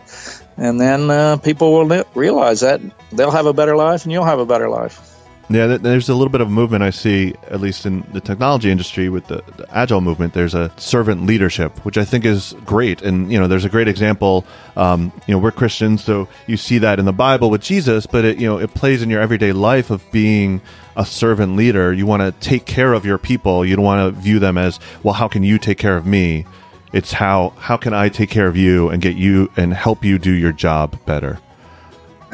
and 0.56 0.80
then 0.80 1.10
uh, 1.10 1.36
people 1.38 1.72
will 1.72 2.04
realize 2.14 2.60
that 2.60 2.80
they'll 3.12 3.30
have 3.30 3.46
a 3.46 3.52
better 3.52 3.76
life 3.76 4.04
and 4.04 4.12
you'll 4.12 4.24
have 4.24 4.38
a 4.38 4.46
better 4.46 4.68
life. 4.68 5.13
Yeah, 5.50 5.76
there's 5.76 6.08
a 6.08 6.14
little 6.14 6.30
bit 6.30 6.40
of 6.40 6.50
movement 6.50 6.82
I 6.82 6.90
see, 6.90 7.34
at 7.50 7.60
least 7.60 7.84
in 7.84 8.00
the 8.12 8.20
technology 8.20 8.70
industry, 8.70 9.10
with 9.10 9.26
the, 9.26 9.42
the, 9.56 9.66
agile 9.70 10.00
movement. 10.00 10.32
There's 10.32 10.54
a 10.54 10.72
servant 10.78 11.26
leadership, 11.26 11.84
which 11.84 11.98
I 11.98 12.04
think 12.06 12.24
is 12.24 12.54
great, 12.64 13.02
and 13.02 13.30
you 13.30 13.38
know, 13.38 13.46
there's 13.46 13.66
a 13.66 13.68
great 13.68 13.86
example. 13.86 14.46
Um, 14.74 15.12
you 15.26 15.34
know, 15.34 15.38
we're 15.38 15.52
Christians, 15.52 16.02
so 16.02 16.28
you 16.46 16.56
see 16.56 16.78
that 16.78 16.98
in 16.98 17.04
the 17.04 17.12
Bible 17.12 17.50
with 17.50 17.60
Jesus, 17.60 18.06
but 18.06 18.24
it 18.24 18.38
you 18.38 18.46
know 18.46 18.58
it 18.58 18.72
plays 18.72 19.02
in 19.02 19.10
your 19.10 19.20
everyday 19.20 19.52
life 19.52 19.90
of 19.90 20.02
being 20.10 20.62
a 20.96 21.04
servant 21.04 21.56
leader. 21.56 21.92
You 21.92 22.06
want 22.06 22.22
to 22.22 22.32
take 22.46 22.64
care 22.64 22.94
of 22.94 23.04
your 23.04 23.18
people. 23.18 23.66
You 23.66 23.76
don't 23.76 23.84
want 23.84 24.14
to 24.14 24.20
view 24.20 24.38
them 24.38 24.56
as 24.56 24.80
well. 25.02 25.14
How 25.14 25.28
can 25.28 25.42
you 25.42 25.58
take 25.58 25.76
care 25.76 25.96
of 25.96 26.06
me? 26.06 26.46
It's 26.94 27.12
how 27.12 27.50
how 27.58 27.76
can 27.76 27.92
I 27.92 28.08
take 28.08 28.30
care 28.30 28.46
of 28.46 28.56
you 28.56 28.88
and 28.88 29.02
get 29.02 29.16
you 29.16 29.50
and 29.58 29.74
help 29.74 30.04
you 30.04 30.18
do 30.18 30.32
your 30.32 30.52
job 30.52 30.98
better. 31.04 31.38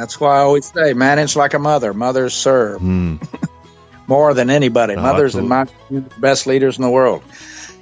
That's 0.01 0.19
why 0.19 0.39
I 0.39 0.41
always 0.41 0.73
say 0.73 0.95
manage 0.95 1.37
like 1.37 1.53
a 1.53 1.59
mother. 1.59 1.93
Mothers 1.93 2.33
serve 2.33 2.81
mm. 2.81 3.21
more 4.07 4.33
than 4.33 4.49
anybody. 4.49 4.95
Oh, 4.95 5.03
Mothers 5.03 5.37
are 5.37 5.43
my 5.43 5.67
best 6.17 6.47
leaders 6.47 6.79
in 6.79 6.83
the 6.83 6.91
world. 6.91 7.23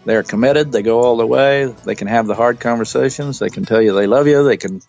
They're 0.05 0.25
committed. 0.25 0.73
They 0.73 0.83
go 0.83 1.01
all 1.01 1.17
the 1.17 1.27
way. 1.27 1.67
They 1.67 1.95
can 1.95 2.09
have 2.09 2.27
the 2.27 2.35
hard 2.35 2.59
conversations. 2.59 3.39
They 3.39 3.51
can 3.51 3.65
tell 3.65 3.81
you 3.81 3.95
they 3.95 4.09
love 4.09 4.27
you. 4.27 4.43
They 4.43 4.57
can, 4.57 4.81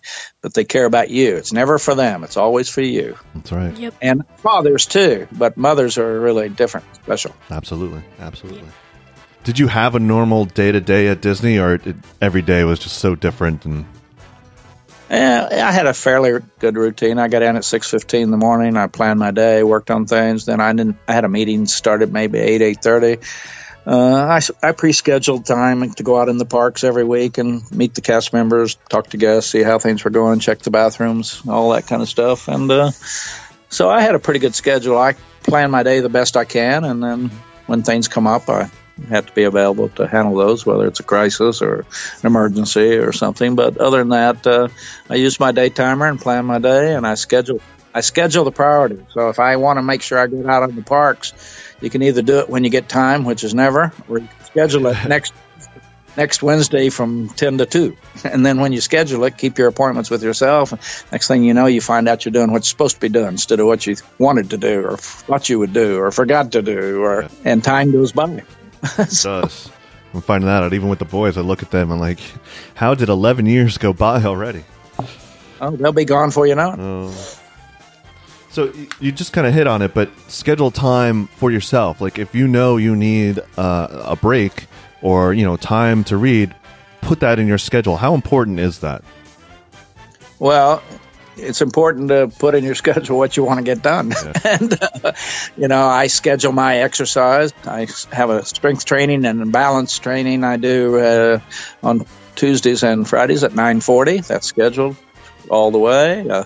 but 0.41 0.55
they 0.55 0.63
care 0.63 0.85
about 0.85 1.11
you. 1.11 1.35
It's 1.35 1.53
never 1.53 1.77
for 1.77 1.93
them. 1.93 2.23
It's 2.23 2.37
always 2.37 2.67
for 2.67 2.81
you. 2.81 3.15
That's 3.35 3.51
right. 3.51 3.77
Yep. 3.77 3.93
And 4.01 4.23
fathers 4.37 4.87
too, 4.87 5.27
but 5.31 5.55
mothers 5.55 5.99
are 5.99 6.19
really 6.19 6.49
different, 6.49 6.87
special. 6.95 7.35
Absolutely, 7.51 8.01
absolutely. 8.19 8.61
Yep. 8.61 8.73
Did 9.43 9.59
you 9.59 9.67
have 9.67 9.93
a 9.93 9.99
normal 9.99 10.45
day 10.45 10.71
to 10.71 10.81
day 10.81 11.07
at 11.09 11.21
Disney, 11.21 11.59
or 11.59 11.75
it, 11.75 11.95
every 12.21 12.41
day 12.41 12.63
was 12.63 12.79
just 12.79 12.97
so 12.97 13.13
different? 13.13 13.65
And 13.65 13.85
yeah, 15.09 15.49
I 15.51 15.71
had 15.71 15.87
a 15.87 15.93
fairly 15.93 16.39
good 16.59 16.75
routine. 16.75 17.17
I 17.17 17.27
got 17.27 17.41
in 17.41 17.55
at 17.55 17.65
six 17.65 17.89
fifteen 17.89 18.23
in 18.23 18.31
the 18.31 18.37
morning. 18.37 18.77
I 18.77 18.87
planned 18.87 19.19
my 19.19 19.31
day, 19.31 19.63
worked 19.63 19.89
on 19.89 20.05
things. 20.05 20.45
Then 20.45 20.61
I 20.61 20.71
didn't. 20.73 20.97
I 21.07 21.13
had 21.13 21.25
a 21.25 21.29
meeting 21.29 21.65
started 21.65 22.13
maybe 22.13 22.39
eight 22.39 22.61
eight 22.61 22.81
thirty. 22.81 23.17
Uh, 23.87 24.39
I, 24.61 24.67
I 24.67 24.71
pre-scheduled 24.73 25.45
time 25.45 25.89
to 25.93 26.03
go 26.03 26.19
out 26.19 26.29
in 26.29 26.37
the 26.37 26.45
parks 26.45 26.83
every 26.83 27.05
week 27.05 27.39
and 27.39 27.63
meet 27.71 27.95
the 27.95 28.01
cast 28.01 28.33
members, 28.33 28.75
talk 28.87 29.07
to 29.07 29.17
guests, 29.17 29.49
see 29.49 29.63
how 29.63 29.79
things 29.79 30.03
were 30.03 30.11
going, 30.11 30.39
check 30.39 30.59
the 30.59 30.69
bathrooms, 30.69 31.41
all 31.47 31.71
that 31.71 31.87
kind 31.87 32.01
of 32.01 32.09
stuff. 32.09 32.49
And 32.49 32.69
uh, 32.69 32.91
so 33.69 33.89
I 33.89 34.01
had 34.01 34.13
a 34.13 34.19
pretty 34.19 34.41
good 34.41 34.53
schedule. 34.53 34.97
I 34.97 35.13
plan 35.41 35.71
my 35.71 35.81
day 35.81 36.01
the 36.01 36.09
best 36.09 36.37
I 36.37 36.45
can, 36.45 36.83
and 36.83 37.01
then 37.01 37.31
when 37.65 37.81
things 37.81 38.07
come 38.07 38.27
up, 38.27 38.47
I 38.47 38.69
have 39.07 39.25
to 39.25 39.33
be 39.33 39.43
available 39.43 39.89
to 39.89 40.07
handle 40.07 40.35
those, 40.35 40.65
whether 40.65 40.87
it's 40.87 40.99
a 40.99 41.03
crisis 41.03 41.61
or 41.61 41.79
an 41.79 42.25
emergency 42.25 42.97
or 42.97 43.11
something. 43.11 43.55
But 43.55 43.77
other 43.77 43.99
than 43.99 44.09
that, 44.09 44.45
uh, 44.45 44.67
I 45.09 45.15
use 45.15 45.39
my 45.39 45.51
day 45.51 45.69
timer 45.69 46.07
and 46.07 46.19
plan 46.19 46.45
my 46.45 46.59
day, 46.59 46.93
and 46.93 47.05
I 47.05 47.15
schedule. 47.15 47.61
I 47.93 48.01
schedule 48.01 48.45
the 48.45 48.51
priorities. 48.51 49.01
So 49.13 49.29
if 49.29 49.39
I 49.39 49.55
want 49.55 49.77
to 49.77 49.81
make 49.81 50.03
sure 50.03 50.19
I 50.19 50.27
get 50.27 50.45
out 50.45 50.61
on 50.61 50.75
the 50.75 50.83
parks, 50.83 51.33
you 51.81 51.89
can 51.89 52.03
either 52.03 52.21
do 52.21 52.39
it 52.39 52.49
when 52.49 52.63
you 52.63 52.69
get 52.69 52.87
time, 52.87 53.25
which 53.25 53.43
is 53.43 53.55
never, 53.55 53.91
or 54.07 54.19
you 54.19 54.27
can 54.27 54.45
schedule 54.45 54.87
it 54.87 54.97
next 55.07 55.33
next 56.19 56.43
Wednesday 56.43 56.89
from 56.89 57.29
10 57.29 57.59
to 57.59 57.65
2. 57.65 57.95
And 58.25 58.45
then 58.45 58.59
when 58.59 58.73
you 58.73 58.81
schedule 58.81 59.23
it, 59.23 59.37
keep 59.37 59.57
your 59.57 59.69
appointments 59.69 60.09
with 60.09 60.21
yourself. 60.21 60.73
Next 61.11 61.29
thing 61.29 61.43
you 61.43 61.53
know, 61.53 61.67
you 61.67 61.79
find 61.79 62.09
out 62.09 62.25
you're 62.25 62.33
doing 62.33 62.51
what's 62.51 62.67
supposed 62.67 62.95
to 62.95 63.01
be 63.01 63.07
done 63.07 63.29
instead 63.29 63.61
of 63.61 63.65
what 63.65 63.87
you 63.87 63.95
wanted 64.17 64.49
to 64.49 64.57
do 64.57 64.83
or 64.85 64.97
thought 64.97 65.47
you 65.47 65.57
would 65.59 65.71
do 65.71 65.97
or 65.97 66.11
forgot 66.11 66.51
to 66.51 66.61
do 66.61 67.01
or 67.01 67.29
and 67.45 67.63
time 67.63 67.93
goes 67.93 68.11
by. 68.11 68.43
It 68.97 69.19
does. 69.23 69.71
I'm 70.13 70.21
finding 70.21 70.47
that 70.47 70.63
out 70.63 70.73
even 70.73 70.89
with 70.89 70.99
the 70.99 71.05
boys. 71.05 71.37
I 71.37 71.41
look 71.41 71.61
at 71.61 71.71
them 71.71 71.91
and 71.91 71.99
like, 71.99 72.19
how 72.73 72.95
did 72.95 73.09
11 73.09 73.45
years 73.45 73.77
go 73.77 73.93
by 73.93 74.23
already? 74.23 74.63
Oh, 75.61 75.75
they'll 75.75 75.91
be 75.91 76.05
gone 76.05 76.31
for 76.31 76.47
you 76.47 76.55
now. 76.55 76.75
Oh. 76.77 77.39
So 78.49 78.73
you 78.99 79.11
just 79.11 79.33
kind 79.33 79.45
of 79.45 79.53
hit 79.53 79.67
on 79.67 79.81
it, 79.81 79.93
but 79.93 80.09
schedule 80.29 80.71
time 80.71 81.27
for 81.27 81.51
yourself. 81.51 82.01
Like 82.01 82.17
if 82.17 82.33
you 82.33 82.47
know 82.47 82.77
you 82.77 82.95
need 82.95 83.39
uh, 83.57 83.87
a 84.05 84.15
break 84.15 84.65
or 85.01 85.33
you 85.33 85.45
know 85.45 85.57
time 85.57 86.03
to 86.05 86.17
read, 86.17 86.55
put 87.01 87.19
that 87.19 87.37
in 87.37 87.47
your 87.47 87.59
schedule. 87.59 87.97
How 87.97 88.15
important 88.15 88.59
is 88.59 88.79
that? 88.79 89.03
Well, 90.39 90.81
it's 91.39 91.61
important 91.61 92.09
to 92.09 92.31
put 92.39 92.55
in 92.55 92.63
your 92.63 92.75
schedule 92.83 93.17
what 93.17 93.35
you 93.37 93.43
want 93.43 93.59
to 93.59 93.63
get 93.63 93.81
done. 93.81 94.11
Yeah. 94.11 94.33
and, 94.45 94.77
uh, 94.81 95.11
you 95.57 95.67
know, 95.67 95.87
I 95.87 96.07
schedule 96.07 96.51
my 96.51 96.77
exercise. 96.79 97.53
I 97.65 97.87
have 98.11 98.29
a 98.29 98.45
strength 98.45 98.85
training 98.85 99.25
and 99.25 99.51
balance 99.51 99.97
training 99.97 100.43
I 100.43 100.57
do 100.57 100.99
uh, 100.99 101.39
on 101.83 102.05
Tuesdays 102.35 102.83
and 102.83 103.07
Fridays 103.07 103.43
at 103.43 103.51
940. 103.51 104.21
That's 104.21 104.47
scheduled 104.47 104.95
all 105.49 105.71
the 105.71 105.79
way. 105.79 106.29
Uh, 106.29 106.45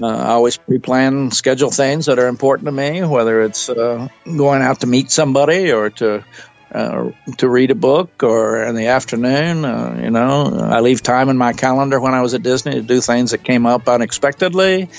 uh, 0.00 0.06
I 0.06 0.28
always 0.28 0.56
pre-plan, 0.56 1.32
schedule 1.32 1.70
things 1.70 2.06
that 2.06 2.18
are 2.18 2.28
important 2.28 2.66
to 2.66 2.72
me, 2.72 3.02
whether 3.02 3.42
it's 3.42 3.68
uh, 3.68 4.08
going 4.24 4.62
out 4.62 4.80
to 4.80 4.86
meet 4.86 5.10
somebody 5.10 5.72
or 5.72 5.90
to 5.90 6.24
uh, 6.72 7.10
to 7.38 7.48
read 7.48 7.70
a 7.70 7.74
book 7.74 8.22
or 8.22 8.62
in 8.62 8.74
the 8.74 8.88
afternoon. 8.88 9.64
Uh, 9.64 10.00
you 10.02 10.10
know, 10.10 10.58
I 10.60 10.80
leave 10.80 11.02
time 11.02 11.28
in 11.28 11.36
my 11.36 11.52
calendar 11.52 12.00
when 12.00 12.14
I 12.14 12.22
was 12.22 12.34
at 12.34 12.42
Disney 12.42 12.72
to 12.74 12.82
do 12.82 13.00
things 13.00 13.30
that 13.30 13.44
came 13.44 13.66
up 13.66 13.88
unexpectedly. 13.88 14.90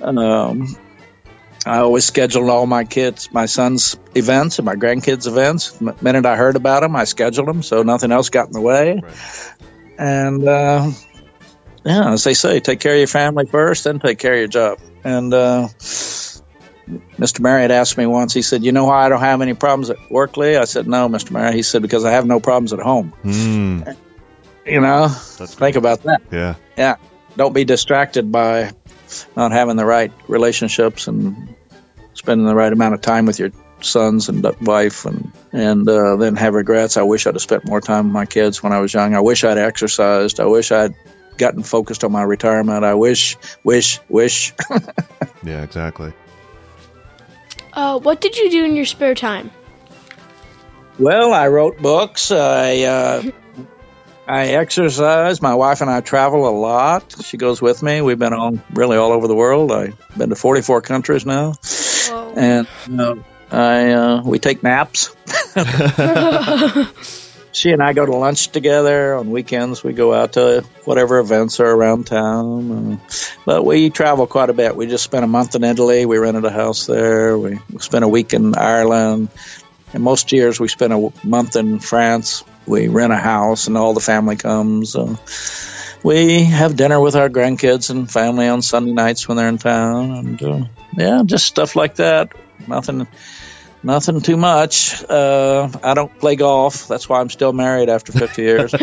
Um, 0.00 0.76
I 1.64 1.78
always 1.78 2.04
scheduled 2.04 2.50
all 2.50 2.66
my 2.66 2.84
kids, 2.84 3.32
my 3.32 3.46
son's 3.46 3.96
events 4.16 4.58
and 4.58 4.66
my 4.66 4.74
grandkids' 4.74 5.28
events. 5.28 5.72
The 5.72 5.94
minute 6.00 6.26
I 6.26 6.36
heard 6.36 6.56
about 6.56 6.80
them, 6.80 6.96
I 6.96 7.04
scheduled 7.04 7.46
them 7.46 7.62
so 7.62 7.82
nothing 7.84 8.10
else 8.10 8.30
got 8.30 8.48
in 8.48 8.52
the 8.52 8.60
way. 8.60 9.00
Right. 9.00 9.14
And 9.98 10.48
uh, 10.48 10.90
yeah, 11.84 12.12
as 12.12 12.24
they 12.24 12.34
say, 12.34 12.58
take 12.58 12.80
care 12.80 12.94
of 12.94 12.98
your 12.98 13.06
family 13.06 13.46
first, 13.46 13.84
then 13.84 14.00
take 14.00 14.18
care 14.18 14.32
of 14.32 14.38
your 14.38 14.48
job. 14.48 14.80
And 15.04 15.32
uh, 15.32 15.68
Mr. 16.88 17.40
Marriott 17.40 17.70
asked 17.70 17.96
me 17.96 18.06
once, 18.06 18.34
he 18.34 18.42
said, 18.42 18.64
You 18.64 18.72
know 18.72 18.86
why 18.86 19.06
I 19.06 19.08
don't 19.08 19.20
have 19.20 19.40
any 19.40 19.54
problems 19.54 19.90
at 19.90 20.10
work, 20.10 20.36
Lee? 20.36 20.56
I 20.56 20.64
said, 20.64 20.86
No, 20.86 21.08
Mr. 21.08 21.30
Marriott. 21.30 21.54
He 21.54 21.62
said, 21.62 21.82
Because 21.82 22.04
I 22.04 22.10
have 22.12 22.26
no 22.26 22.40
problems 22.40 22.72
at 22.72 22.80
home. 22.80 23.12
Mm. 23.24 23.96
You 24.66 24.80
know, 24.80 25.08
think 25.08 25.76
about 25.76 26.02
that. 26.04 26.22
Yeah. 26.30 26.54
Yeah. 26.76 26.96
Don't 27.36 27.52
be 27.52 27.64
distracted 27.64 28.30
by 28.30 28.72
not 29.36 29.52
having 29.52 29.76
the 29.76 29.84
right 29.84 30.12
relationships 30.28 31.08
and 31.08 31.54
spending 32.14 32.46
the 32.46 32.54
right 32.54 32.72
amount 32.72 32.94
of 32.94 33.00
time 33.00 33.26
with 33.26 33.38
your 33.38 33.50
sons 33.80 34.28
and 34.28 34.44
wife 34.60 35.04
and 35.04 35.32
and 35.52 35.88
uh, 35.88 36.16
then 36.16 36.36
have 36.36 36.54
regrets. 36.54 36.96
I 36.96 37.02
wish 37.02 37.26
I'd 37.26 37.34
have 37.34 37.42
spent 37.42 37.66
more 37.66 37.80
time 37.80 38.06
with 38.06 38.12
my 38.14 38.26
kids 38.26 38.62
when 38.62 38.72
I 38.72 38.80
was 38.80 38.94
young. 38.94 39.14
I 39.14 39.20
wish 39.20 39.44
I'd 39.44 39.58
exercised. 39.58 40.40
I 40.40 40.46
wish 40.46 40.72
I'd 40.72 40.94
gotten 41.36 41.62
focused 41.62 42.04
on 42.04 42.12
my 42.12 42.22
retirement. 42.22 42.84
I 42.84 42.94
wish, 42.94 43.36
wish, 43.64 44.00
wish. 44.08 44.52
yeah, 45.42 45.62
exactly. 45.62 46.12
Uh, 47.72 47.98
what 47.98 48.20
did 48.20 48.36
you 48.36 48.50
do 48.50 48.64
in 48.64 48.76
your 48.76 48.84
spare 48.84 49.14
time? 49.14 49.50
Well, 50.98 51.32
I 51.32 51.48
wrote 51.48 51.78
books. 51.78 52.30
I 52.30 52.82
uh, 52.82 53.22
I 54.26 54.48
exercise. 54.48 55.40
My 55.40 55.54
wife 55.54 55.80
and 55.80 55.90
I 55.90 56.00
travel 56.00 56.48
a 56.48 56.54
lot. 56.54 57.14
She 57.24 57.36
goes 57.36 57.62
with 57.62 57.82
me. 57.82 58.02
We've 58.02 58.18
been 58.18 58.34
all 58.34 58.58
really 58.72 58.96
all 58.96 59.12
over 59.12 59.26
the 59.26 59.34
world. 59.34 59.72
I've 59.72 59.96
been 60.16 60.28
to 60.28 60.36
44 60.36 60.82
countries 60.82 61.24
now, 61.24 61.52
Whoa. 61.52 62.34
and 62.36 62.68
uh, 63.00 63.14
I 63.50 63.90
uh, 63.92 64.22
we 64.22 64.38
take 64.38 64.62
naps. 64.62 65.14
she 67.52 67.70
and 67.70 67.82
I 67.82 67.92
go 67.92 68.04
to 68.04 68.16
lunch 68.16 68.48
together 68.48 69.14
on 69.14 69.30
weekends. 69.30 69.84
We 69.84 69.92
go 69.92 70.12
out 70.12 70.34
to 70.34 70.64
whatever 70.84 71.18
events 71.18 71.60
are 71.60 71.70
around 71.70 72.06
town. 72.06 73.00
But 73.44 73.64
we 73.64 73.90
travel 73.90 74.26
quite 74.26 74.50
a 74.50 74.54
bit. 74.54 74.74
We 74.74 74.86
just 74.86 75.04
spent 75.04 75.24
a 75.24 75.28
month 75.28 75.54
in 75.54 75.62
Italy. 75.62 76.06
We 76.06 76.18
rented 76.18 76.44
a 76.44 76.50
house 76.50 76.86
there. 76.86 77.38
We 77.38 77.58
spent 77.78 78.04
a 78.04 78.08
week 78.08 78.32
in 78.32 78.56
Ireland. 78.56 79.28
And 79.92 80.02
most 80.02 80.32
years 80.32 80.58
we 80.58 80.68
spend 80.68 80.92
a 80.92 81.12
month 81.22 81.56
in 81.56 81.78
France. 81.78 82.44
We 82.66 82.88
rent 82.88 83.12
a 83.12 83.16
house 83.16 83.66
and 83.66 83.76
all 83.76 83.92
the 83.92 84.00
family 84.00 84.36
comes. 84.36 84.96
We 86.02 86.44
have 86.44 86.76
dinner 86.76 87.00
with 87.00 87.14
our 87.14 87.28
grandkids 87.28 87.90
and 87.90 88.10
family 88.10 88.48
on 88.48 88.62
Sunday 88.62 88.92
nights 88.92 89.28
when 89.28 89.36
they're 89.36 89.48
in 89.48 89.58
town, 89.58 90.10
and 90.10 90.42
uh, 90.42 90.64
yeah, 90.96 91.22
just 91.24 91.46
stuff 91.46 91.76
like 91.76 91.96
that. 91.96 92.32
Nothing, 92.66 93.06
nothing 93.82 94.20
too 94.20 94.36
much. 94.36 95.04
Uh, 95.04 95.68
I 95.82 95.94
don't 95.94 96.16
play 96.18 96.36
golf. 96.36 96.88
That's 96.88 97.08
why 97.08 97.20
I'm 97.20 97.30
still 97.30 97.52
married 97.52 97.88
after 97.88 98.12
50 98.12 98.42
years. 98.42 98.74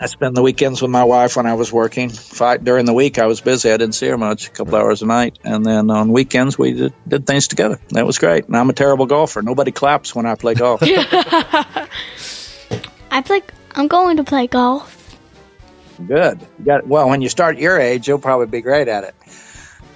I 0.00 0.06
spend 0.06 0.36
the 0.36 0.42
weekends 0.42 0.82
with 0.82 0.90
my 0.90 1.04
wife 1.04 1.36
when 1.36 1.46
I 1.46 1.54
was 1.54 1.72
working. 1.72 2.10
Fight 2.10 2.62
during 2.64 2.84
the 2.84 2.92
week, 2.92 3.18
I 3.18 3.26
was 3.26 3.40
busy. 3.40 3.70
I 3.70 3.76
didn't 3.76 3.94
see 3.94 4.08
her 4.08 4.18
much, 4.18 4.48
a 4.48 4.50
couple 4.50 4.74
hours 4.74 5.02
a 5.02 5.06
night, 5.06 5.38
and 5.44 5.64
then 5.64 5.88
on 5.90 6.12
weekends 6.12 6.58
we 6.58 6.72
did, 6.72 6.92
did 7.06 7.26
things 7.26 7.48
together. 7.48 7.78
That 7.90 8.04
was 8.04 8.18
great. 8.18 8.46
And 8.46 8.56
I'm 8.56 8.68
a 8.68 8.74
terrible 8.74 9.06
golfer. 9.06 9.40
Nobody 9.40 9.70
claps 9.70 10.14
when 10.14 10.26
I 10.26 10.34
play 10.34 10.54
golf. 10.54 10.82
I 10.82 11.88
play. 13.24 13.42
I'm 13.74 13.88
going 13.88 14.18
to 14.18 14.24
play 14.24 14.46
golf. 14.46 15.18
Good. 16.06 16.40
You 16.58 16.64
got 16.64 16.86
well. 16.86 17.08
When 17.08 17.22
you 17.22 17.28
start 17.28 17.58
your 17.58 17.78
age, 17.78 18.08
you'll 18.08 18.18
probably 18.18 18.46
be 18.46 18.60
great 18.60 18.88
at 18.88 19.04
it. 19.04 19.14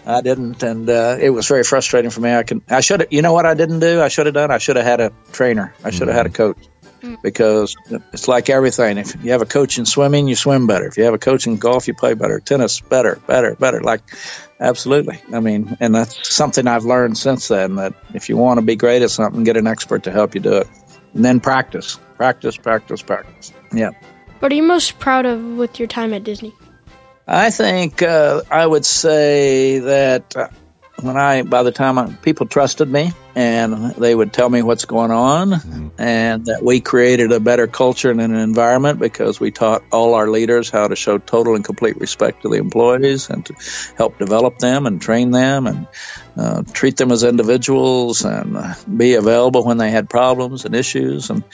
I 0.08 0.22
didn't, 0.22 0.62
and 0.62 0.88
uh, 0.88 1.18
it 1.20 1.28
was 1.28 1.46
very 1.46 1.64
frustrating 1.64 2.10
for 2.10 2.22
me. 2.22 2.32
I 2.32 2.42
can. 2.42 2.62
I 2.68 2.80
should. 2.80 3.08
You 3.10 3.20
know 3.20 3.34
what 3.34 3.44
I 3.44 3.52
didn't 3.52 3.80
do? 3.80 4.00
I 4.00 4.08
should 4.08 4.24
have 4.24 4.34
done. 4.34 4.50
I 4.50 4.56
should 4.56 4.76
have 4.76 4.86
had 4.86 5.00
a 5.00 5.12
trainer. 5.32 5.74
I 5.84 5.90
should 5.90 6.08
have 6.08 6.16
had 6.16 6.24
a 6.24 6.30
coach 6.30 6.56
because 7.22 7.76
it's 8.12 8.26
like 8.26 8.48
everything. 8.48 8.96
If 8.96 9.22
you 9.22 9.32
have 9.32 9.42
a 9.42 9.46
coach 9.46 9.78
in 9.78 9.84
swimming, 9.84 10.26
you 10.26 10.34
swim 10.34 10.66
better. 10.66 10.86
If 10.86 10.96
you 10.96 11.04
have 11.04 11.12
a 11.12 11.18
coach 11.18 11.46
in 11.46 11.58
golf, 11.58 11.86
you 11.86 11.92
play 11.94 12.14
better. 12.14 12.40
Tennis, 12.40 12.80
better, 12.80 13.20
better, 13.26 13.54
better. 13.56 13.82
Like, 13.82 14.00
absolutely. 14.58 15.20
I 15.30 15.40
mean, 15.40 15.76
and 15.78 15.94
that's 15.94 16.34
something 16.34 16.66
I've 16.66 16.84
learned 16.84 17.18
since 17.18 17.48
then. 17.48 17.76
That 17.76 17.92
if 18.14 18.30
you 18.30 18.38
want 18.38 18.58
to 18.58 18.62
be 18.64 18.76
great 18.76 19.02
at 19.02 19.10
something, 19.10 19.44
get 19.44 19.58
an 19.58 19.66
expert 19.66 20.04
to 20.04 20.10
help 20.10 20.34
you 20.34 20.40
do 20.40 20.54
it, 20.54 20.68
and 21.12 21.22
then 21.22 21.38
practice, 21.38 21.98
practice, 22.16 22.56
practice, 22.56 23.02
practice. 23.02 23.52
Yeah. 23.74 23.90
What 24.38 24.52
are 24.52 24.54
you 24.54 24.62
most 24.62 24.98
proud 24.98 25.26
of 25.26 25.44
with 25.58 25.78
your 25.78 25.88
time 25.88 26.14
at 26.14 26.24
Disney? 26.24 26.54
I 27.28 27.50
think 27.50 28.02
uh, 28.02 28.40
I 28.50 28.66
would 28.66 28.86
say 28.86 29.80
that 29.80 30.34
uh, 30.34 30.48
when 31.02 31.18
I, 31.18 31.42
by 31.42 31.62
the 31.62 31.70
time 31.70 31.98
I, 31.98 32.10
people 32.10 32.46
trusted 32.46 32.88
me 32.90 33.12
and 33.34 33.94
they 33.94 34.14
would 34.14 34.32
tell 34.32 34.48
me 34.48 34.62
what's 34.62 34.86
going 34.86 35.10
on, 35.10 35.50
mm-hmm. 35.50 35.88
and 35.98 36.46
that 36.46 36.64
we 36.64 36.80
created 36.80 37.30
a 37.30 37.38
better 37.38 37.66
culture 37.66 38.10
and 38.10 38.20
an 38.20 38.34
environment 38.34 38.98
because 38.98 39.38
we 39.38 39.50
taught 39.50 39.84
all 39.92 40.14
our 40.14 40.28
leaders 40.28 40.70
how 40.70 40.88
to 40.88 40.96
show 40.96 41.18
total 41.18 41.54
and 41.54 41.64
complete 41.64 41.98
respect 41.98 42.42
to 42.42 42.48
the 42.48 42.56
employees 42.56 43.28
and 43.28 43.44
to 43.46 43.54
help 43.96 44.18
develop 44.18 44.58
them 44.58 44.86
and 44.86 45.00
train 45.00 45.30
them 45.30 45.66
and 45.66 45.86
uh, 46.36 46.62
treat 46.72 46.96
them 46.96 47.12
as 47.12 47.24
individuals 47.24 48.24
and 48.24 48.56
be 48.96 49.14
available 49.14 49.64
when 49.64 49.76
they 49.76 49.90
had 49.90 50.08
problems 50.08 50.64
and 50.64 50.74
issues 50.74 51.30
and 51.30 51.44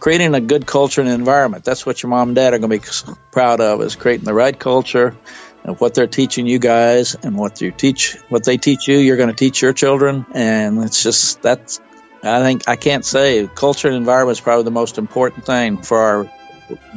creating 0.00 0.34
a 0.34 0.40
good 0.40 0.66
culture 0.66 1.00
and 1.00 1.10
environment. 1.10 1.64
That's 1.64 1.86
what 1.86 2.02
your 2.02 2.10
mom 2.10 2.30
and 2.30 2.36
dad 2.36 2.54
are 2.54 2.58
going 2.58 2.80
to 2.80 3.06
be 3.06 3.14
proud 3.30 3.60
of 3.60 3.80
is 3.82 3.96
creating 3.96 4.24
the 4.24 4.34
right 4.34 4.58
culture 4.58 5.16
and 5.64 5.78
what 5.78 5.94
they're 5.94 6.06
teaching 6.06 6.46
you 6.46 6.58
guys 6.58 7.14
and 7.14 7.36
what 7.36 7.60
you 7.60 7.70
teach, 7.70 8.16
what 8.28 8.44
they 8.44 8.56
teach 8.56 8.88
you, 8.88 8.98
you're 8.98 9.16
going 9.16 9.28
to 9.28 9.34
teach 9.34 9.62
your 9.62 9.72
children. 9.72 10.26
And 10.34 10.82
it's 10.82 11.02
just, 11.02 11.42
that's, 11.42 11.80
I 12.22 12.40
think 12.40 12.68
I 12.68 12.76
can't 12.76 13.04
say 13.04 13.48
culture 13.54 13.88
and 13.88 13.96
environment 13.96 14.38
is 14.38 14.40
probably 14.40 14.64
the 14.64 14.70
most 14.70 14.98
important 14.98 15.44
thing 15.46 15.82
for 15.82 15.98
our 15.98 16.30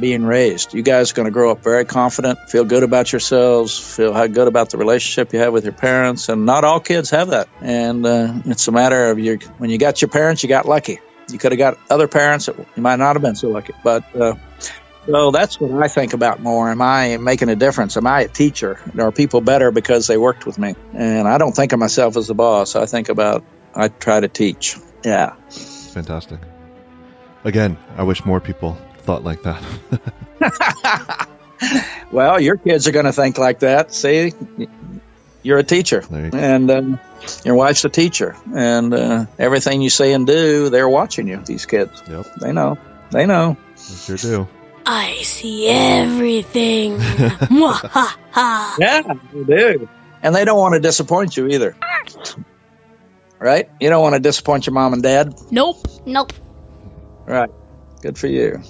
being 0.00 0.24
raised. 0.24 0.74
You 0.74 0.82
guys 0.82 1.12
are 1.12 1.14
going 1.14 1.26
to 1.26 1.32
grow 1.32 1.50
up 1.50 1.62
very 1.62 1.84
confident, 1.84 2.38
feel 2.48 2.64
good 2.64 2.82
about 2.82 3.12
yourselves, 3.12 3.78
feel 3.78 4.12
how 4.12 4.26
good 4.26 4.48
about 4.48 4.70
the 4.70 4.78
relationship 4.78 5.32
you 5.32 5.40
have 5.40 5.52
with 5.52 5.64
your 5.64 5.72
parents. 5.72 6.28
And 6.28 6.46
not 6.46 6.64
all 6.64 6.80
kids 6.80 7.10
have 7.10 7.28
that. 7.28 7.48
And 7.60 8.06
uh, 8.06 8.32
it's 8.46 8.68
a 8.68 8.72
matter 8.72 9.10
of 9.10 9.18
your, 9.18 9.38
when 9.58 9.70
you 9.70 9.78
got 9.78 10.00
your 10.00 10.08
parents, 10.08 10.42
you 10.42 10.48
got 10.48 10.66
lucky. 10.66 11.00
You 11.28 11.38
could 11.38 11.52
have 11.52 11.58
got 11.58 11.78
other 11.90 12.08
parents 12.08 12.46
that 12.46 12.56
you 12.56 12.82
might 12.82 12.96
not 12.96 13.14
have 13.14 13.22
been 13.22 13.34
so 13.34 13.48
lucky. 13.48 13.72
But 13.82 14.04
uh, 14.14 14.34
so 15.06 15.30
that's 15.30 15.60
what 15.60 15.82
I 15.82 15.88
think 15.88 16.12
about 16.12 16.40
more. 16.40 16.70
Am 16.70 16.82
I 16.82 17.16
making 17.16 17.48
a 17.48 17.56
difference? 17.56 17.96
Am 17.96 18.06
I 18.06 18.22
a 18.22 18.28
teacher? 18.28 18.80
Are 18.98 19.12
people 19.12 19.40
better 19.40 19.70
because 19.70 20.06
they 20.06 20.16
worked 20.16 20.46
with 20.46 20.58
me? 20.58 20.74
And 20.94 21.28
I 21.28 21.38
don't 21.38 21.52
think 21.54 21.72
of 21.72 21.78
myself 21.78 22.16
as 22.16 22.28
a 22.30 22.34
boss. 22.34 22.74
I 22.74 22.86
think 22.86 23.08
about 23.08 23.44
I 23.74 23.88
try 23.88 24.20
to 24.20 24.28
teach. 24.28 24.76
Yeah. 25.04 25.34
Fantastic. 25.50 26.40
Again, 27.44 27.78
I 27.96 28.02
wish 28.02 28.24
more 28.24 28.40
people 28.40 28.76
thought 28.98 29.22
like 29.22 29.42
that. 29.44 29.62
well, 32.12 32.40
your 32.40 32.56
kids 32.56 32.88
are 32.88 32.92
going 32.92 33.04
to 33.04 33.12
think 33.12 33.38
like 33.38 33.60
that. 33.60 33.94
See, 33.94 34.32
you're 35.46 35.58
a 35.58 35.64
teacher, 35.64 36.02
you 36.10 36.30
and 36.32 36.68
uh, 36.68 36.82
your 37.44 37.54
wife's 37.54 37.84
a 37.84 37.88
teacher, 37.88 38.36
and 38.52 38.92
uh, 38.92 39.26
everything 39.38 39.80
you 39.80 39.90
say 39.90 40.12
and 40.12 40.26
do, 40.26 40.70
they're 40.70 40.88
watching 40.88 41.28
you. 41.28 41.36
These 41.36 41.66
kids, 41.66 42.02
yep. 42.08 42.26
they 42.40 42.52
know, 42.52 42.76
they 43.12 43.26
know. 43.26 43.56
They 43.76 44.16
sure 44.16 44.16
do. 44.16 44.48
I 44.84 45.22
see 45.22 45.68
everything. 45.68 46.98
yeah, 48.80 49.14
they 49.32 49.44
do, 49.44 49.88
and 50.20 50.34
they 50.34 50.44
don't 50.44 50.58
want 50.58 50.74
to 50.74 50.80
disappoint 50.80 51.36
you 51.36 51.46
either. 51.46 51.76
Right? 53.38 53.70
You 53.80 53.88
don't 53.88 54.02
want 54.02 54.14
to 54.14 54.20
disappoint 54.20 54.66
your 54.66 54.74
mom 54.74 54.94
and 54.94 55.02
dad. 55.02 55.34
Nope. 55.52 55.86
Nope. 56.06 56.32
Right. 57.26 57.50
Good 58.02 58.18
for 58.18 58.26
you. 58.26 58.62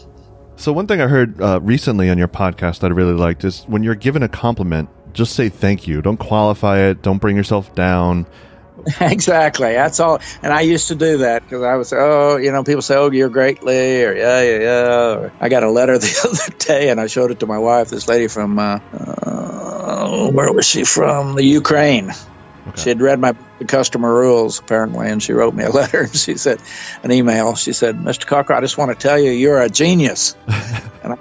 So 0.56 0.72
one 0.72 0.86
thing 0.86 1.00
I 1.00 1.06
heard 1.06 1.40
uh, 1.40 1.60
recently 1.62 2.10
on 2.10 2.18
your 2.18 2.28
podcast 2.28 2.80
that 2.80 2.90
I 2.90 2.94
really 2.94 3.12
liked 3.12 3.44
is 3.44 3.64
when 3.68 3.82
you're 3.82 3.94
given 3.94 4.22
a 4.22 4.28
compliment, 4.28 4.88
just 5.16 5.34
say 5.34 5.48
thank 5.48 5.86
you. 5.86 6.02
Don't 6.02 6.18
qualify 6.18 6.78
it. 6.80 7.02
Don't 7.02 7.18
bring 7.18 7.36
yourself 7.36 7.74
down. 7.74 8.26
exactly. 9.00 9.72
That's 9.72 9.98
all. 9.98 10.20
And 10.42 10.52
I 10.52 10.60
used 10.60 10.88
to 10.88 10.94
do 10.94 11.18
that 11.18 11.42
because 11.42 11.62
I 11.62 11.74
was, 11.76 11.92
oh, 11.92 12.36
you 12.36 12.52
know, 12.52 12.62
people 12.62 12.82
say, 12.82 12.96
oh, 12.96 13.10
you're 13.10 13.30
great, 13.30 13.64
Lee, 13.64 14.04
or 14.04 14.14
yeah, 14.14 14.42
yeah, 14.42 14.58
yeah. 14.58 15.12
Or, 15.14 15.32
I 15.40 15.48
got 15.48 15.62
a 15.62 15.70
letter 15.70 15.98
the 15.98 16.28
other 16.28 16.56
day 16.58 16.90
and 16.90 17.00
I 17.00 17.06
showed 17.06 17.30
it 17.30 17.40
to 17.40 17.46
my 17.46 17.58
wife, 17.58 17.88
this 17.88 18.06
lady 18.06 18.28
from, 18.28 18.58
uh, 18.58 18.78
uh, 18.92 20.30
where 20.30 20.52
was 20.52 20.66
she 20.66 20.84
from? 20.84 21.34
The 21.34 21.44
Ukraine. 21.44 22.12
Okay. 22.68 22.82
She 22.82 22.88
had 22.88 23.00
read 23.00 23.20
my 23.20 23.32
customer 23.68 24.12
rules 24.12 24.58
apparently, 24.58 25.08
and 25.08 25.22
she 25.22 25.32
wrote 25.32 25.54
me 25.54 25.64
a 25.64 25.70
letter. 25.80 26.02
And 26.02 26.14
she 26.14 26.36
said, 26.36 26.60
an 27.02 27.12
email. 27.12 27.54
She 27.54 27.72
said, 27.72 27.96
"Mr. 27.96 28.26
Cockerell, 28.26 28.58
I 28.58 28.60
just 28.60 28.76
want 28.76 28.90
to 28.90 28.96
tell 28.96 29.18
you, 29.18 29.30
you're 29.30 29.60
a 29.60 29.68
genius." 29.68 30.36
and 31.04 31.12
I, 31.12 31.18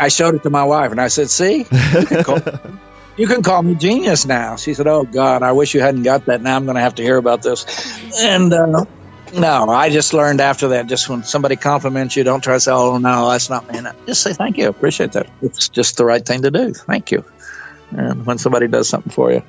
I, 0.00 0.08
showed 0.08 0.34
it 0.34 0.42
to 0.42 0.50
my 0.50 0.64
wife, 0.64 0.90
and 0.90 1.00
I 1.00 1.06
said, 1.06 1.30
"See, 1.30 1.66
you 3.18 3.26
can 3.26 3.42
call 3.42 3.62
me 3.62 3.74
genius 3.74 4.24
now. 4.24 4.56
She 4.56 4.74
said, 4.74 4.86
Oh, 4.86 5.02
God, 5.04 5.42
I 5.42 5.52
wish 5.52 5.74
you 5.74 5.80
hadn't 5.80 6.04
got 6.04 6.26
that. 6.26 6.40
Now 6.40 6.56
I'm 6.56 6.64
going 6.64 6.76
to 6.76 6.80
have 6.80 6.94
to 6.94 7.02
hear 7.02 7.16
about 7.16 7.42
this. 7.42 7.66
And, 8.22 8.52
uh, 8.52 8.84
no, 9.34 9.68
I 9.68 9.90
just 9.90 10.14
learned 10.14 10.40
after 10.40 10.68
that. 10.68 10.86
Just 10.86 11.08
when 11.08 11.22
somebody 11.22 11.56
compliments 11.56 12.16
you, 12.16 12.24
don't 12.24 12.42
try 12.42 12.54
to 12.54 12.60
say, 12.60 12.72
"Oh 12.72 12.96
no, 12.96 13.30
that's 13.30 13.50
not 13.50 13.70
me." 13.70 13.80
Just 14.06 14.22
say 14.22 14.32
thank 14.32 14.56
you, 14.56 14.68
appreciate 14.68 15.12
that. 15.12 15.28
It's 15.42 15.68
just 15.68 15.98
the 15.98 16.06
right 16.06 16.24
thing 16.24 16.42
to 16.42 16.50
do. 16.50 16.72
Thank 16.72 17.10
you. 17.10 17.24
And 17.90 18.24
when 18.24 18.38
somebody 18.38 18.68
does 18.68 18.88
something 18.88 19.12
for 19.12 19.32
you, 19.32 19.42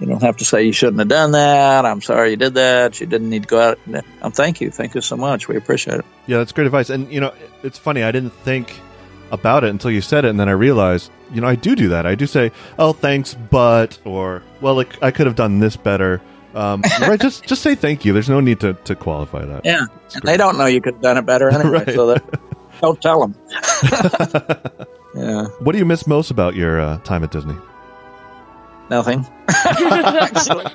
you 0.00 0.06
don't 0.06 0.22
have 0.22 0.36
to 0.38 0.44
say 0.44 0.64
you 0.64 0.72
shouldn't 0.72 0.98
have 0.98 1.08
done 1.08 1.32
that. 1.32 1.84
I'm 1.84 2.02
sorry 2.02 2.30
you 2.30 2.36
did 2.36 2.54
that. 2.54 3.00
You 3.00 3.06
didn't 3.06 3.30
need 3.30 3.44
to 3.44 3.48
go 3.48 3.60
out. 3.60 3.78
Um, 4.22 4.32
thank 4.32 4.60
you, 4.60 4.70
thank 4.70 4.94
you 4.94 5.00
so 5.00 5.16
much. 5.16 5.48
We 5.48 5.56
appreciate 5.56 5.98
it. 5.98 6.04
Yeah, 6.26 6.38
that's 6.38 6.52
great 6.52 6.66
advice. 6.66 6.90
And 6.90 7.12
you 7.12 7.20
know, 7.20 7.34
it's 7.62 7.78
funny. 7.78 8.02
I 8.02 8.12
didn't 8.12 8.32
think 8.32 8.78
about 9.34 9.64
it 9.64 9.70
until 9.70 9.90
you 9.90 10.00
said 10.00 10.24
it, 10.24 10.28
and 10.28 10.40
then 10.40 10.48
I 10.48 10.52
realized, 10.52 11.10
you 11.32 11.40
know, 11.40 11.46
I 11.46 11.54
do 11.56 11.76
do 11.76 11.88
that. 11.90 12.06
I 12.06 12.14
do 12.14 12.26
say, 12.26 12.50
"Oh, 12.78 12.92
thanks, 12.92 13.34
but," 13.34 13.98
or 14.04 14.42
"Well, 14.60 14.74
like, 14.74 15.02
I 15.02 15.10
could 15.10 15.26
have 15.26 15.36
done 15.36 15.58
this 15.60 15.76
better." 15.76 16.22
Um, 16.54 16.82
right? 17.00 17.20
Just 17.20 17.44
just 17.44 17.62
say 17.62 17.74
thank 17.74 18.04
you. 18.04 18.12
There's 18.12 18.28
no 18.30 18.40
need 18.40 18.60
to, 18.60 18.74
to 18.74 18.94
qualify 18.94 19.44
that. 19.44 19.64
Yeah, 19.64 19.86
they 20.22 20.36
don't 20.36 20.56
know 20.56 20.66
you 20.66 20.80
could 20.80 20.94
have 20.94 21.02
done 21.02 21.16
it 21.18 21.26
better 21.26 21.50
anyway, 21.50 21.70
right. 21.84 21.94
so 21.94 22.16
don't 22.80 23.02
tell 23.02 23.20
them. 23.20 23.34
yeah. 25.14 25.46
What 25.60 25.72
do 25.72 25.78
you 25.78 25.84
miss 25.84 26.06
most 26.06 26.30
about 26.30 26.54
your 26.54 26.80
uh, 26.80 26.98
time 26.98 27.24
at 27.24 27.30
Disney? 27.30 27.56
Nothing. 28.90 29.26
Actually, 29.48 30.66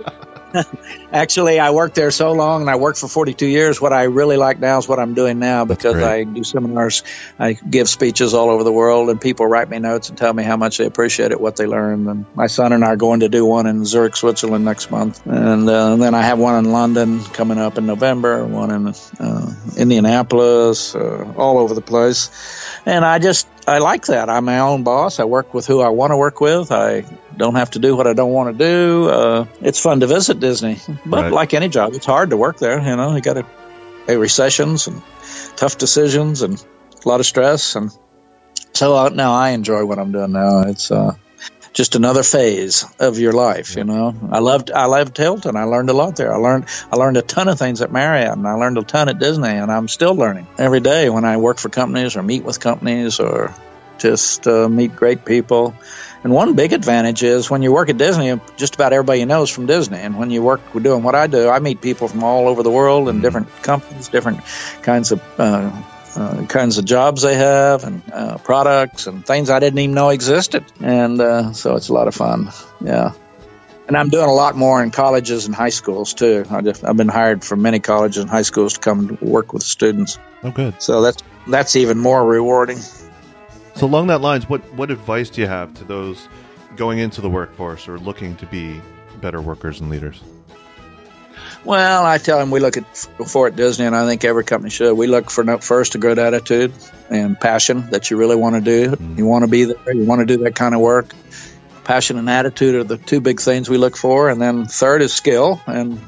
I 1.59 1.71
worked 1.71 1.95
there 1.95 2.11
so 2.11 2.31
long 2.31 2.61
and 2.61 2.69
I 2.69 2.75
worked 2.75 2.99
for 2.99 3.07
42 3.07 3.45
years. 3.45 3.79
What 3.81 3.93
I 3.93 4.03
really 4.03 4.37
like 4.37 4.59
now 4.59 4.77
is 4.77 4.87
what 4.87 4.99
I'm 4.99 5.13
doing 5.13 5.39
now 5.39 5.65
because 5.65 5.95
I 5.95 6.23
do 6.23 6.43
seminars, 6.43 7.03
I 7.37 7.53
give 7.53 7.89
speeches 7.89 8.33
all 8.33 8.49
over 8.49 8.63
the 8.63 8.71
world, 8.71 9.09
and 9.09 9.19
people 9.19 9.47
write 9.47 9.69
me 9.69 9.79
notes 9.79 10.09
and 10.09 10.17
tell 10.17 10.33
me 10.33 10.43
how 10.43 10.57
much 10.57 10.77
they 10.77 10.85
appreciate 10.85 11.31
it, 11.31 11.39
what 11.39 11.55
they 11.55 11.65
learned. 11.65 12.07
And 12.07 12.25
my 12.35 12.47
son 12.47 12.73
and 12.73 12.83
I 12.83 12.87
are 12.89 12.95
going 12.95 13.21
to 13.21 13.29
do 13.29 13.45
one 13.45 13.67
in 13.67 13.85
Zurich, 13.85 14.15
Switzerland 14.15 14.65
next 14.65 14.91
month. 14.91 15.25
And, 15.25 15.69
uh, 15.69 15.93
and 15.93 16.01
then 16.01 16.15
I 16.15 16.21
have 16.21 16.39
one 16.39 16.63
in 16.63 16.71
London 16.71 17.23
coming 17.23 17.57
up 17.57 17.77
in 17.77 17.85
November, 17.85 18.45
one 18.45 18.71
in 18.71 18.93
uh, 19.19 19.53
Indianapolis, 19.77 20.95
uh, 20.95 21.33
all 21.37 21.57
over 21.59 21.73
the 21.73 21.81
place. 21.81 22.29
And 22.85 23.05
I 23.05 23.19
just, 23.19 23.47
I 23.67 23.79
like 23.79 24.05
that. 24.07 24.29
I'm 24.29 24.45
my 24.45 24.59
own 24.59 24.83
boss. 24.83 25.19
I 25.19 25.25
work 25.25 25.53
with 25.53 25.67
who 25.67 25.81
I 25.81 25.89
want 25.89 26.11
to 26.11 26.17
work 26.17 26.41
with. 26.41 26.71
I 26.71 27.05
don't 27.37 27.55
have 27.55 27.71
to 27.71 27.79
do 27.79 27.95
what 27.95 28.07
I 28.07 28.13
don't 28.13 28.31
want 28.31 28.57
to 28.57 28.65
do. 28.65 29.09
Uh, 29.09 29.45
it's 29.61 29.81
fun 29.81 29.99
to 30.01 30.07
visit 30.07 30.39
Disney, 30.39 30.77
but 31.05 31.23
right. 31.23 31.31
like 31.31 31.53
any 31.53 31.69
job, 31.69 31.93
it's 31.93 32.05
hard 32.05 32.31
to 32.31 32.37
work 32.37 32.57
there. 32.57 32.79
You 32.79 32.95
know, 32.95 33.15
you 33.15 33.21
got 33.21 33.33
to 33.35 33.45
pay 34.07 34.17
recessions 34.17 34.87
and 34.87 35.01
tough 35.55 35.77
decisions 35.77 36.41
and 36.41 36.63
a 37.03 37.07
lot 37.07 37.19
of 37.19 37.25
stress. 37.25 37.75
And 37.75 37.91
so 38.73 38.95
uh, 38.95 39.09
now 39.09 39.33
I 39.33 39.49
enjoy 39.49 39.85
what 39.85 39.99
I'm 39.99 40.11
doing 40.11 40.31
now. 40.31 40.61
It's 40.61 40.91
uh, 40.91 41.15
just 41.73 41.95
another 41.95 42.23
phase 42.23 42.85
of 42.99 43.19
your 43.19 43.33
life. 43.33 43.75
You 43.75 43.83
know, 43.83 44.15
I 44.31 44.39
loved 44.39 44.71
I 44.71 44.85
loved 44.85 45.17
Hilton. 45.17 45.55
I 45.55 45.63
learned 45.63 45.89
a 45.89 45.93
lot 45.93 46.15
there. 46.15 46.33
I 46.33 46.37
learned 46.37 46.65
I 46.91 46.95
learned 46.95 47.17
a 47.17 47.21
ton 47.21 47.47
of 47.47 47.59
things 47.59 47.81
at 47.81 47.91
Marriott, 47.91 48.37
and 48.37 48.47
I 48.47 48.53
learned 48.53 48.77
a 48.77 48.83
ton 48.83 49.09
at 49.09 49.19
Disney, 49.19 49.49
and 49.49 49.71
I'm 49.71 49.87
still 49.87 50.15
learning 50.15 50.47
every 50.57 50.79
day 50.79 51.09
when 51.09 51.25
I 51.25 51.37
work 51.37 51.59
for 51.59 51.69
companies 51.69 52.15
or 52.15 52.23
meet 52.23 52.43
with 52.43 52.59
companies 52.59 53.19
or 53.19 53.53
just 53.99 54.47
uh, 54.47 54.67
meet 54.67 54.95
great 54.95 55.25
people. 55.25 55.75
And 56.23 56.33
one 56.33 56.55
big 56.55 56.73
advantage 56.73 57.23
is 57.23 57.49
when 57.49 57.61
you 57.61 57.71
work 57.71 57.89
at 57.89 57.97
Disney, 57.97 58.39
just 58.57 58.75
about 58.75 58.91
everybody 58.91 59.19
you 59.21 59.25
know 59.25 59.43
is 59.43 59.49
from 59.49 59.67
Disney. 59.67 59.99
And 59.99 60.17
when 60.17 60.31
you 60.31 60.41
work 60.41 60.61
doing 60.73 61.03
what 61.03 61.15
I 61.15 61.27
do, 61.27 61.49
I 61.49 61.59
meet 61.59 61.81
people 61.81 62.07
from 62.07 62.23
all 62.23 62.47
over 62.47 62.61
the 62.61 62.71
world 62.71 63.07
and 63.07 63.21
different 63.21 63.47
companies, 63.63 64.09
different 64.09 64.41
kinds 64.81 65.11
of 65.13 65.21
uh, 65.39 65.71
uh, 66.15 66.45
kinds 66.47 66.77
of 66.77 66.85
jobs 66.85 67.21
they 67.21 67.35
have, 67.35 67.83
and 67.83 68.01
uh, 68.11 68.37
products 68.39 69.07
and 69.07 69.25
things 69.25 69.49
I 69.49 69.59
didn't 69.59 69.79
even 69.79 69.95
know 69.95 70.09
existed. 70.09 70.65
And 70.81 71.21
uh, 71.21 71.53
so 71.53 71.75
it's 71.75 71.89
a 71.89 71.93
lot 71.93 72.07
of 72.07 72.15
fun. 72.15 72.51
Yeah. 72.81 73.13
And 73.87 73.97
I'm 73.97 74.09
doing 74.09 74.29
a 74.29 74.33
lot 74.33 74.55
more 74.55 74.83
in 74.83 74.91
colleges 74.91 75.47
and 75.47 75.55
high 75.55 75.69
schools 75.69 76.13
too. 76.13 76.45
I 76.49 76.61
just, 76.61 76.83
I've 76.83 76.97
been 76.97 77.07
hired 77.07 77.43
from 77.43 77.61
many 77.61 77.79
colleges 77.79 78.21
and 78.21 78.29
high 78.29 78.43
schools 78.43 78.73
to 78.73 78.79
come 78.79 79.17
work 79.21 79.51
with 79.51 79.63
students. 79.63 80.19
Oh, 80.43 80.51
good. 80.51 80.81
So 80.81 81.01
that's 81.01 81.23
that's 81.47 81.75
even 81.75 81.97
more 81.97 82.23
rewarding. 82.23 82.77
So 83.79 83.85
along 83.85 84.07
that 84.07 84.19
lines, 84.19 84.49
what 84.49 84.59
what 84.73 84.91
advice 84.91 85.29
do 85.29 85.39
you 85.39 85.47
have 85.47 85.73
to 85.75 85.85
those 85.85 86.27
going 86.75 86.99
into 86.99 87.21
the 87.21 87.29
workforce 87.29 87.87
or 87.87 87.97
looking 87.97 88.35
to 88.35 88.45
be 88.45 88.81
better 89.21 89.41
workers 89.41 89.79
and 89.79 89.89
leaders? 89.89 90.21
Well, 91.63 92.05
I 92.05 92.17
tell 92.17 92.39
them 92.39 92.51
we 92.51 92.59
look 92.59 92.75
at 92.75 92.97
for 92.97 93.47
at 93.47 93.55
Disney, 93.55 93.85
and 93.85 93.95
I 93.95 94.05
think 94.05 94.25
every 94.25 94.43
company 94.43 94.69
should. 94.69 94.97
We 94.97 95.07
look 95.07 95.31
for 95.31 95.45
first 95.59 95.95
a 95.95 95.97
good 95.97 96.19
attitude 96.19 96.73
and 97.09 97.39
passion 97.39 97.89
that 97.91 98.11
you 98.11 98.17
really 98.17 98.35
want 98.35 98.55
to 98.55 98.61
do. 98.61 98.97
Mm. 98.97 99.17
You 99.17 99.25
want 99.25 99.45
to 99.45 99.49
be 99.49 99.63
there. 99.63 99.93
You 99.93 100.03
want 100.03 100.19
to 100.19 100.25
do 100.25 100.43
that 100.43 100.55
kind 100.55 100.75
of 100.75 100.81
work. 100.81 101.15
Passion 101.85 102.17
and 102.17 102.29
attitude 102.29 102.75
are 102.75 102.83
the 102.83 102.97
two 102.97 103.21
big 103.21 103.39
things 103.39 103.69
we 103.69 103.77
look 103.77 103.95
for, 103.95 104.27
and 104.27 104.41
then 104.41 104.65
third 104.65 105.01
is 105.01 105.13
skill. 105.13 105.61
And 105.67 106.01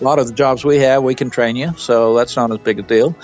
a 0.00 0.04
lot 0.04 0.18
of 0.18 0.26
the 0.26 0.32
jobs 0.32 0.64
we 0.64 0.78
have, 0.78 1.02
we 1.02 1.14
can 1.14 1.30
train 1.30 1.56
you, 1.56 1.74
so 1.76 2.14
that's 2.14 2.36
not 2.36 2.50
as 2.52 2.58
big 2.58 2.78
a 2.78 2.82
deal. 2.82 3.16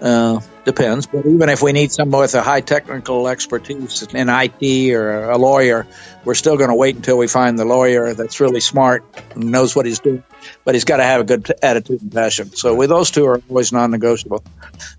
Uh, 0.00 0.40
depends. 0.64 1.06
But 1.06 1.26
even 1.26 1.48
if 1.48 1.62
we 1.62 1.72
need 1.72 1.90
someone 1.92 2.20
with 2.20 2.34
a 2.34 2.42
high 2.42 2.60
technical 2.60 3.28
expertise 3.28 4.02
in 4.14 4.28
IT 4.28 4.94
or 4.94 5.30
a 5.30 5.38
lawyer, 5.38 5.86
we're 6.24 6.34
still 6.34 6.56
going 6.56 6.70
to 6.70 6.74
wait 6.74 6.96
until 6.96 7.18
we 7.18 7.26
find 7.26 7.58
the 7.58 7.64
lawyer 7.64 8.14
that's 8.14 8.40
really 8.40 8.60
smart 8.60 9.04
and 9.34 9.50
knows 9.50 9.74
what 9.74 9.86
he's 9.86 10.00
doing. 10.00 10.22
But 10.64 10.74
he's 10.74 10.84
got 10.84 10.98
to 10.98 11.04
have 11.04 11.22
a 11.22 11.24
good 11.24 11.50
attitude 11.62 12.02
and 12.02 12.12
passion. 12.12 12.52
So 12.52 12.74
with 12.74 12.90
those 12.90 13.10
two 13.10 13.26
are 13.26 13.42
always 13.48 13.72
non-negotiable. 13.72 14.44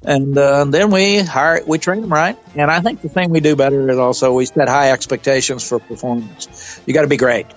And 0.04 0.38
uh, 0.38 0.66
then 0.66 0.92
we 0.92 1.20
hire, 1.20 1.62
we 1.66 1.78
train 1.78 2.02
them 2.02 2.12
right. 2.12 2.38
And 2.56 2.70
I 2.70 2.82
think 2.82 3.02
the 3.02 3.10
thing 3.10 3.30
we 3.30 3.40
do 3.40 3.56
better 3.56 3.90
is 3.90 3.98
also 3.98 4.34
we 4.34 4.46
set 4.46 4.68
high 4.68 4.92
expectations 4.92 5.68
for 5.68 5.80
performance. 5.80 6.82
You 6.86 6.94
got 6.94 7.04
to 7.04 7.08
be 7.08 7.18
great. 7.18 7.48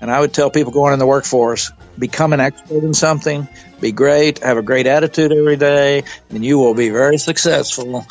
And 0.00 0.10
I 0.10 0.20
would 0.20 0.32
tell 0.32 0.50
people 0.50 0.72
going 0.72 0.92
in 0.92 0.98
the 0.98 1.06
workforce, 1.06 1.72
become 1.98 2.32
an 2.32 2.40
expert 2.40 2.84
in 2.84 2.94
something, 2.94 3.48
be 3.80 3.92
great, 3.92 4.38
have 4.40 4.56
a 4.56 4.62
great 4.62 4.86
attitude 4.86 5.32
every 5.32 5.56
day, 5.56 6.04
and 6.30 6.44
you 6.44 6.58
will 6.58 6.74
be 6.74 6.90
very 6.90 7.18
successful 7.18 8.06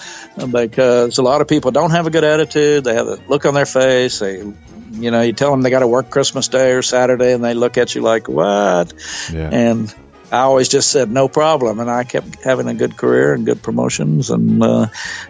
because 0.52 1.18
a 1.18 1.22
lot 1.22 1.42
of 1.42 1.48
people 1.48 1.72
don't 1.72 1.92
have 1.92 2.08
a 2.08 2.10
good 2.10 2.24
attitude. 2.24 2.84
They 2.84 2.96
have 2.96 3.08
a 3.08 3.20
look 3.28 3.46
on 3.46 3.54
their 3.54 3.66
face. 3.66 4.20
They, 4.20 4.38
you 4.38 5.12
know, 5.12 5.22
you 5.22 5.34
tell 5.34 5.52
them 5.52 5.62
they 5.62 5.70
got 5.70 5.80
to 5.80 5.88
work 5.88 6.10
Christmas 6.10 6.48
Day 6.50 6.72
or 6.72 6.82
Saturday 6.82 7.34
and 7.34 7.44
they 7.44 7.54
look 7.54 7.78
at 7.78 7.96
you 7.96 8.02
like, 8.02 8.28
what? 8.28 8.94
Yeah. 9.32 9.50
And 9.52 9.94
I 10.32 10.40
always 10.40 10.68
just 10.68 10.92
said 10.92 11.10
no 11.10 11.30
problem, 11.30 11.80
and 11.80 11.90
I 11.90 12.04
kept 12.04 12.44
having 12.44 12.68
a 12.68 12.74
good 12.74 12.98
career 12.98 13.34
and 13.34 13.46
good 13.46 13.62
promotions, 13.64 14.30
and 14.30 14.62
uh, 14.62 14.88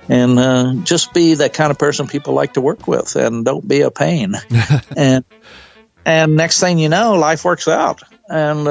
and 0.09 0.39
uh, 0.39 0.73
just 0.83 1.13
be 1.13 1.35
that 1.35 1.53
kind 1.53 1.69
of 1.69 1.77
person 1.77 2.07
people 2.07 2.33
like 2.33 2.53
to 2.53 2.61
work 2.61 2.87
with, 2.87 3.15
and 3.15 3.45
don't 3.45 3.67
be 3.67 3.81
a 3.81 3.91
pain. 3.91 4.33
and 4.97 5.23
and 6.07 6.37
next 6.37 6.61
thing 6.61 6.79
you 6.79 6.87
know, 6.87 7.15
life 7.15 7.43
works 7.43 7.67
out. 7.67 8.01
And 8.29 8.63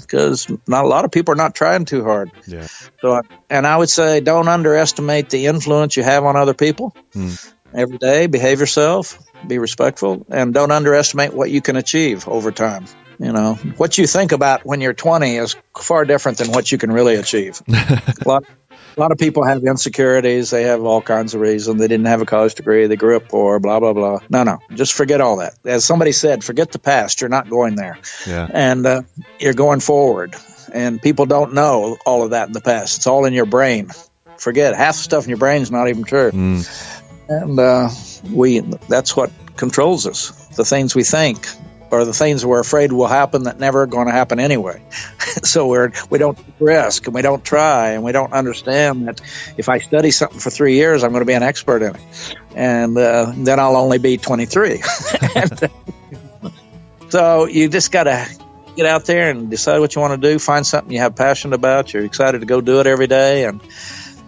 because 0.00 0.50
uh, 0.50 0.56
not 0.66 0.84
a 0.84 0.88
lot 0.88 1.04
of 1.04 1.10
people 1.10 1.32
are 1.32 1.36
not 1.36 1.54
trying 1.54 1.84
too 1.84 2.02
hard. 2.02 2.32
Yeah. 2.46 2.66
So, 3.00 3.20
and 3.50 3.66
I 3.66 3.76
would 3.76 3.90
say 3.90 4.20
don't 4.20 4.48
underestimate 4.48 5.28
the 5.28 5.46
influence 5.46 5.96
you 5.96 6.02
have 6.02 6.24
on 6.24 6.36
other 6.36 6.54
people. 6.54 6.94
Hmm. 7.12 7.32
Every 7.72 7.98
day, 7.98 8.26
behave 8.26 8.60
yourself, 8.60 9.18
be 9.46 9.58
respectful, 9.58 10.26
and 10.28 10.52
don't 10.52 10.72
underestimate 10.72 11.32
what 11.34 11.50
you 11.50 11.60
can 11.60 11.76
achieve 11.76 12.26
over 12.26 12.50
time. 12.50 12.86
You 13.18 13.32
know, 13.32 13.54
what 13.76 13.98
you 13.98 14.06
think 14.06 14.32
about 14.32 14.64
when 14.64 14.80
you're 14.80 14.94
20 14.94 15.36
is 15.36 15.54
far 15.78 16.06
different 16.06 16.38
than 16.38 16.50
what 16.50 16.72
you 16.72 16.78
can 16.78 16.90
really 16.90 17.16
achieve. 17.16 17.60
a 17.68 18.14
lot, 18.24 18.44
a 19.00 19.02
lot 19.02 19.12
of 19.12 19.18
people 19.18 19.44
have 19.44 19.64
insecurities. 19.64 20.50
They 20.50 20.64
have 20.64 20.84
all 20.84 21.00
kinds 21.00 21.34
of 21.34 21.40
reasons. 21.40 21.80
They 21.80 21.88
didn't 21.88 22.04
have 22.04 22.20
a 22.20 22.26
college 22.26 22.54
degree. 22.54 22.86
They 22.86 22.96
grew 22.96 23.16
up 23.16 23.28
poor, 23.28 23.58
blah, 23.58 23.80
blah, 23.80 23.94
blah. 23.94 24.18
No, 24.28 24.42
no. 24.42 24.58
Just 24.74 24.92
forget 24.92 25.22
all 25.22 25.36
that. 25.36 25.54
As 25.64 25.86
somebody 25.86 26.12
said, 26.12 26.44
forget 26.44 26.70
the 26.70 26.78
past. 26.78 27.22
You're 27.22 27.30
not 27.30 27.48
going 27.48 27.76
there. 27.76 27.98
Yeah. 28.26 28.46
And 28.52 28.84
uh, 28.84 29.02
you're 29.38 29.54
going 29.54 29.80
forward. 29.80 30.34
And 30.74 31.00
people 31.00 31.24
don't 31.24 31.54
know 31.54 31.96
all 32.04 32.24
of 32.24 32.32
that 32.32 32.48
in 32.48 32.52
the 32.52 32.60
past. 32.60 32.98
It's 32.98 33.06
all 33.06 33.24
in 33.24 33.32
your 33.32 33.46
brain. 33.46 33.90
Forget 34.36 34.76
half 34.76 34.96
the 34.96 35.02
stuff 35.02 35.24
in 35.24 35.30
your 35.30 35.38
brain 35.38 35.62
is 35.62 35.70
not 35.70 35.88
even 35.88 36.04
true. 36.04 36.30
Mm. 36.30 37.00
And 37.30 37.58
uh, 37.58 37.88
we 38.30 38.60
that's 38.60 39.16
what 39.16 39.30
controls 39.56 40.06
us. 40.06 40.30
The 40.56 40.64
things 40.66 40.94
we 40.94 41.04
think 41.04 41.46
or 41.90 42.04
the 42.04 42.12
things 42.12 42.44
we're 42.44 42.60
afraid 42.60 42.92
will 42.92 43.06
happen 43.06 43.44
that 43.44 43.58
never 43.58 43.82
are 43.82 43.86
going 43.86 44.06
to 44.06 44.12
happen 44.12 44.40
anyway. 44.40 44.82
so 45.42 45.66
we're 45.66 45.92
we 46.08 46.18
don't 46.18 46.38
risk 46.58 47.06
and 47.06 47.14
we 47.14 47.22
don't 47.22 47.44
try 47.44 47.90
and 47.90 48.02
we 48.02 48.12
don't 48.12 48.32
understand 48.32 49.08
that 49.08 49.20
if 49.56 49.68
I 49.68 49.78
study 49.78 50.10
something 50.10 50.38
for 50.38 50.50
three 50.50 50.74
years, 50.74 51.02
I'm 51.02 51.10
going 51.10 51.22
to 51.22 51.26
be 51.26 51.34
an 51.34 51.42
expert 51.42 51.82
in 51.82 51.96
it, 51.96 52.36
and 52.54 52.96
uh, 52.96 53.32
then 53.36 53.58
I'll 53.58 53.76
only 53.76 53.98
be 53.98 54.16
23. 54.16 54.82
and, 55.34 55.62
uh, 56.42 56.50
so 57.08 57.46
you 57.46 57.68
just 57.68 57.90
got 57.90 58.04
to 58.04 58.28
get 58.76 58.86
out 58.86 59.04
there 59.04 59.30
and 59.30 59.50
decide 59.50 59.80
what 59.80 59.94
you 59.94 60.00
want 60.00 60.20
to 60.20 60.28
do. 60.28 60.38
Find 60.38 60.66
something 60.66 60.92
you 60.92 61.00
have 61.00 61.16
passion 61.16 61.52
about. 61.52 61.92
You're 61.92 62.04
excited 62.04 62.40
to 62.40 62.46
go 62.46 62.60
do 62.60 62.80
it 62.80 62.86
every 62.86 63.06
day, 63.06 63.44
and 63.44 63.60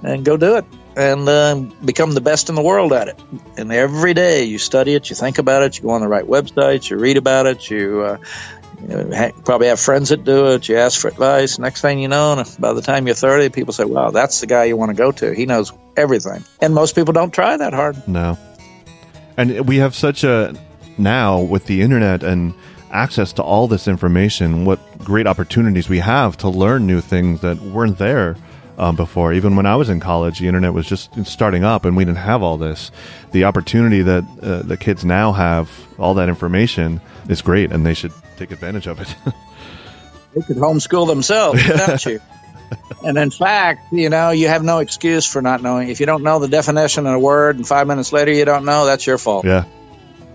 and 0.02 0.24
go 0.24 0.36
do 0.36 0.56
it 0.56 0.64
and 0.96 1.28
uh, 1.28 1.54
become 1.84 2.12
the 2.12 2.20
best 2.20 2.48
in 2.48 2.54
the 2.54 2.62
world 2.62 2.92
at 2.92 3.08
it. 3.08 3.18
And 3.56 3.72
every 3.72 4.14
day 4.14 4.44
you 4.44 4.58
study 4.58 4.94
it, 4.94 5.08
you 5.10 5.16
think 5.16 5.38
about 5.38 5.62
it, 5.62 5.76
you 5.76 5.84
go 5.84 5.90
on 5.90 6.00
the 6.00 6.08
right 6.08 6.24
websites, 6.24 6.90
you 6.90 6.98
read 6.98 7.16
about 7.16 7.46
it, 7.46 7.70
you, 7.70 8.02
uh, 8.02 8.18
you 8.88 9.14
ha- 9.14 9.32
probably 9.44 9.68
have 9.68 9.80
friends 9.80 10.10
that 10.10 10.24
do 10.24 10.52
it, 10.52 10.68
you 10.68 10.76
ask 10.76 11.00
for 11.00 11.08
advice. 11.08 11.58
Next 11.58 11.80
thing 11.80 11.98
you 12.00 12.08
know, 12.08 12.44
by 12.58 12.72
the 12.72 12.82
time 12.82 13.06
you're 13.06 13.14
30, 13.14 13.50
people 13.50 13.72
say, 13.72 13.84
wow, 13.84 14.10
that's 14.10 14.40
the 14.40 14.46
guy 14.46 14.64
you 14.64 14.76
want 14.76 14.90
to 14.90 14.96
go 14.96 15.12
to. 15.12 15.34
He 15.34 15.46
knows 15.46 15.72
everything. 15.96 16.44
And 16.60 16.74
most 16.74 16.94
people 16.94 17.12
don't 17.12 17.32
try 17.32 17.56
that 17.56 17.72
hard. 17.72 18.06
No. 18.06 18.38
And 19.36 19.66
we 19.66 19.78
have 19.78 19.94
such 19.94 20.24
a, 20.24 20.54
now 20.98 21.40
with 21.40 21.66
the 21.66 21.80
internet 21.80 22.22
and 22.22 22.54
access 22.90 23.32
to 23.32 23.42
all 23.42 23.66
this 23.66 23.88
information, 23.88 24.66
what 24.66 24.78
great 24.98 25.26
opportunities 25.26 25.88
we 25.88 26.00
have 26.00 26.36
to 26.38 26.48
learn 26.50 26.86
new 26.86 27.00
things 27.00 27.40
that 27.40 27.58
weren't 27.60 27.96
there 27.96 28.36
um, 28.78 28.96
before. 28.96 29.32
Even 29.32 29.56
when 29.56 29.66
I 29.66 29.76
was 29.76 29.88
in 29.88 30.00
college, 30.00 30.38
the 30.38 30.48
internet 30.48 30.72
was 30.72 30.86
just 30.86 31.24
starting 31.26 31.64
up, 31.64 31.84
and 31.84 31.96
we 31.96 32.04
didn't 32.04 32.18
have 32.18 32.42
all 32.42 32.56
this. 32.56 32.90
The 33.32 33.44
opportunity 33.44 34.02
that 34.02 34.24
uh, 34.42 34.62
the 34.62 34.76
kids 34.76 35.04
now 35.04 35.32
have, 35.32 35.70
all 35.98 36.14
that 36.14 36.28
information, 36.28 37.00
is 37.28 37.42
great, 37.42 37.72
and 37.72 37.84
they 37.84 37.94
should 37.94 38.12
take 38.36 38.50
advantage 38.50 38.86
of 38.86 39.00
it. 39.00 39.14
they 40.34 40.42
could 40.42 40.56
homeschool 40.56 41.06
themselves 41.06 41.62
without 41.68 42.04
you. 42.06 42.20
And 43.04 43.18
in 43.18 43.30
fact, 43.30 43.92
you 43.92 44.08
know, 44.08 44.30
you 44.30 44.48
have 44.48 44.62
no 44.62 44.78
excuse 44.78 45.26
for 45.26 45.42
not 45.42 45.62
knowing. 45.62 45.88
If 45.88 46.00
you 46.00 46.06
don't 46.06 46.22
know 46.22 46.38
the 46.38 46.48
definition 46.48 47.06
of 47.06 47.14
a 47.14 47.18
word, 47.18 47.56
and 47.56 47.66
five 47.66 47.86
minutes 47.86 48.12
later 48.12 48.32
you 48.32 48.44
don't 48.44 48.64
know, 48.64 48.86
that's 48.86 49.06
your 49.06 49.18
fault. 49.18 49.44
Yeah. 49.44 49.64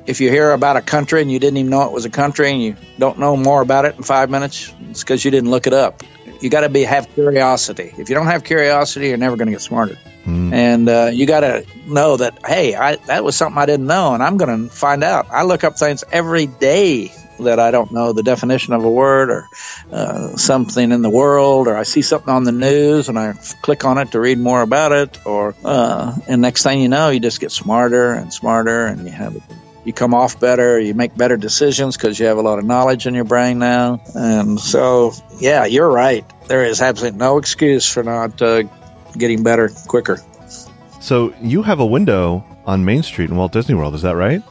If 0.06 0.22
you 0.22 0.30
hear 0.30 0.52
about 0.52 0.78
a 0.78 0.82
country 0.82 1.22
and 1.22 1.30
you 1.30 1.40
didn't 1.40 1.58
even 1.58 1.70
know 1.70 1.84
it 1.84 1.92
was 1.92 2.06
a 2.06 2.10
country, 2.10 2.52
and 2.52 2.62
you 2.62 2.76
don't 3.00 3.20
know 3.20 3.36
more 3.36 3.62
about 3.62 3.86
it 3.86 3.96
in 3.96 4.04
five 4.04 4.30
minutes, 4.30 4.74
it's 4.90 5.04
because 5.04 5.26
you 5.26 5.32
didn't 5.32 5.50
look 5.50 5.68
it 5.68 5.74
up 5.74 6.04
you 6.42 6.50
got 6.50 6.62
to 6.62 6.70
be 6.70 6.84
have 6.84 7.08
curiosity. 7.14 7.94
If 7.98 8.10
you 8.10 8.16
don't 8.16 8.28
have 8.28 8.44
curiosity, 8.44 9.10
you're 9.10 9.18
never 9.18 9.36
going 9.36 9.48
to 9.48 9.52
get 9.52 9.62
smarter. 9.62 9.98
Mm. 10.26 10.54
And 10.54 10.90
uh, 10.90 11.10
you 11.14 11.26
got 11.26 11.42
to 11.42 11.66
know 11.86 12.18
that 12.18 12.46
hey, 12.46 12.76
I, 12.76 12.96
that 13.08 13.24
was 13.24 13.36
something 13.36 13.58
I 13.58 13.66
didn't 13.66 13.88
know, 13.88 14.14
and 14.14 14.22
I'm 14.22 14.38
going 14.38 14.68
to 14.68 14.74
find 14.74 15.04
out. 15.04 15.28
I 15.32 15.44
look 15.44 15.64
up 15.64 15.78
things 15.78 16.04
every 16.12 16.48
day 16.48 17.12
that 17.40 17.60
I 17.60 17.72
don't 17.72 17.92
know 17.92 18.14
the 18.14 18.24
definition 18.24 18.74
of 18.74 18.84
a 18.84 18.90
word 18.90 19.30
or 19.30 19.48
uh, 19.92 20.36
something 20.38 20.92
in 20.92 21.02
the 21.02 21.10
world, 21.10 21.68
or 21.68 21.78
I 21.78 21.84
see 21.84 22.02
something 22.02 22.34
on 22.34 22.44
the 22.44 22.52
news 22.52 23.10
and 23.10 23.18
I 23.18 23.34
click 23.62 23.86
on 23.86 23.98
it 23.98 24.12
to 24.12 24.20
read 24.20 24.40
more 24.40 24.62
about 24.62 24.92
it, 24.92 25.26
or 25.26 25.56
uh, 25.64 26.16
and 26.28 26.42
next 26.42 26.64
thing 26.64 26.82
you 26.82 26.90
know, 26.90 27.10
you 27.10 27.20
just 27.20 27.40
get 27.40 27.52
smarter 27.52 28.12
and 28.12 28.34
smarter, 28.34 28.86
and 28.86 29.06
you 29.06 29.12
have 29.12 29.42
you 29.88 29.94
come 29.94 30.14
off 30.14 30.38
better, 30.38 30.78
you 30.78 30.94
make 30.94 31.16
better 31.16 31.38
decisions 31.38 31.96
because 31.96 32.20
you 32.20 32.26
have 32.26 32.38
a 32.38 32.42
lot 32.42 32.60
of 32.60 32.66
knowledge 32.66 33.08
in 33.08 33.16
your 33.16 33.24
brain 33.24 33.58
now. 33.58 34.02
And 34.14 34.60
so, 34.60 35.14
yeah, 35.40 35.64
you're 35.64 35.90
right. 35.90 36.26
There 36.48 36.66
is 36.66 36.82
absolutely 36.82 37.18
no 37.18 37.38
excuse 37.38 37.88
for 37.90 38.04
not 38.04 38.42
uh, 38.42 38.64
getting 39.18 39.44
better 39.44 39.70
quicker. 39.88 40.20
So, 41.00 41.34
you 41.42 41.62
have 41.62 41.80
a 41.80 41.86
window 41.86 42.44
on 42.66 42.84
Main 42.84 43.02
Street 43.02 43.30
in 43.30 43.38
Walt 43.38 43.54
Disney 43.54 43.76
World, 43.76 43.96
is 43.96 44.02
that 44.02 44.18
right? 44.18 44.44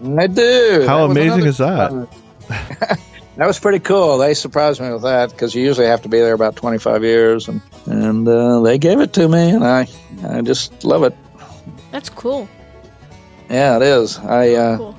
I 0.00 0.28
do. 0.28 0.84
How 0.86 1.08
that 1.08 1.10
amazing 1.10 1.46
is 1.46 1.58
that? 1.58 2.08
that 2.48 3.46
was 3.46 3.58
pretty 3.58 3.80
cool. 3.80 4.18
They 4.18 4.34
surprised 4.34 4.80
me 4.80 4.92
with 4.92 5.02
that 5.02 5.30
because 5.30 5.52
you 5.52 5.64
usually 5.64 5.88
have 5.88 6.02
to 6.02 6.08
be 6.08 6.20
there 6.20 6.34
about 6.34 6.54
25 6.54 7.02
years, 7.02 7.48
and 7.48 7.60
and 7.86 8.28
uh, 8.28 8.60
they 8.60 8.78
gave 8.78 9.00
it 9.00 9.14
to 9.14 9.26
me, 9.26 9.50
and 9.50 9.64
I 9.64 9.88
I 10.22 10.42
just 10.42 10.84
love 10.84 11.04
it. 11.04 11.16
That's 11.90 12.10
cool. 12.10 12.48
Yeah, 13.48 13.76
it 13.76 13.82
is. 13.82 14.18
I. 14.18 14.54
Uh, 14.54 14.76
cool. 14.76 14.96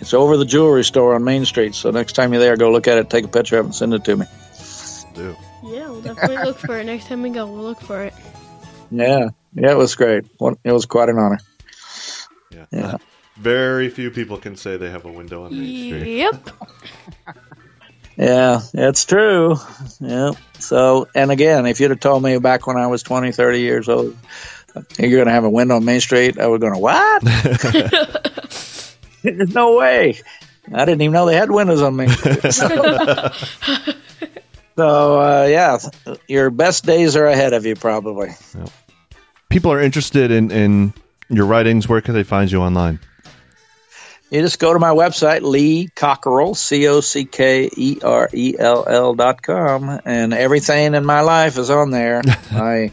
It's 0.00 0.12
over 0.12 0.36
the 0.36 0.44
jewelry 0.44 0.84
store 0.84 1.14
on 1.14 1.24
Main 1.24 1.46
Street. 1.46 1.74
So 1.74 1.90
next 1.90 2.12
time 2.12 2.32
you're 2.32 2.42
there, 2.42 2.56
go 2.58 2.70
look 2.70 2.88
at 2.88 2.98
it, 2.98 3.08
take 3.08 3.24
a 3.24 3.28
picture 3.28 3.58
of 3.58 3.64
it, 3.64 3.68
and 3.68 3.74
send 3.74 3.94
it 3.94 4.04
to 4.04 4.16
me. 4.16 4.26
Do. 5.14 5.34
Yeah, 5.62 5.88
we'll 5.88 6.02
definitely 6.02 6.44
look 6.44 6.58
for 6.58 6.78
it 6.78 6.84
next 6.84 7.06
time 7.06 7.22
we 7.22 7.30
go. 7.30 7.46
We'll 7.46 7.62
look 7.62 7.80
for 7.80 8.02
it. 8.02 8.12
Yeah, 8.90 9.30
yeah, 9.54 9.70
it 9.70 9.78
was 9.78 9.94
great. 9.94 10.26
It 10.62 10.72
was 10.72 10.84
quite 10.84 11.08
an 11.08 11.18
honor. 11.18 11.38
Yeah. 12.50 12.66
Yeah. 12.70 12.96
Very 13.36 13.88
few 13.88 14.10
people 14.10 14.36
can 14.36 14.56
say 14.56 14.76
they 14.76 14.90
have 14.90 15.06
a 15.06 15.10
window 15.10 15.44
on 15.44 15.58
Main 15.58 15.88
Street. 15.88 16.18
Yep. 16.18 16.50
Yeah, 18.16 18.60
it's 18.72 19.04
true. 19.06 19.56
Yeah. 20.00 20.32
So, 20.60 21.08
and 21.16 21.32
again, 21.32 21.66
if 21.66 21.80
you'd 21.80 21.90
have 21.90 21.98
told 21.98 22.22
me 22.22 22.38
back 22.38 22.66
when 22.66 22.76
I 22.76 22.86
was 22.86 23.02
20, 23.02 23.32
30 23.32 23.60
years 23.60 23.88
old, 23.88 24.16
you're 24.98 25.10
going 25.10 25.26
to 25.26 25.32
have 25.32 25.44
a 25.44 25.50
window 25.50 25.76
on 25.76 25.84
Main 25.84 26.00
Street, 26.00 26.38
I 26.38 26.46
was 26.46 26.60
going, 26.60 26.74
to, 26.74 26.78
what? 26.78 27.22
There's 29.22 29.54
no 29.54 29.76
way. 29.76 30.20
I 30.72 30.84
didn't 30.84 31.02
even 31.02 31.12
know 31.12 31.26
they 31.26 31.36
had 31.36 31.50
windows 31.50 31.82
on 31.82 31.96
Main 31.96 32.08
Street. 32.08 32.52
So, 32.52 32.68
so, 34.76 35.20
uh, 35.20 35.46
yeah, 35.48 35.78
your 36.26 36.50
best 36.50 36.86
days 36.86 37.16
are 37.16 37.26
ahead 37.26 37.52
of 37.52 37.66
you, 37.66 37.76
probably. 37.76 38.30
People 39.50 39.72
are 39.72 39.80
interested 39.80 40.30
in, 40.30 40.50
in 40.50 40.94
your 41.28 41.46
writings. 41.46 41.88
Where 41.88 42.00
can 42.00 42.14
they 42.14 42.24
find 42.24 42.50
you 42.50 42.60
online? 42.60 42.98
You 44.30 44.40
just 44.40 44.58
go 44.58 44.72
to 44.72 44.78
my 44.78 44.90
website, 44.90 45.42
Lee 45.42 45.90
Cockerell, 45.94 46.54
C 46.54 46.88
O 46.88 47.00
C 47.00 47.24
K 47.24 47.70
E 47.76 47.98
R 48.02 48.28
E 48.32 48.56
L 48.58 48.84
L 48.88 49.14
dot 49.14 49.42
com, 49.42 50.00
and 50.04 50.32
everything 50.32 50.94
in 50.94 51.04
my 51.04 51.20
life 51.20 51.58
is 51.58 51.70
on 51.70 51.90
there. 51.90 52.22
my 52.50 52.90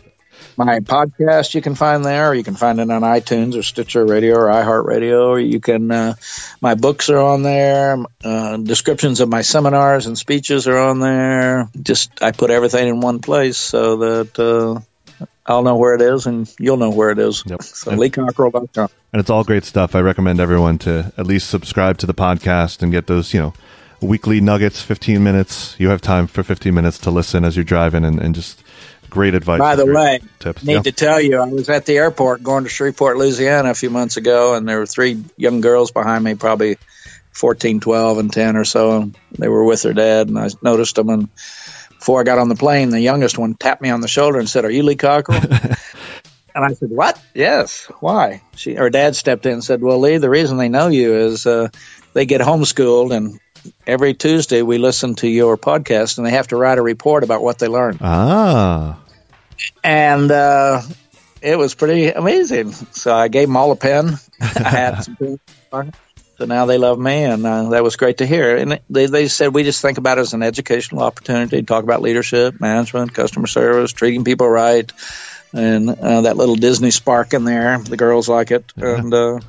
my 0.58 0.80
podcast 0.80 1.54
you 1.54 1.62
can 1.62 1.76
find 1.76 2.04
there, 2.04 2.30
or 2.30 2.36
you 2.36 2.44
can 2.44 2.56
find 2.56 2.80
it 2.80 2.90
on 2.90 3.02
iTunes 3.02 3.58
or 3.58 3.64
Stitcher 3.64 4.06
Radio 4.06 4.36
or 4.36 4.48
iHeartRadio, 4.48 5.28
or 5.28 5.40
you 5.40 5.60
can. 5.60 5.92
Uh, 5.92 6.16
my 6.62 6.76
books 6.76 7.10
are 7.10 7.20
on 7.20 7.44
there. 7.44 7.98
Uh, 8.24 8.58
descriptions 8.58 9.20
of 9.20 9.30
my 9.30 9.42
seminars 9.42 10.06
and 10.08 10.18
speeches 10.18 10.68
are 10.68 10.78
on 10.78 11.00
there. 11.00 11.70
Just 11.82 12.22
I 12.22 12.32
put 12.32 12.52
everything 12.52 12.88
in 12.88 13.00
one 13.02 13.20
place 13.20 13.58
so 13.58 13.98
that. 13.98 14.40
Uh, 14.40 14.82
I'll 15.44 15.64
know 15.64 15.76
where 15.76 15.96
it 15.96 16.02
is, 16.02 16.28
and 16.28 16.52
you'll 16.60 16.78
know 16.78 16.92
where 16.92 17.10
it 17.10 17.20
is. 17.20 17.44
Yep. 17.46 17.62
So, 17.82 17.92
LeeCockerell.com. 17.92 18.90
And 19.12 19.20
it's 19.20 19.30
all 19.30 19.44
great 19.44 19.66
stuff. 19.66 19.96
I 19.96 20.02
recommend 20.02 20.40
everyone 20.40 20.78
to 20.80 21.12
at 21.18 21.26
least 21.26 21.50
subscribe 21.50 21.98
to 22.00 22.06
the 22.06 22.14
podcast 22.14 22.84
and 22.84 22.92
get 22.92 23.08
those, 23.08 23.34
you 23.34 23.40
know, 23.40 23.54
weekly 24.02 24.40
nuggets, 24.40 24.82
15 24.82 25.24
minutes. 25.24 25.76
You 25.80 25.90
have 25.90 26.02
time 26.02 26.28
for 26.28 26.44
15 26.44 26.74
minutes 26.74 26.98
to 27.00 27.12
listen 27.12 27.44
as 27.44 27.56
you're 27.56 27.66
driving 27.66 28.06
and, 28.06 28.20
and 28.20 28.36
just 28.36 28.64
great 29.12 29.36
advice. 29.36 29.60
By 29.60 29.76
the 29.76 29.86
way, 29.86 30.22
tips. 30.40 30.64
need 30.64 30.74
Yeah. 30.74 30.82
to 30.82 30.92
tell 30.92 31.22
you, 31.22 31.40
I 31.40 31.46
was 31.46 31.70
at 31.70 31.86
the 31.86 31.98
airport 31.98 32.42
going 32.42 32.64
to 32.64 32.70
Shreveport, 32.70 33.18
Louisiana 33.18 33.70
a 33.70 33.76
few 33.76 33.92
months 33.92 34.18
ago, 34.18 34.56
and 34.56 34.68
there 34.68 34.80
were 34.80 34.88
three 34.88 35.24
young 35.38 35.62
girls 35.62 35.92
behind 35.92 36.24
me, 36.24 36.34
probably 36.34 36.78
14, 37.34 37.80
12, 37.80 38.18
and 38.18 38.34
10 38.34 38.58
or 38.58 38.66
so. 38.66 39.02
And 39.04 39.16
they 39.38 39.48
were 39.48 39.64
with 39.64 39.84
their 39.84 39.94
dad, 39.94 40.30
and 40.30 40.40
I 40.40 40.50
noticed 40.64 40.96
them. 40.96 41.10
And 41.10 41.30
before 42.00 42.20
I 42.20 42.24
got 42.24 42.40
on 42.40 42.50
the 42.50 42.56
plane, 42.56 42.90
the 42.90 43.00
youngest 43.00 43.38
one 43.38 43.54
tapped 43.54 43.82
me 43.82 43.90
on 43.92 44.02
the 44.02 44.08
shoulder 44.08 44.40
and 44.40 44.50
said, 44.50 44.66
Are 44.66 44.72
you 44.72 44.82
Lee 44.84 44.96
Cockerell? 44.96 45.42
and 46.56 46.66
I 46.66 46.74
said, 46.74 46.90
What? 46.90 47.22
Yes. 47.36 47.86
Why? 48.00 48.42
She, 48.56 48.74
her 48.76 48.90
dad 48.90 49.16
stepped 49.16 49.46
in 49.46 49.54
and 49.54 49.64
said, 49.64 49.82
Well, 49.82 50.00
Lee, 50.00 50.18
the 50.18 50.30
reason 50.30 50.58
they 50.58 50.70
know 50.70 50.88
you 50.88 51.16
is 51.16 51.46
uh, 51.46 51.70
they 52.14 52.26
get 52.26 52.42
homeschooled, 52.42 53.16
and 53.16 53.40
every 53.86 54.14
Tuesday 54.16 54.62
we 54.64 54.78
listen 54.80 55.14
to 55.16 55.28
your 55.28 55.56
podcast, 55.58 56.18
and 56.18 56.26
they 56.26 56.32
have 56.32 56.48
to 56.48 56.58
write 56.58 56.80
a 56.80 56.82
report 56.82 57.24
about 57.24 57.44
what 57.44 57.60
they 57.60 57.68
learned 57.68 58.00
Ah, 58.02 58.98
and 59.84 60.32
uh, 60.32 60.82
it 61.42 61.58
was 61.58 61.76
pretty 61.76 62.10
amazing. 62.10 62.72
So 62.72 63.14
I 63.14 63.28
gave 63.28 63.48
them 63.48 63.58
all 63.58 63.72
a 63.72 63.76
pen. 63.76 64.18
I 64.40 64.70
had 64.70 65.04
some. 65.04 65.40
So 66.38 66.48
now 66.48 66.66
they 66.66 66.80
love 66.80 66.98
me, 66.98 67.24
and 67.24 67.46
uh, 67.46 67.70
that 67.70 67.84
was 67.84 67.98
great 67.98 68.18
to 68.18 68.26
hear. 68.26 68.58
And 68.58 68.80
they, 68.90 69.06
they 69.06 69.28
said 69.28 69.54
we 69.54 69.62
just 69.62 69.80
think 69.80 70.00
about 70.00 70.18
it 70.18 70.22
as 70.22 70.34
an 70.34 70.42
educational 70.42 71.04
opportunity, 71.04 71.62
talk 71.62 71.84
about 71.84 72.02
leadership, 72.02 72.60
management, 72.60 73.14
customer 73.14 73.46
service, 73.46 73.94
treating 73.94 74.24
people 74.24 74.50
right, 74.50 74.92
and 75.54 75.88
uh, 75.88 76.22
that 76.22 76.38
little 76.38 76.56
Disney 76.56 76.90
spark 76.90 77.36
in 77.36 77.44
there. 77.44 77.78
The 77.78 77.96
girls 77.96 78.28
like 78.28 78.50
it, 78.50 78.74
and 78.76 79.14
uh, 79.14 79.40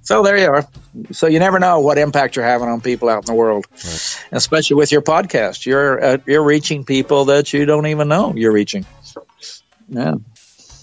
so 0.00 0.22
there 0.22 0.38
you 0.38 0.46
are. 0.46 0.66
So 1.12 1.26
you 1.26 1.38
never 1.38 1.58
know 1.58 1.80
what 1.80 1.98
impact 1.98 2.36
you're 2.36 2.46
having 2.46 2.68
on 2.68 2.80
people 2.80 3.10
out 3.10 3.18
in 3.18 3.26
the 3.26 3.34
world, 3.34 3.66
especially 4.32 4.76
with 4.76 4.90
your 4.90 5.02
podcast. 5.02 5.66
You're 5.66 6.02
uh, 6.02 6.18
you're 6.24 6.42
reaching 6.42 6.84
people 6.84 7.26
that 7.26 7.52
you 7.52 7.66
don't 7.66 7.88
even 7.88 8.08
know 8.08 8.32
you're 8.34 8.52
reaching. 8.52 8.86
Yeah. 9.88 10.14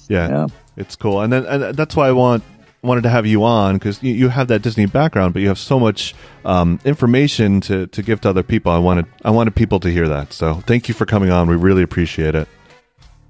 yeah, 0.10 0.28
Yeah. 0.30 0.48
it's 0.78 0.96
cool. 0.96 1.22
And 1.22 1.32
then 1.32 1.46
and 1.46 1.76
that's 1.76 1.96
why 1.96 2.08
I 2.08 2.12
want 2.12 2.44
wanted 2.82 3.02
to 3.02 3.10
have 3.10 3.26
you 3.26 3.44
on 3.44 3.76
because 3.76 4.02
you, 4.04 4.14
you 4.14 4.30
have 4.30 4.48
that 4.50 4.62
Disney 4.62 4.86
background, 4.86 5.34
but 5.34 5.42
you 5.42 5.48
have 5.48 5.58
so 5.58 5.80
much 5.80 6.14
um, 6.46 6.80
information 6.86 7.60
to, 7.62 7.88
to 7.88 8.04
give 8.04 8.22
to 8.22 8.30
other 8.30 8.44
people. 8.44 8.72
I 8.72 8.78
wanted 8.78 9.06
I 9.24 9.32
wanted 9.32 9.56
people 9.56 9.80
to 9.82 9.90
hear 9.90 10.08
that. 10.08 10.34
So 10.34 10.56
thank 10.56 10.88
you 10.88 10.94
for 10.94 11.06
coming 11.06 11.32
on. 11.32 11.48
We 11.50 11.56
really 11.56 11.84
appreciate 11.84 12.36
it. 12.36 12.48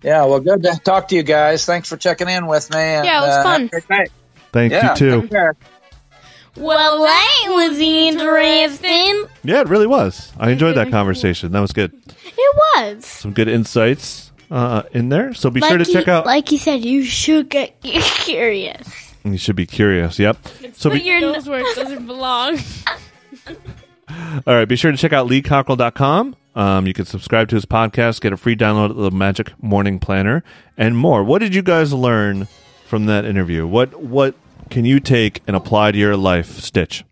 Yeah, 0.03 0.25
well, 0.25 0.39
good 0.39 0.61
to 0.63 0.79
talk 0.83 1.07
to 1.07 1.15
you 1.15 1.23
guys. 1.23 1.65
Thanks 1.65 1.89
for 1.89 1.97
checking 1.97 2.29
in 2.29 2.45
with 2.45 2.69
me. 2.71 2.77
And, 2.79 3.05
Yeah, 3.05 3.23
it 3.23 3.27
was 3.27 3.35
uh, 3.35 3.43
fun. 3.43 3.61
have 3.61 3.67
a 3.67 3.69
great 3.69 3.89
night. 3.89 4.11
Thank 4.51 4.71
Yeah, 4.71 4.91
you 4.91 4.95
too. 4.97 5.21
take 5.21 5.31
care. 5.31 5.55
Well, 6.57 7.03
that 7.03 7.45
was 7.49 7.79
interesting. 7.79 9.25
Yeah, 9.43 9.61
it 9.61 9.67
really 9.67 9.87
was. 9.87 10.31
I 10.39 10.51
enjoyed 10.51 10.77
that 10.77 10.89
conversation. 10.89 11.51
That 11.51 11.59
was 11.59 11.73
good. 11.73 11.91
It 12.37 12.55
was. 12.77 13.05
Some 13.05 13.33
good 13.33 13.47
insights 13.49 14.24
uh, 14.51 14.83
in 14.91 15.09
there. 15.09 15.33
So 15.33 15.49
be 15.49 15.59
like 15.59 15.69
sure 15.69 15.77
to 15.77 15.83
he, 15.83 15.93
check 15.93 16.07
out. 16.07 16.25
Like 16.25 16.51
you 16.51 16.57
said, 16.57 16.83
you 16.83 17.03
should 17.03 17.49
get 17.49 17.79
curious. 17.81 19.13
you 19.23 19.37
should 19.37 19.55
be 19.55 19.65
curious. 19.65 20.19
Yep. 20.19 20.37
So 20.73 20.89
Put 20.89 20.99
be, 20.99 21.05
your 21.05 21.21
nose 21.21 21.47
where 21.47 21.59
it 21.59 21.75
doesn't 21.75 22.05
belong. 22.05 22.59
All 24.47 24.53
right, 24.53 24.65
be 24.65 24.75
sure 24.75 24.91
to 24.91 24.97
check 24.97 25.13
out 25.13 25.27
leecockerell.com. 25.27 26.35
Um, 26.55 26.87
you 26.87 26.93
can 26.93 27.05
subscribe 27.05 27.49
to 27.49 27.55
his 27.55 27.65
podcast, 27.65 28.21
get 28.21 28.31
a 28.31 28.37
free 28.37 28.55
download 28.55 28.91
of 28.91 28.97
the 28.97 29.11
Magic 29.11 29.51
Morning 29.61 29.99
Planner, 29.99 30.43
and 30.77 30.97
more. 30.97 31.23
What 31.23 31.39
did 31.39 31.53
you 31.53 31.61
guys 31.61 31.91
learn 31.91 32.47
from 32.87 33.07
that 33.07 33.25
interview? 33.25 33.67
What 33.67 33.99
what 33.99 34.35
can 34.69 34.85
you 34.85 34.99
take 34.99 35.41
and 35.47 35.55
apply 35.55 35.91
to 35.91 35.97
your 35.97 36.15
life, 36.15 36.59
Stitch? 36.59 37.03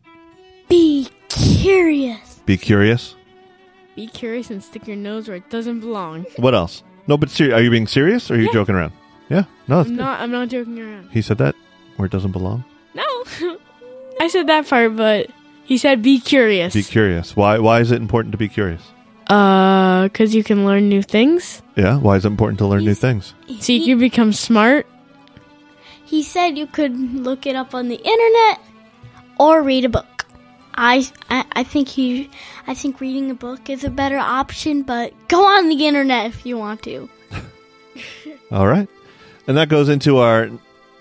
Be 0.70 1.10
curious. 1.30 2.42
Be 2.46 2.58
curious. 2.58 3.16
Be 3.96 4.08
curious 4.08 4.50
and 4.50 4.64
stick 4.64 4.88
your 4.88 4.96
nose 4.96 5.28
where 5.28 5.38
it 5.38 5.50
doesn't 5.50 5.82
belong. 5.82 6.26
What 6.38 6.56
else? 6.56 6.84
No, 7.08 7.18
but 7.18 7.30
ser- 7.30 7.54
are 7.54 7.62
you 7.62 7.70
being 7.70 7.88
serious 7.88 8.30
or 8.32 8.36
are 8.36 8.38
you 8.38 8.46
Yeah. 8.48 8.54
joking 8.54 8.76
around? 8.76 8.94
Yeah, 9.30 9.44
no, 9.68 9.78
that's 9.78 9.90
I'm 9.90 9.96
good. 9.96 10.02
not. 10.04 10.22
I'm 10.22 10.32
not 10.32 10.50
joking 10.50 10.80
around. 10.80 11.10
He 11.12 11.22
said 11.22 11.38
that 11.40 11.56
where 11.98 12.06
it 12.06 12.12
doesn't 12.12 12.32
belong. 12.32 12.64
No, 12.94 13.04
I 14.22 14.28
said 14.30 14.48
that 14.48 14.68
part, 14.68 14.96
but 14.96 15.28
he 15.66 15.78
said 15.78 16.02
be 16.02 16.20
curious. 16.20 16.74
Be 16.74 16.84
curious. 16.84 17.36
Why? 17.36 17.58
Why 17.60 17.80
is 17.80 17.92
it 17.92 18.02
important 18.02 18.32
to 18.34 18.38
be 18.38 18.48
curious? 18.50 18.82
uh, 19.30 20.04
because 20.04 20.36
you 20.36 20.44
can 20.44 20.66
learn 20.66 20.90
new 20.90 21.02
things, 21.02 21.62
Yeah. 21.78 21.98
Why 21.98 22.18
is 22.18 22.26
it 22.26 22.28
important 22.28 22.60
to 22.60 22.68
learn 22.68 22.82
new 22.84 22.92
He's- 22.92 23.00
things? 23.00 23.34
so 23.62 23.72
you 23.72 23.96
can 23.96 24.00
become 24.00 24.34
smart. 24.34 24.86
He 26.06 26.22
said 26.24 26.58
you 26.58 26.68
could 26.68 26.94
look 27.16 27.48
it 27.48 27.56
up 27.56 27.74
on 27.74 27.88
the 27.88 27.96
internet 27.96 28.60
or 29.40 29.64
read 29.64 29.86
a 29.86 29.90
book. 29.90 30.06
I, 30.76 31.08
I, 31.30 31.46
I 31.54 31.64
think 31.64 31.88
he, 31.88 32.30
I 32.68 32.74
think 32.74 33.00
reading 33.00 33.30
a 33.32 33.36
book 33.36 33.70
is 33.70 33.84
a 33.84 33.90
better 33.90 34.18
option, 34.18 34.84
but 34.84 35.14
go 35.28 35.46
on 35.46 35.70
the 35.70 35.86
internet 35.86 36.28
if 36.28 36.46
you 36.46 36.58
want 36.58 36.84
to. 36.84 37.10
All 38.52 38.68
right, 38.68 38.88
and 39.48 39.58
that 39.58 39.70
goes 39.70 39.90
into 39.90 40.18
our 40.18 40.50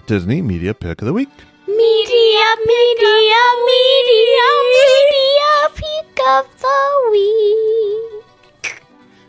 Disney 0.07 0.43
Media 0.43 0.75
Pick 0.75 1.01
of 1.03 1.07
the 1.07 1.13
Week. 1.13 1.29
Media, 1.67 2.57
media, 2.67 3.43
media, 3.67 4.49
media, 4.75 5.69
peak 5.75 6.19
of 6.29 6.61
the 6.61 7.11
week. 7.13 8.83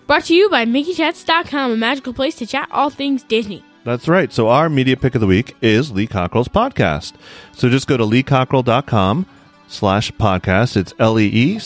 Brought 0.08 0.26
to 0.26 0.36
you 0.36 0.50
by 0.50 0.66
MickeyChats.com, 0.66 1.72
a 1.72 1.78
magical 1.78 2.14
place 2.14 2.36
to 2.36 2.46
chat 2.46 2.68
all 2.72 2.90
things 2.90 3.24
Disney. 3.24 3.64
That's 3.84 4.08
right. 4.08 4.32
So 4.32 4.48
our 4.50 4.70
media 4.70 4.96
pick 4.98 5.16
of 5.16 5.22
the 5.22 5.28
week 5.28 5.56
is 5.62 5.92
Lee 5.92 6.08
Cockerell's 6.08 6.48
podcast. 6.48 7.14
So 7.54 7.70
just 7.70 7.88
go 7.88 7.98
to 7.98 8.04
leecockerell.com 8.06 9.26
slash 9.74 10.12
podcast. 10.14 10.78
It's 10.78 10.94
L-E-E-C-O-C-K-E-R 11.00 11.64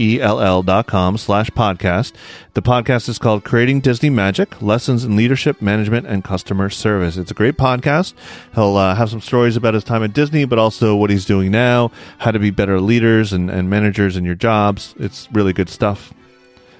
E-L-L 0.00 0.62
dot 0.62 0.86
com 0.86 1.18
slash 1.18 1.50
podcast. 1.50 2.12
The 2.54 2.62
podcast 2.62 3.08
is 3.08 3.18
called 3.18 3.44
Creating 3.44 3.80
Disney 3.80 4.08
Magic, 4.08 4.62
Lessons 4.62 5.04
in 5.04 5.14
Leadership, 5.14 5.60
Management, 5.60 6.06
and 6.06 6.24
Customer 6.24 6.70
Service. 6.70 7.18
It's 7.18 7.30
a 7.30 7.34
great 7.34 7.58
podcast. 7.58 8.14
He'll 8.54 8.76
uh, 8.76 8.94
have 8.94 9.10
some 9.10 9.20
stories 9.20 9.56
about 9.56 9.74
his 9.74 9.84
time 9.84 10.02
at 10.02 10.14
Disney, 10.14 10.46
but 10.46 10.58
also 10.58 10.96
what 10.96 11.10
he's 11.10 11.26
doing 11.26 11.50
now, 11.50 11.90
how 12.18 12.30
to 12.30 12.38
be 12.38 12.50
better 12.50 12.80
leaders 12.80 13.34
and, 13.34 13.50
and 13.50 13.68
managers 13.68 14.16
in 14.16 14.24
your 14.24 14.34
jobs. 14.34 14.94
It's 14.98 15.28
really 15.32 15.52
good 15.52 15.68
stuff. 15.68 16.14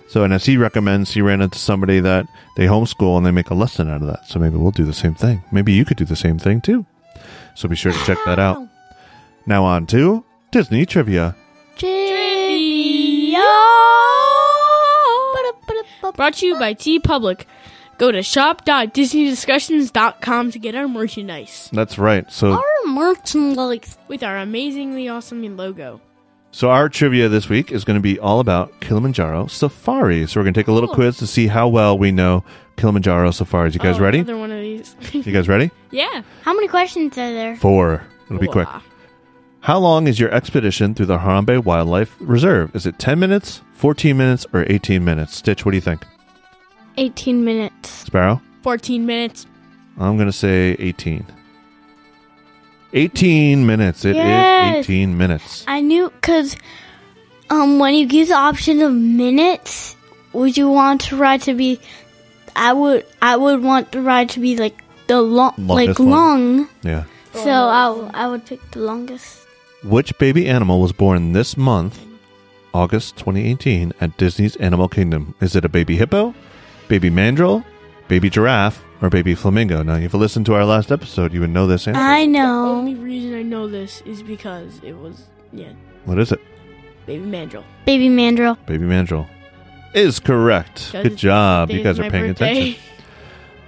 So, 0.08 0.24
and 0.24 0.32
as 0.32 0.46
he 0.46 0.56
recommends, 0.56 1.12
he 1.12 1.20
ran 1.20 1.42
into 1.42 1.58
somebody 1.58 2.00
that 2.00 2.26
they 2.56 2.66
homeschool 2.66 3.16
and 3.18 3.24
they 3.24 3.30
make 3.30 3.50
a 3.50 3.54
lesson 3.54 3.88
out 3.90 4.00
of 4.00 4.08
that. 4.08 4.26
So 4.26 4.38
maybe 4.40 4.56
we'll 4.56 4.72
do 4.72 4.84
the 4.84 4.94
same 4.94 5.14
thing. 5.14 5.44
Maybe 5.52 5.72
you 5.72 5.84
could 5.84 5.98
do 5.98 6.04
the 6.04 6.16
same 6.16 6.38
thing 6.38 6.62
too. 6.62 6.86
So 7.54 7.68
be 7.68 7.76
sure 7.76 7.92
to 7.92 8.04
check 8.04 8.18
that 8.26 8.38
out. 8.38 8.66
Now 9.46 9.64
on 9.64 9.86
to 9.88 10.24
Disney 10.50 10.84
trivia. 10.86 11.34
Trivia. 11.76 13.38
Brought 16.16 16.34
to 16.34 16.46
you 16.46 16.58
by 16.58 16.74
TeePublic. 16.74 17.44
Go 17.98 18.10
to 18.12 18.22
shop.disneydiscussions.com 18.22 20.50
to 20.52 20.58
get 20.58 20.74
our 20.74 20.88
merchandise 20.88 21.68
That's 21.72 21.98
right. 21.98 22.30
So, 22.32 22.52
Our 22.52 22.62
merchandise. 22.86 23.98
with 24.08 24.22
our 24.22 24.38
amazingly 24.38 25.06
awesome 25.08 25.56
logo. 25.56 26.00
so 26.50 26.70
our 26.70 26.88
trivia 26.88 27.28
this 27.28 27.48
week 27.50 27.70
is 27.72 27.84
going 27.84 27.98
to 27.98 28.02
be 28.02 28.18
all 28.18 28.40
about 28.40 28.80
Kilimanjaro 28.80 29.46
Safari. 29.48 30.26
So 30.26 30.40
we're 30.40 30.44
going 30.44 30.54
to 30.54 30.60
take 30.60 30.68
a 30.68 30.72
little 30.72 30.88
Cool. 30.88 30.94
quiz 30.96 31.18
to 31.18 31.26
see 31.26 31.46
how 31.46 31.68
well 31.68 31.96
we 31.98 32.10
know 32.10 32.42
Kilimanjaro 32.80 33.30
Safaris. 33.30 33.74
You 33.74 33.80
guys 33.80 33.98
Oh, 33.98 34.02
ready? 34.02 34.18
Another 34.20 34.38
one 34.38 34.50
of 34.50 34.60
these. 34.60 34.96
You 35.12 35.32
guys 35.32 35.48
ready? 35.48 35.70
yeah. 35.90 36.22
How 36.42 36.54
many 36.54 36.66
questions 36.68 37.16
are 37.18 37.32
there? 37.32 37.56
Four. 37.56 38.02
It'll 38.26 38.38
be 38.38 38.46
quick. 38.48 38.68
How 39.60 39.78
long 39.78 40.06
is 40.06 40.18
your 40.18 40.30
expedition 40.32 40.94
through 40.94 41.06
the 41.06 41.18
Harambe 41.18 41.62
Wildlife 41.62 42.16
Reserve? 42.20 42.74
Is 42.74 42.86
it 42.86 42.98
10 42.98 43.18
minutes, 43.18 43.60
14 43.74 44.16
minutes, 44.16 44.46
or 44.54 44.64
18 44.68 45.04
minutes? 45.04 45.36
Stitch, 45.36 45.64
what 45.66 45.72
do 45.72 45.76
you 45.76 45.82
think? 45.82 46.06
18 46.96 47.44
minutes. 47.44 47.90
Sparrow? 47.90 48.40
14 48.62 49.04
minutes. 49.04 49.46
I'm 49.98 50.16
going 50.16 50.28
to 50.28 50.32
say 50.32 50.76
18. 50.78 51.26
18 52.92 53.66
minutes. 53.66 54.04
It 54.04 54.10
is 54.10 54.16
Yes. 54.16 54.84
18 54.86 55.16
minutes. 55.18 55.64
I 55.68 55.80
knew 55.80 56.10
because 56.10 56.56
um, 57.50 57.78
when 57.78 57.94
you 57.94 58.06
give 58.06 58.28
the 58.28 58.34
option 58.34 58.80
of 58.82 58.92
minutes, 58.92 59.94
would 60.32 60.56
you 60.56 60.70
want 60.70 61.02
to 61.02 61.16
ride 61.16 61.42
to 61.42 61.54
be? 61.54 61.80
I 62.60 62.72
would. 62.74 63.06
I 63.22 63.36
would 63.36 63.62
want 63.62 63.90
the 63.92 64.02
ride 64.02 64.28
to 64.30 64.40
be 64.40 64.56
like 64.56 64.76
the 65.06 65.20
long, 65.22 65.54
like 65.56 65.98
Longest 65.98 66.00
one. 66.00 66.08
long. 66.10 66.68
Yeah. 66.82 67.04
So 67.32 67.50
I, 67.50 68.10
I 68.24 68.28
would 68.28 68.44
pick 68.44 68.60
the 68.72 68.80
longest. 68.80 69.46
Which 69.82 70.16
baby 70.18 70.46
animal 70.46 70.80
was 70.80 70.92
born 70.92 71.32
this 71.32 71.56
month, 71.56 71.98
August 72.74 73.16
2018, 73.16 73.94
at 74.00 74.16
Disney's 74.18 74.56
Animal 74.56 74.88
Kingdom? 74.88 75.34
Is 75.40 75.56
it 75.56 75.64
a 75.64 75.68
baby 75.70 75.96
hippo, 75.96 76.34
baby 76.88 77.08
mandrill, 77.08 77.64
baby 78.08 78.28
giraffe, 78.28 78.82
or 79.00 79.08
baby 79.08 79.34
flamingo? 79.34 79.82
Now, 79.82 79.94
if 79.96 80.12
you 80.12 80.18
listened 80.18 80.44
to 80.46 80.54
our 80.54 80.66
last 80.66 80.92
episode, 80.92 81.32
you 81.32 81.40
would 81.40 81.50
know 81.50 81.66
this 81.66 81.88
answer. 81.88 81.98
I 82.00 82.26
know. 82.26 82.40
The 82.42 82.66
know. 82.66 82.72
only 82.78 82.94
reason 82.94 83.34
I 83.34 83.42
know 83.42 83.68
this 83.68 84.02
is 84.02 84.22
because 84.22 84.80
it 84.82 84.92
was, 84.98 85.22
yeah, 85.52 85.72
What 86.04 86.18
is 86.18 86.30
it? 86.32 86.40
Baby 87.06 87.24
Mandrill. 87.24 87.64
Baby 87.86 88.08
mandrill. 88.10 88.56
Baby 88.66 88.84
mandrill. 88.84 89.26
Is 89.92 90.20
correct. 90.20 90.92
Good 90.92 91.16
job. 91.16 91.70
You 91.70 91.82
guys 91.82 91.98
are 91.98 92.08
paying 92.10 92.28
birthday. 92.28 92.60
attention. 92.60 92.82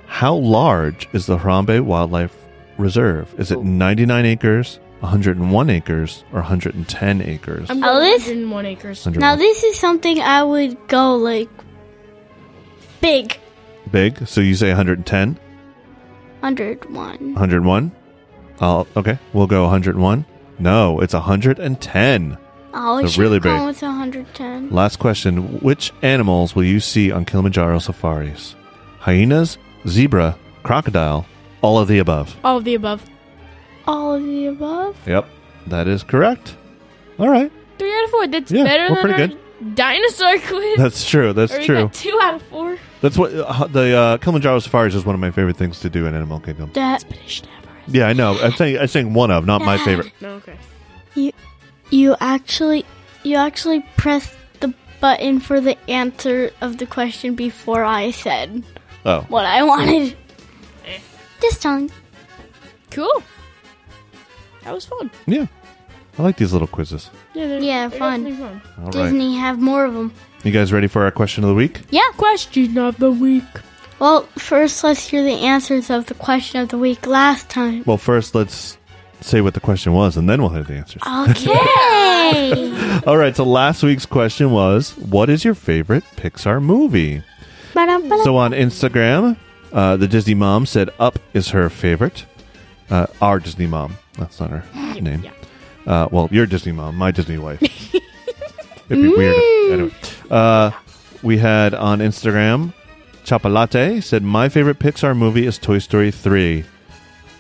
How 0.07 0.35
large 0.35 1.09
is 1.13 1.27
the 1.27 1.39
Harambe 1.39 1.81
Wildlife 1.81 2.35
Reserve? 2.79 3.35
Is 3.39 3.51
it 3.51 3.59
Oh. 3.59 3.63
99 3.63 4.25
acres, 4.27 4.79
101 5.01 5.69
acres, 5.71 6.23
or 6.33 6.41
110 6.41 7.23
acres? 7.23 7.69
I'm 7.71 7.83
Oh, 7.83 7.87
going 7.99 8.01
this- 8.05 8.27
101 8.29 8.67
acres. 8.67 9.05
101. 9.05 9.21
Now 9.21 9.37
this 9.37 9.65
is 9.65 9.77
something 9.79 10.21
I 10.21 10.43
would 10.45 10.77
go 10.87 11.17
like 11.17 11.49
big. 13.01 13.37
Big. 13.91 14.27
So 14.29 14.41
you 14.41 14.55
say 14.55 14.69
110, 14.69 15.39
101. 16.41 17.35
101? 17.35 17.91
I'll, 18.61 18.87
okay, 18.97 19.19
we'll 19.33 19.49
go 19.49 19.65
101. 19.65 20.25
No, 20.61 21.01
it's 21.01 21.15
110. 21.15 22.37
Oh, 22.75 23.05
So 23.07 23.21
really 23.21 23.39
go 23.39 23.57
big. 23.59 23.67
with 23.67 23.83
110. 23.83 24.71
Last 24.71 24.99
question. 24.99 25.59
Which 25.61 25.93
animals 26.03 26.55
will 26.57 26.65
you 26.65 26.81
see 26.81 27.11
on 27.13 27.25
Kilimanjaro 27.25 27.79
safaris? 27.79 28.55
Hyenas, 28.99 29.59
zebra, 29.87 30.37
crocodile, 30.63 31.27
all 31.61 31.79
of 31.79 31.89
the 31.89 31.99
above. 31.99 32.37
All 32.45 32.59
of 32.59 32.65
the 32.65 32.75
above. 32.75 33.09
All 33.87 34.15
of 34.15 34.23
the 34.25 34.47
above. 34.47 34.97
Yep, 35.07 35.29
that 35.67 35.89
is 35.89 36.03
correct. 36.03 36.57
All 37.19 37.29
right. 37.29 37.51
Three 37.79 37.93
out 37.93 38.05
of 38.05 38.11
four. 38.11 38.27
That's 38.29 38.51
Yeah, 38.51 38.65
better 38.65 38.95
we're 38.95 39.03
than 39.03 39.17
pretty 39.17 39.35
our 39.35 39.75
dinosaur 39.75 40.39
quiz. 40.39 40.79
That's 40.79 41.09
true. 41.09 41.33
That's 41.33 41.53
or 41.53 41.63
true. 41.65 41.83
got 41.85 41.95
two 41.95 42.19
out 42.23 42.35
of 42.35 42.43
four. 42.43 42.79
That's 43.01 43.19
what 43.19 43.35
uh, 43.35 43.67
the 43.67 43.97
uh, 43.97 44.17
Kilimanjaro 44.19 44.61
safaris 44.61 44.95
is 44.95 45.05
one 45.05 45.15
of 45.15 45.21
my 45.21 45.31
favorite 45.33 45.57
things 45.57 45.81
to 45.81 45.91
do 45.91 46.07
in 46.07 46.15
Animal 46.15 46.41
Kingdom. 46.41 46.71
That 46.75 47.03
Expedition 47.03 47.49
Everest. 47.59 47.89
Yeah, 47.95 48.07
I 48.07 48.13
know. 48.13 48.39
I'm 48.41 48.53
saying 48.53 48.79
I'm 48.79 48.87
saying 48.87 49.13
one 49.15 49.31
of, 49.33 49.45
not 49.47 49.61
my 49.63 49.77
favorite. 49.79 50.13
No, 50.21 50.35
okay. 50.35 50.57
you 51.17 51.33
actually 52.21 52.85
you 53.23 53.37
actually 53.37 53.85
pressed 53.97 54.35
the 54.61 54.73
button 55.01 55.41
for 55.41 55.61
the 55.61 55.77
answer 55.91 56.51
of 56.61 56.79
the 56.79 56.87
question 56.87 57.35
before 57.35 57.85
I 57.85 58.11
said 58.11 58.65
Oh, 59.05 59.21
what 59.29 59.45
I 59.47 59.63
wanted. 59.65 60.17
Eh. 60.87 60.99
Just 61.41 61.61
telling. 61.63 61.91
Cool. 62.91 63.23
That 64.65 64.75
was 64.75 64.85
fun. 64.87 65.11
yeah. 65.27 65.47
I 66.19 66.23
like 66.23 66.37
these 66.37 66.53
little 66.53 66.69
quizzes. 66.69 67.11
Yeah, 67.35 67.47
they're, 67.49 67.61
Yeah, 67.61 67.89
they're 67.89 67.99
fun. 67.99 68.37
fun. 68.37 68.63
All 68.79 68.85
right. 68.85 68.93
Disney 68.93 69.35
have 69.37 69.59
more 69.59 69.85
of 69.85 69.95
them. 69.95 70.13
You 70.45 70.53
guys 70.53 70.73
ready 70.73 70.87
for 70.89 71.03
our 71.05 71.11
question 71.11 71.43
of 71.43 71.49
the 71.49 71.55
week? 71.55 71.81
Yeah. 71.91 72.09
Question 72.17 72.77
of 72.79 72.97
the 72.99 73.11
week. 73.11 73.45
Well, 73.99 74.23
first 74.37 74.85
let's 74.85 75.07
hear 75.09 75.23
the 75.23 75.47
answers 75.47 75.89
of 75.91 76.07
the 76.07 76.15
question 76.15 76.61
of 76.61 76.69
the 76.69 76.79
week 76.79 77.07
last 77.07 77.49
time. 77.49 77.83
Well, 77.87 77.97
first 77.99 78.35
let's 78.35 78.77
say 79.25 79.41
what 79.41 79.55
the 79.55 79.61
question 79.61 79.93
was, 79.93 80.17
and 80.17 80.29
then 80.29 80.41
we'll 80.41 80.51
hear 80.51 80.63
the 80.63 80.75
answers. 80.75 81.03
Okay. 81.03 83.03
All 83.07 83.17
right. 83.17 83.35
So 83.37 83.45
last 83.45 83.83
week's 83.83 84.07
question 84.07 84.51
was, 84.51 84.97
"What 84.97 85.31
is 85.31 85.45
your 85.45 85.55
favorite 85.55 86.05
Pixar 86.17 86.63
movie?" 86.63 87.23
Ba-dum-ba-dum. 87.75 88.25
So 88.25 88.37
on 88.37 88.53
Instagram, 88.53 89.37
uh, 89.73 89.97
the 89.97 90.07
Disney 90.09 90.35
mom 90.35 90.67
said 90.67 90.91
Up 90.99 91.19
is 91.33 91.51
her 91.51 91.71
favorite. 91.71 92.27
Uh, 92.91 93.07
our 93.23 93.39
Disney 93.41 93.67
mom. 93.67 93.97
That's 94.19 94.39
not 94.41 94.51
her 94.51 94.65
name. 95.01 95.23
Yeah. 95.25 95.33
Uh, 95.87 96.09
well, 96.13 96.29
your 96.31 96.47
Disney 96.47 96.73
mom, 96.73 96.97
my 96.97 97.11
Disney 97.11 97.39
wife. 97.39 97.63
It'd 97.63 97.93
be 98.91 99.09
weird. 99.09 99.35
if- 99.37 99.63
Anyway, 99.73 99.95
uh, 100.31 100.71
we 101.23 101.39
had 101.39 101.73
on 101.73 102.01
Instagram, 102.01 102.75
Chapalate 103.25 104.03
said, 104.03 104.23
My 104.23 104.51
favorite 104.51 104.79
Pixar 104.79 105.17
movie 105.17 105.47
is 105.47 105.57
Toy 105.57 105.79
Story 105.79 106.11
3. 106.11 106.65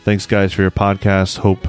Thanks, 0.05 0.27
guys, 0.27 0.53
for 0.53 0.63
your 0.63 0.73
podcast. 0.73 1.39
Hope 1.39 1.69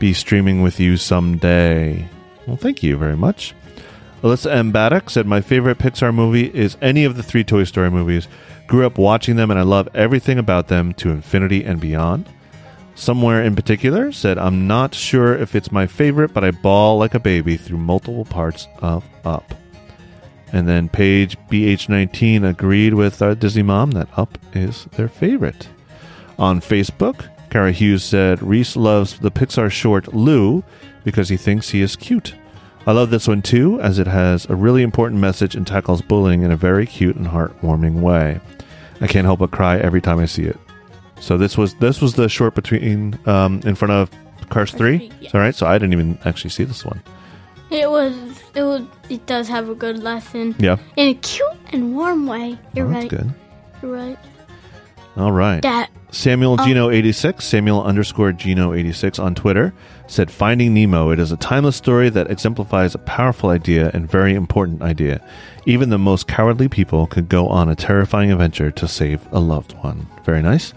be 0.00 0.12
streaming 0.12 0.60
with 0.60 0.80
you 0.80 0.96
someday. 0.96 2.08
Well, 2.46 2.56
thank 2.56 2.82
you 2.82 2.96
very 2.96 3.16
much. 3.16 3.54
Alyssa 4.22 4.50
M. 4.50 4.72
Baddock 4.72 5.08
said, 5.08 5.26
My 5.26 5.40
favorite 5.40 5.78
Pixar 5.78 6.12
movie 6.12 6.46
is 6.52 6.76
any 6.82 7.04
of 7.04 7.16
the 7.16 7.22
three 7.22 7.44
Toy 7.44 7.62
Story 7.62 7.90
movies. 7.90 8.26
Grew 8.66 8.84
up 8.84 8.98
watching 8.98 9.36
them 9.36 9.50
and 9.50 9.60
I 9.60 9.62
love 9.62 9.88
everything 9.94 10.38
about 10.38 10.66
them 10.66 10.94
to 10.94 11.10
infinity 11.10 11.64
and 11.64 11.80
beyond. 11.80 12.28
Somewhere 12.96 13.42
in 13.42 13.54
particular 13.54 14.10
said, 14.10 14.36
I'm 14.36 14.66
not 14.66 14.94
sure 14.94 15.36
if 15.36 15.54
it's 15.54 15.70
my 15.70 15.86
favorite, 15.86 16.34
but 16.34 16.42
I 16.42 16.50
bawl 16.50 16.98
like 16.98 17.14
a 17.14 17.20
baby 17.20 17.56
through 17.56 17.78
multiple 17.78 18.24
parts 18.24 18.66
of 18.82 19.08
Up. 19.24 19.54
And 20.52 20.68
then 20.68 20.88
Paige 20.88 21.38
BH19 21.48 22.48
agreed 22.48 22.94
with 22.94 23.22
our 23.22 23.36
Disney 23.36 23.62
mom 23.62 23.92
that 23.92 24.08
Up 24.18 24.36
is 24.54 24.86
their 24.96 25.08
favorite. 25.08 25.68
On 26.36 26.60
Facebook, 26.60 27.28
Kara 27.50 27.72
Hughes 27.72 28.04
said, 28.04 28.42
Reese 28.42 28.76
loves 28.76 29.18
the 29.18 29.30
Pixar 29.30 29.70
short 29.70 30.14
Lou 30.14 30.62
because 31.04 31.28
he 31.28 31.36
thinks 31.36 31.70
he 31.70 31.80
is 31.82 31.96
cute. 31.96 32.34
I 32.86 32.92
love 32.92 33.10
this 33.10 33.28
one 33.28 33.42
too, 33.42 33.80
as 33.80 33.98
it 33.98 34.06
has 34.06 34.46
a 34.46 34.54
really 34.54 34.82
important 34.82 35.20
message 35.20 35.54
and 35.54 35.66
tackles 35.66 36.00
bullying 36.00 36.42
in 36.42 36.50
a 36.50 36.56
very 36.56 36.86
cute 36.86 37.16
and 37.16 37.26
heartwarming 37.26 38.00
way. 38.00 38.40
I 39.00 39.06
can't 39.06 39.24
help 39.26 39.40
but 39.40 39.50
cry 39.50 39.78
every 39.78 40.00
time 40.00 40.18
I 40.18 40.26
see 40.26 40.44
it. 40.44 40.58
So 41.20 41.36
this 41.36 41.58
was 41.58 41.74
this 41.74 42.00
was 42.00 42.14
the 42.14 42.28
short 42.28 42.54
between 42.54 43.18
um, 43.26 43.60
in 43.64 43.74
front 43.74 43.92
of 43.92 44.10
Cars 44.48 44.72
Three. 44.72 45.10
yeah. 45.20 45.28
Is 45.28 45.34
right? 45.34 45.54
So 45.54 45.66
I 45.66 45.74
didn't 45.74 45.92
even 45.92 46.18
actually 46.24 46.50
see 46.50 46.64
this 46.64 46.84
one. 46.84 47.02
It 47.70 47.90
was. 47.90 48.14
It 48.54 48.62
was. 48.62 48.82
It 49.10 49.26
does 49.26 49.46
have 49.48 49.68
a 49.68 49.74
good 49.74 49.98
lesson 49.98 50.54
Yeah, 50.58 50.78
in 50.96 51.08
a 51.08 51.14
cute 51.14 51.46
and 51.72 51.94
warm 51.94 52.26
way. 52.26 52.58
You're 52.74 52.86
Oh, 52.86 52.90
right. 52.90 53.08
good. 53.10 53.32
You're 53.82 53.92
right. 53.92 54.18
All 55.20 55.32
right. 55.32 55.60
That 55.62 55.90
Samuel 56.10 56.56
Oh. 56.58 56.64
Gino 56.66 56.90
eighty 56.90 57.12
six, 57.12 57.44
Samuel 57.44 57.82
underscore 57.84 58.32
Gino 58.32 58.72
eighty 58.72 58.92
six 58.92 59.18
on 59.18 59.34
Twitter 59.34 59.72
said, 60.08 60.30
"Finding 60.30 60.74
Nemo. 60.74 61.10
It 61.10 61.18
is 61.20 61.30
a 61.30 61.36
timeless 61.36 61.76
story 61.76 62.08
that 62.10 62.30
exemplifies 62.30 62.94
a 62.94 62.98
powerful 62.98 63.50
idea 63.50 63.90
and 63.94 64.10
very 64.10 64.34
important 64.34 64.82
idea. 64.82 65.20
Even 65.66 65.90
the 65.90 65.98
most 65.98 66.26
cowardly 66.26 66.68
people 66.68 67.06
could 67.06 67.28
go 67.28 67.46
on 67.48 67.68
a 67.68 67.76
terrifying 67.76 68.32
adventure 68.32 68.70
to 68.72 68.88
save 68.88 69.20
a 69.30 69.38
loved 69.38 69.72
one. 69.82 70.06
Very 70.24 70.42
nice." 70.42 70.72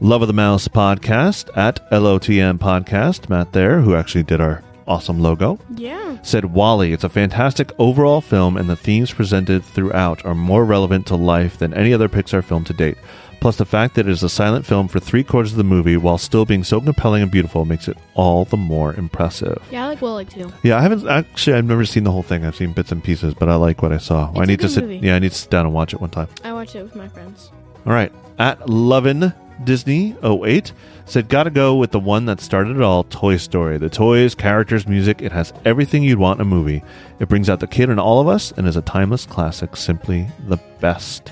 Love 0.00 0.20
of 0.22 0.28
the 0.28 0.34
Mouse 0.34 0.68
podcast 0.68 1.48
at 1.56 1.80
LOTM 1.90 2.58
podcast. 2.58 3.30
Matt 3.30 3.52
there, 3.52 3.80
who 3.80 3.94
actually 3.94 4.24
did 4.24 4.40
our 4.40 4.62
awesome 4.86 5.18
logo 5.20 5.58
Yeah. 5.76 6.16
said 6.20 6.44
WALL-E, 6.52 6.92
it's 6.92 7.04
a 7.04 7.08
fantastic 7.08 7.72
overall 7.78 8.20
film, 8.20 8.58
and 8.58 8.68
the 8.68 8.76
themes 8.76 9.12
presented 9.12 9.64
throughout 9.64 10.26
are 10.26 10.34
more 10.34 10.64
relevant 10.66 11.06
to 11.06 11.14
life 11.16 11.56
than 11.56 11.72
any 11.72 11.94
other 11.94 12.08
Pixar 12.10 12.44
film 12.44 12.64
to 12.64 12.74
date. 12.74 12.98
Plus, 13.44 13.56
the 13.56 13.66
fact 13.66 13.94
that 13.96 14.08
it 14.08 14.10
is 14.10 14.22
a 14.22 14.28
silent 14.30 14.64
film 14.64 14.88
for 14.88 14.98
three 14.98 15.22
quarters 15.22 15.50
of 15.52 15.58
the 15.58 15.64
movie 15.64 15.98
while 15.98 16.16
still 16.16 16.46
being 16.46 16.64
so 16.64 16.80
compelling 16.80 17.20
and 17.20 17.30
beautiful 17.30 17.66
makes 17.66 17.88
it 17.88 17.98
all 18.14 18.46
the 18.46 18.56
more 18.56 18.94
impressive. 18.94 19.62
Yeah, 19.70 19.84
I 19.84 19.88
like 19.88 20.00
WALL-E 20.00 20.24
too. 20.24 20.50
Yeah, 20.62 20.78
I 20.78 20.80
haven't 20.80 21.06
actually. 21.06 21.58
I've 21.58 21.66
never 21.66 21.84
seen 21.84 22.04
the 22.04 22.10
whole 22.10 22.22
thing. 22.22 22.46
I've 22.46 22.56
seen 22.56 22.72
bits 22.72 22.90
and 22.90 23.04
pieces, 23.04 23.34
but 23.34 23.50
I 23.50 23.56
like 23.56 23.82
what 23.82 23.92
I 23.92 23.98
saw. 23.98 24.32
I 24.34 24.46
need 24.46 24.60
to 24.60 24.68
sit. 24.70 24.84
movie. 24.84 25.06
Yeah, 25.06 25.16
I 25.16 25.18
need 25.18 25.32
to 25.32 25.36
sit 25.36 25.50
down 25.50 25.66
and 25.66 25.74
watch 25.74 25.92
it 25.92 26.00
one 26.00 26.08
time. 26.08 26.28
I 26.42 26.54
watched 26.54 26.74
it 26.74 26.84
with 26.84 26.96
my 26.96 27.06
friends. 27.06 27.50
All 27.84 27.92
right. 27.92 28.10
At 28.38 28.66
Lovin 28.66 29.34
Disney 29.62 30.16
08 30.24 30.72
said, 31.04 31.28
Gotta 31.28 31.50
go 31.50 31.76
with 31.76 31.90
the 31.90 32.00
one 32.00 32.24
that 32.24 32.40
started 32.40 32.78
it 32.78 32.82
all 32.82 33.04
Toy 33.04 33.36
Story. 33.36 33.76
The 33.76 33.90
toys, 33.90 34.34
characters, 34.34 34.88
music, 34.88 35.20
it 35.20 35.32
has 35.32 35.52
everything 35.66 36.02
you'd 36.02 36.18
want 36.18 36.40
in 36.40 36.46
a 36.46 36.48
movie. 36.48 36.82
It 37.20 37.28
brings 37.28 37.50
out 37.50 37.60
the 37.60 37.66
kid 37.66 37.90
in 37.90 37.98
all 37.98 38.22
of 38.22 38.26
us 38.26 38.52
and 38.52 38.66
is 38.66 38.76
a 38.76 38.80
timeless 38.80 39.26
classic, 39.26 39.76
simply 39.76 40.28
the 40.48 40.56
best. 40.80 41.30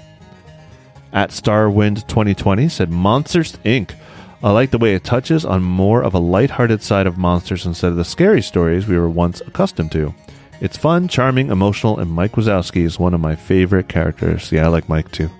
At 1.13 1.31
Starwind 1.31 2.07
2020 2.07 2.69
said, 2.69 2.91
Monsters 2.91 3.59
Inc. 3.65 3.95
I 4.43 4.51
like 4.51 4.71
the 4.71 4.79
way 4.79 4.95
it 4.95 5.05
touches 5.05 5.45
on 5.45 5.63
more 5.63 6.03
of 6.03 6.15
a 6.15 6.19
lighthearted 6.19 6.83
side 6.83 7.07
of 7.07 7.19
monsters 7.19 7.67
instead 7.67 7.91
of 7.91 7.97
the 7.97 8.05
scary 8.05 8.43
stories 8.43 8.89
we 8.89 8.99
were 8.99 9.11
once 9.11 9.41
accustomed 9.43 9.93
to. 9.93 10.15
It's 10.61 10.77
fun, 10.77 11.09
charming, 11.09 11.51
emotional, 11.51 11.99
and 11.99 12.11
Mike 12.11 12.33
Wazowski 12.33 12.85
is 12.85 12.99
one 12.99 13.15
of 13.15 13.21
my 13.21 13.37
favorite 13.37 13.89
characters. 13.89 14.51
Yeah, 14.51 14.65
I 14.65 14.69
like 14.69 14.89
Mike 14.89 15.13
too. 15.13 15.31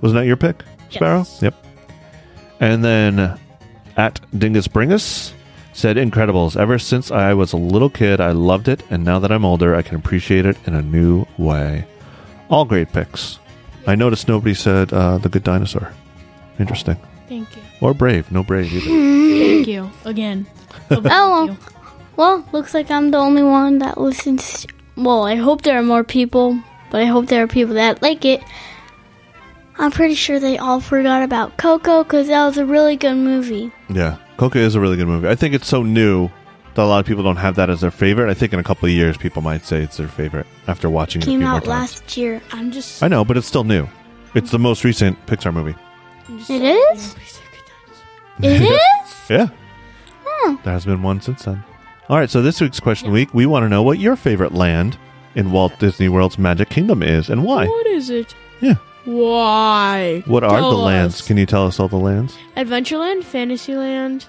Wasn't 0.00 0.18
that 0.18 0.26
your 0.26 0.36
pick, 0.36 0.62
Sparrow? 0.90 1.18
Yes. 1.18 1.42
Yep. 1.42 1.66
And 2.60 2.84
then 2.84 3.38
at 3.96 4.20
Dingus 4.36 4.68
Bringus 4.68 5.32
said 5.72 5.96
Incredibles. 5.96 6.56
Ever 6.56 6.78
since 6.78 7.10
I 7.10 7.34
was 7.34 7.52
a 7.52 7.56
little 7.56 7.90
kid, 7.90 8.20
I 8.20 8.30
loved 8.32 8.68
it, 8.68 8.82
and 8.90 9.04
now 9.04 9.18
that 9.18 9.32
I'm 9.32 9.44
older, 9.44 9.74
I 9.74 9.82
can 9.82 9.96
appreciate 9.96 10.46
it 10.46 10.56
in 10.66 10.74
a 10.74 10.82
new 10.82 11.26
way. 11.36 11.86
All 12.48 12.64
great 12.64 12.92
picks. 12.92 13.38
I 13.86 13.94
noticed 13.94 14.28
nobody 14.28 14.54
said 14.54 14.92
uh, 14.92 15.18
The 15.18 15.28
Good 15.28 15.44
Dinosaur. 15.44 15.92
Interesting. 16.58 16.96
Thank 17.28 17.54
you. 17.56 17.62
Or 17.80 17.94
Brave. 17.94 18.30
No 18.32 18.42
Brave 18.42 18.72
either. 18.72 18.86
Thank 18.86 19.66
you 19.66 19.90
again. 20.04 20.46
Oh, 20.90 21.00
thank 21.00 21.50
you. 21.60 21.66
Well, 22.16 22.48
looks 22.52 22.74
like 22.74 22.90
I'm 22.90 23.10
the 23.10 23.18
only 23.18 23.42
one 23.42 23.78
that 23.78 23.98
listens. 23.98 24.66
Well, 24.96 25.24
I 25.24 25.34
hope 25.34 25.62
there 25.62 25.78
are 25.78 25.82
more 25.82 26.04
people, 26.04 26.58
but 26.90 27.00
I 27.00 27.06
hope 27.06 27.26
there 27.26 27.42
are 27.42 27.48
people 27.48 27.74
that 27.74 28.02
like 28.02 28.24
it. 28.24 28.42
I'm 29.76 29.90
pretty 29.90 30.14
sure 30.14 30.38
they 30.38 30.56
all 30.56 30.78
forgot 30.80 31.22
about 31.24 31.56
Coco 31.56 32.04
because 32.04 32.28
that 32.28 32.44
was 32.46 32.56
a 32.58 32.64
really 32.64 32.96
good 32.96 33.16
movie. 33.16 33.72
yeah. 33.88 34.18
Coco 34.36 34.58
is 34.58 34.74
a 34.74 34.80
really 34.80 34.96
good 34.96 35.06
movie. 35.06 35.28
I 35.28 35.34
think 35.36 35.54
it's 35.54 35.66
so 35.68 35.82
new 35.84 36.28
that 36.28 36.34
a 36.82 36.86
lot 36.86 36.98
of 37.00 37.06
people 37.06 37.22
don't 37.22 37.36
have 37.36 37.54
that 37.56 37.70
as 37.70 37.80
their 37.82 37.90
favorite. 37.90 38.30
I 38.30 38.34
think 38.34 38.52
in 38.52 38.58
a 38.58 38.64
couple 38.64 38.86
of 38.86 38.92
years, 38.92 39.16
people 39.16 39.42
might 39.42 39.64
say 39.64 39.82
it's 39.82 39.96
their 39.96 40.08
favorite 40.08 40.46
after 40.66 40.90
watching 40.90 41.22
it 41.22 41.24
a 41.24 41.30
Came 41.30 41.40
few 41.40 41.46
more 41.46 41.56
out 41.58 41.64
times. 41.64 41.68
last 42.02 42.16
year. 42.16 42.42
I'm 42.52 42.70
just. 42.72 43.02
I 43.02 43.08
know, 43.08 43.24
but 43.24 43.36
it's 43.36 43.46
still 43.46 43.64
new. 43.64 43.86
It's 44.34 44.50
the 44.50 44.58
most 44.58 44.82
recent 44.84 45.24
Pixar 45.26 45.52
movie. 45.54 45.76
I'm 46.28 46.38
just 46.38 46.50
It 46.50 46.62
is? 46.62 47.16
It 48.42 48.62
is? 48.62 49.14
Yeah. 49.30 49.48
Hmm. 50.26 50.56
There 50.64 50.72
has 50.72 50.84
been 50.84 51.02
one 51.02 51.20
since 51.20 51.44
then. 51.44 51.62
All 52.08 52.18
right, 52.18 52.28
so 52.28 52.42
this 52.42 52.60
week's 52.60 52.80
question 52.80 53.12
week, 53.12 53.32
we 53.32 53.46
want 53.46 53.62
to 53.64 53.68
know 53.68 53.82
what 53.82 53.98
your 53.98 54.16
favorite 54.16 54.52
land 54.52 54.98
in 55.34 55.52
Walt 55.52 55.78
Disney 55.78 56.08
World's 56.08 56.38
Magic 56.38 56.68
Kingdom 56.68 57.02
is 57.02 57.30
and 57.30 57.44
why. 57.44 57.66
What 57.66 57.86
is 57.86 58.10
it? 58.10 58.34
Yeah. 58.60 58.74
Why? 59.04 60.22
What 60.26 60.44
are 60.44 60.58
Tell 60.58 60.70
the 60.70 60.76
lands? 60.76 61.20
us. 61.20 61.26
Can 61.26 61.36
you 61.36 61.46
tell 61.46 61.66
us 61.66 61.78
all 61.78 61.88
the 61.88 61.96
lands? 61.96 62.36
Adventureland, 62.56 63.22
Fantasyland, 63.24 64.26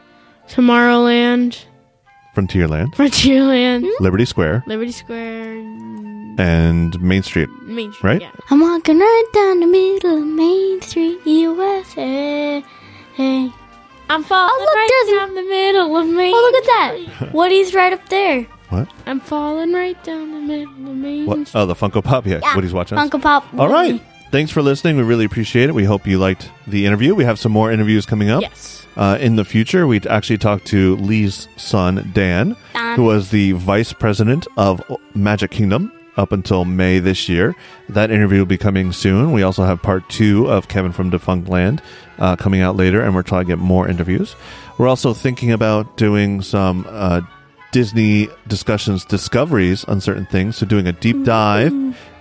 Tomorrowland, 0.48 1.66
Frontierland, 2.36 2.94
Frontierland, 2.96 3.82
hmm? 3.86 4.04
Liberty 4.04 4.26
Square, 4.26 4.64
Liberty 4.68 4.92
Square, 4.92 5.56
and 6.38 7.00
Main 7.02 7.24
Street. 7.24 7.50
Main 7.64 7.94
Street. 7.94 8.08
Right? 8.10 8.22
Yeah. 8.22 8.32
I'm 8.50 8.60
walking 8.60 9.00
right 9.00 9.26
down 9.34 9.60
the 9.62 9.68
middle 9.68 10.18
of 10.22 10.28
Main 10.28 10.82
Street, 10.82 11.20
USA. 11.26 12.64
Hey. 13.16 13.52
I'm 14.08 14.24
falling 14.24 14.52
Oh, 14.54 14.60
look, 14.60 14.76
right 14.76 14.88
there's- 15.08 15.20
down 15.28 15.36
the 15.36 15.42
middle 15.50 15.98
of 15.98 16.08
Main. 16.08 16.34
Oh, 16.36 16.52
look 16.52 16.64
at 17.10 17.20
that. 17.20 17.34
Woody's 17.34 17.74
right 17.74 17.92
up 17.94 18.08
there. 18.10 18.46
What? 18.70 18.88
I'm 19.08 19.20
falling 19.20 19.74
right 19.74 20.02
down 20.04 20.32
the 20.32 20.40
middle 20.42 20.92
of 20.92 20.96
Main 20.96 21.26
What? 21.26 21.48
Street. 21.48 21.60
Oh, 21.62 21.66
the 21.66 21.74
Funko 21.76 22.04
Pop. 22.04 22.26
Yeah, 22.28 22.40
Yeah. 22.42 22.56
Woody's 22.56 22.74
watching 22.74 22.98
us. 22.98 23.10
Funko 23.10 23.22
Pop. 23.22 23.46
All 23.58 23.68
right. 23.70 24.02
Thanks 24.36 24.52
for 24.52 24.62
listening. 24.62 24.98
We 24.98 25.04
really 25.04 25.24
appreciate 25.24 25.70
it. 25.70 25.74
We 25.74 25.86
hope 25.86 26.06
you 26.06 26.20
liked 26.20 26.52
the 26.68 26.86
interview. 26.86 27.16
We 27.16 27.24
have 27.24 27.40
some 27.40 27.54
more 27.54 27.72
interviews 27.72 28.06
coming 28.06 28.30
up. 28.30 28.42
Yes. 28.42 28.86
Uh, 28.98 29.18
in 29.22 29.38
the 29.38 29.46
future, 29.46 29.88
we 29.88 30.02
actually 30.02 30.40
talked 30.40 30.66
to 30.66 30.98
Lee's 30.98 31.48
son, 31.56 32.12
Dan, 32.14 32.58
Dan. 32.74 32.98
who 32.98 33.04
was 33.04 33.30
the 33.30 33.54
vice 33.54 33.94
president 33.94 34.46
of 34.58 34.84
Magic 35.14 35.52
Kingdom 35.52 35.90
up 36.18 36.34
until 36.34 36.66
May 36.66 37.00
this 37.00 37.30
year. 37.30 37.56
That 37.88 38.12
interview 38.12 38.40
will 38.40 38.46
be 38.46 38.58
coming 38.58 38.92
soon. 38.92 39.32
We 39.32 39.42
also 39.42 39.64
have 39.64 39.82
part 39.82 40.10
two 40.10 40.52
of 40.52 40.68
Kevin 40.68 40.92
from 40.92 41.12
Defunctland 41.12 41.80
uh, 42.20 42.36
coming 42.36 42.60
out 42.60 42.76
later, 42.76 43.02
and 43.02 43.16
we're 43.16 43.24
trying 43.24 43.46
to 43.46 43.48
get 43.48 43.60
more 43.60 43.88
interviews. 43.88 44.36
We're 44.78 44.90
also 44.90 45.14
thinking 45.14 45.54
about 45.54 45.96
doing 45.96 46.42
some 46.42 46.86
uh, 46.90 47.22
Disney 47.72 48.28
discussions, 48.50 49.06
discoveries 49.06 49.86
on 49.86 50.02
certain 50.02 50.26
things. 50.26 50.58
So, 50.58 50.66
doing 50.66 50.88
a 50.88 50.92
deep 50.92 51.24
dive 51.24 51.72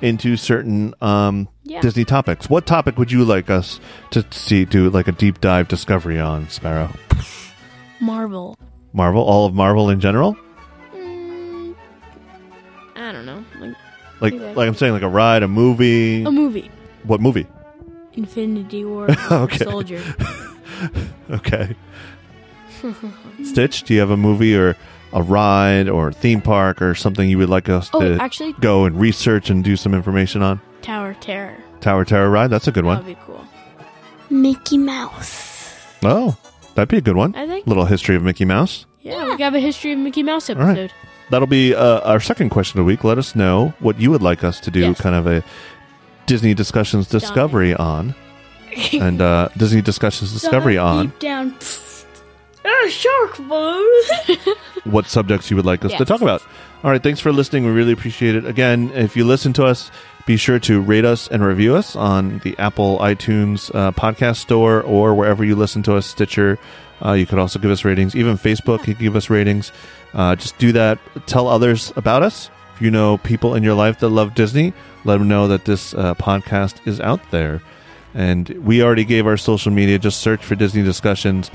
into 0.00 0.36
certain 0.36 0.94
um, 1.00 1.48
Yeah. 1.64 1.80
Disney 1.80 2.04
topics. 2.04 2.48
What 2.50 2.66
topic 2.66 2.98
would 2.98 3.10
you 3.10 3.24
like 3.24 3.48
us 3.50 3.80
to 4.10 4.24
see 4.30 4.64
do 4.66 4.90
like 4.90 5.08
a 5.08 5.12
deep 5.12 5.40
dive 5.40 5.66
discovery 5.68 6.18
on, 6.20 6.48
Sparrow? 6.50 6.90
Marvel. 8.00 8.56
Marvel, 8.92 9.22
all 9.22 9.46
of 9.46 9.54
Marvel 9.54 9.88
in 9.90 9.98
general? 9.98 10.36
Mm, 10.94 11.74
I 12.96 13.12
don't 13.12 13.26
know. 13.26 13.44
Like 13.60 13.74
Like, 14.20 14.34
Okay. 14.34 14.54
like 14.54 14.68
I'm 14.68 14.74
saying, 14.74 14.92
like 14.92 15.02
a 15.02 15.08
ride, 15.08 15.42
a 15.42 15.48
movie. 15.48 16.22
a 16.24 16.30
movie. 16.30 16.70
what 17.04 17.20
movie? 17.20 17.46
Infinity 18.12 18.84
War 18.84 19.08
Okay. 19.30 19.64
Soldier. 19.64 20.02
Okay. 21.30 21.74
Stitch, 23.42 23.84
do 23.84 23.94
you 23.94 24.00
have 24.00 24.10
a 24.10 24.16
movie 24.16 24.54
or 24.54 24.76
a 25.14 25.22
ride 25.22 25.88
or 25.88 26.12
theme 26.12 26.42
park 26.42 26.82
or 26.82 26.94
something 26.94 27.30
you 27.30 27.38
would 27.38 27.48
like 27.48 27.70
us 27.70 27.88
Oh, 27.94 28.00
to 28.00 28.22
actually, 28.22 28.52
go 28.54 28.84
and 28.84 29.00
research 29.00 29.48
and 29.48 29.64
do 29.64 29.76
some 29.76 29.94
information 29.94 30.42
on? 30.42 30.60
Tower 30.84 31.14
Terror. 31.14 31.56
Tower 31.80 32.04
Terror 32.04 32.30
ride, 32.30 32.48
that's 32.48 32.68
a 32.68 32.72
good 32.72 32.84
one. 32.84 32.96
That 32.96 33.02
one. 33.04 33.08
would 33.08 33.18
be 33.18 33.24
cool. 33.26 33.44
Mickey 34.30 34.78
Mouse. 34.78 35.72
Oh, 36.02 36.36
that'd 36.74 36.88
be 36.88 36.98
a 36.98 37.00
good 37.00 37.16
one. 37.16 37.34
I 37.34 37.46
think. 37.46 37.66
Little 37.66 37.84
history 37.86 38.16
of 38.16 38.22
Mickey 38.22 38.44
Mouse. 38.44 38.86
Yeah, 39.02 39.24
we 39.24 39.30
could 39.32 39.40
have 39.40 39.54
a 39.54 39.60
history 39.60 39.92
of 39.92 39.98
Mickey 39.98 40.22
Mouse 40.22 40.48
right. 40.50 40.58
episode. 40.60 40.92
That'll 41.30 41.46
be 41.46 41.74
uh, 41.74 42.00
our 42.00 42.20
second 42.20 42.50
question 42.50 42.78
of 42.78 42.84
the 42.84 42.86
week. 42.86 43.02
Let 43.04 43.18
us 43.18 43.34
know 43.34 43.72
what 43.80 43.98
you 44.00 44.10
would 44.10 44.22
like 44.22 44.44
us 44.44 44.60
to 44.60 44.70
do, 44.70 44.80
Yes. 44.80 45.00
kind 45.00 45.14
of 45.14 45.26
a 45.26 45.42
Disney 46.26 46.54
Discussions 46.54 47.06
Discovery 47.08 47.74
on, 47.74 48.14
and 48.92 49.20
uh, 49.20 49.48
Disney 49.56 49.80
Discussions 49.82 50.32
Discovery 50.32 50.76
on 50.78 51.06
Deep 51.08 51.18
down. 51.18 51.56
Ah, 52.66 52.88
shark 52.88 53.36
bones. 53.46 54.10
what 54.84 55.04
subjects 55.06 55.50
you 55.50 55.56
would 55.56 55.66
like 55.66 55.84
us 55.84 55.90
to 55.92 55.98
Yes. 55.98 56.08
talk 56.08 56.22
about. 56.22 56.40
All 56.82 56.90
right, 56.90 57.02
thanks 57.02 57.20
for 57.20 57.30
listening. 57.30 57.66
We 57.66 57.70
really 57.72 57.92
appreciate 57.92 58.34
it. 58.36 58.46
Again, 58.46 58.90
if 58.94 59.18
you 59.18 59.26
listen 59.26 59.52
to 59.54 59.64
us, 59.66 59.90
be 60.26 60.36
sure 60.36 60.58
to 60.60 60.80
rate 60.80 61.04
us 61.04 61.28
and 61.28 61.44
review 61.44 61.76
us 61.76 61.94
on 61.96 62.38
the 62.38 62.56
Apple 62.58 62.98
iTunes 62.98 63.70
uh, 63.74 63.92
podcast 63.92 64.36
store 64.36 64.82
or 64.82 65.14
wherever 65.14 65.44
you 65.44 65.54
listen 65.54 65.82
to 65.84 65.96
us, 65.96 66.06
Stitcher. 66.06 66.58
Uh, 67.04 67.12
you 67.12 67.26
could 67.26 67.38
also 67.38 67.58
give 67.58 67.70
us 67.70 67.84
ratings. 67.84 68.14
Even 68.14 68.38
Facebook, 68.38 68.86
you 68.86 68.94
give 68.94 69.16
us 69.16 69.28
ratings. 69.28 69.72
Uh, 70.14 70.34
just 70.36 70.56
do 70.58 70.72
that. 70.72 70.98
Tell 71.26 71.48
others 71.48 71.92
about 71.96 72.22
us. 72.22 72.50
If 72.74 72.82
you 72.82 72.90
know 72.90 73.18
people 73.18 73.54
in 73.54 73.62
your 73.62 73.74
life 73.74 73.98
that 74.00 74.08
love 74.08 74.34
Disney, 74.34 74.72
let 75.04 75.18
them 75.18 75.28
know 75.28 75.48
that 75.48 75.64
this 75.64 75.92
uh, 75.94 76.14
podcast 76.14 76.86
is 76.86 77.00
out 77.00 77.20
there. 77.30 77.62
And 78.14 78.48
we 78.48 78.82
already 78.82 79.04
gave 79.04 79.26
our 79.26 79.36
social 79.36 79.72
media. 79.72 79.98
Just 79.98 80.20
search 80.20 80.44
for 80.44 80.54
Disney 80.54 80.82
Discussions. 80.82 81.50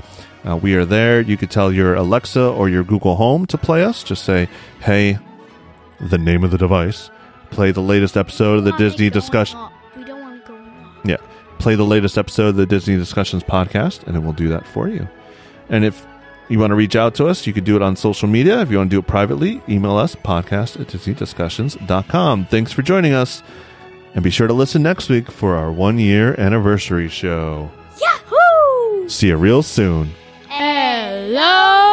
Uh, 0.46 0.56
we 0.56 0.74
are 0.74 0.84
there. 0.84 1.20
You 1.20 1.36
could 1.36 1.50
tell 1.50 1.72
your 1.72 1.94
Alexa 1.94 2.42
or 2.42 2.68
your 2.68 2.84
Google 2.84 3.16
Home 3.16 3.46
to 3.46 3.58
play 3.58 3.82
us. 3.82 4.04
Just 4.04 4.24
say, 4.24 4.48
hey, 4.80 5.18
the 6.00 6.18
name 6.18 6.44
of 6.44 6.50
the 6.50 6.58
device. 6.58 7.10
Play 7.50 7.72
the 7.72 7.80
latest 7.80 8.16
episode 8.16 8.58
of 8.58 8.64
the 8.64 8.72
Disney 8.72 9.10
Discussion. 9.10 9.58
We 9.96 10.04
don't 10.04 10.20
want 10.20 10.44
to 10.44 10.48
go 10.52 10.54
wrong. 10.56 11.00
Yeah. 11.04 11.16
Play 11.58 11.74
the 11.74 11.84
latest 11.84 12.16
episode 12.16 12.48
of 12.48 12.56
the 12.56 12.66
Disney 12.66 12.96
Discussions 12.96 13.42
podcast, 13.42 14.06
and 14.06 14.16
it 14.16 14.20
will 14.20 14.32
do 14.32 14.48
that 14.48 14.66
for 14.66 14.88
you. 14.88 15.08
And 15.68 15.84
if 15.84 16.06
you 16.48 16.58
want 16.58 16.70
to 16.70 16.74
reach 16.74 16.96
out 16.96 17.14
to 17.16 17.26
us, 17.26 17.46
you 17.46 17.52
can 17.52 17.64
do 17.64 17.76
it 17.76 17.82
on 17.82 17.96
social 17.96 18.28
media. 18.28 18.60
If 18.60 18.70
you 18.70 18.78
want 18.78 18.90
to 18.90 18.96
do 18.96 19.00
it 19.00 19.06
privately, 19.06 19.60
email 19.68 19.96
us 19.96 20.14
podcast 20.16 20.80
at 20.80 20.88
DisneyDiscussions.com. 20.88 22.46
Thanks 22.46 22.72
for 22.72 22.82
joining 22.82 23.12
us. 23.12 23.42
And 24.14 24.24
be 24.24 24.30
sure 24.30 24.48
to 24.48 24.54
listen 24.54 24.82
next 24.82 25.08
week 25.08 25.30
for 25.30 25.54
our 25.54 25.70
one 25.70 25.98
year 25.98 26.34
anniversary 26.40 27.08
show. 27.08 27.70
Yahoo! 28.00 29.08
See 29.08 29.28
you 29.28 29.36
real 29.36 29.62
soon. 29.62 30.12
Aloha. 30.50 31.89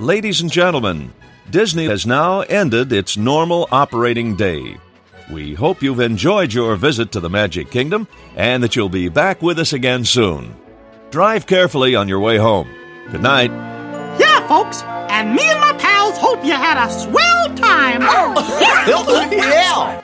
Ladies 0.00 0.40
and 0.40 0.52
gentlemen, 0.52 1.12
Disney 1.50 1.86
has 1.86 2.06
now 2.06 2.42
ended 2.42 2.92
its 2.92 3.16
normal 3.16 3.66
operating 3.72 4.36
day. 4.36 4.76
We 5.28 5.54
hope 5.54 5.82
you've 5.82 5.98
enjoyed 5.98 6.52
your 6.52 6.76
visit 6.76 7.10
to 7.12 7.20
the 7.20 7.28
Magic 7.28 7.68
Kingdom 7.72 8.06
and 8.36 8.62
that 8.62 8.76
you'll 8.76 8.88
be 8.88 9.08
back 9.08 9.42
with 9.42 9.58
us 9.58 9.72
again 9.72 10.04
soon. 10.04 10.54
Drive 11.10 11.46
carefully 11.46 11.96
on 11.96 12.06
your 12.06 12.20
way 12.20 12.36
home. 12.36 12.68
Good 13.10 13.22
night. 13.22 13.50
Yeah, 14.20 14.46
folks, 14.46 14.82
and 15.10 15.34
me 15.34 15.42
and 15.42 15.58
my 15.58 15.72
pals 15.72 16.16
hope 16.16 16.44
you 16.44 16.52
had 16.52 16.78
a 16.78 16.88
swell 16.92 17.54
time. 17.56 18.00
yeah. 19.32 20.00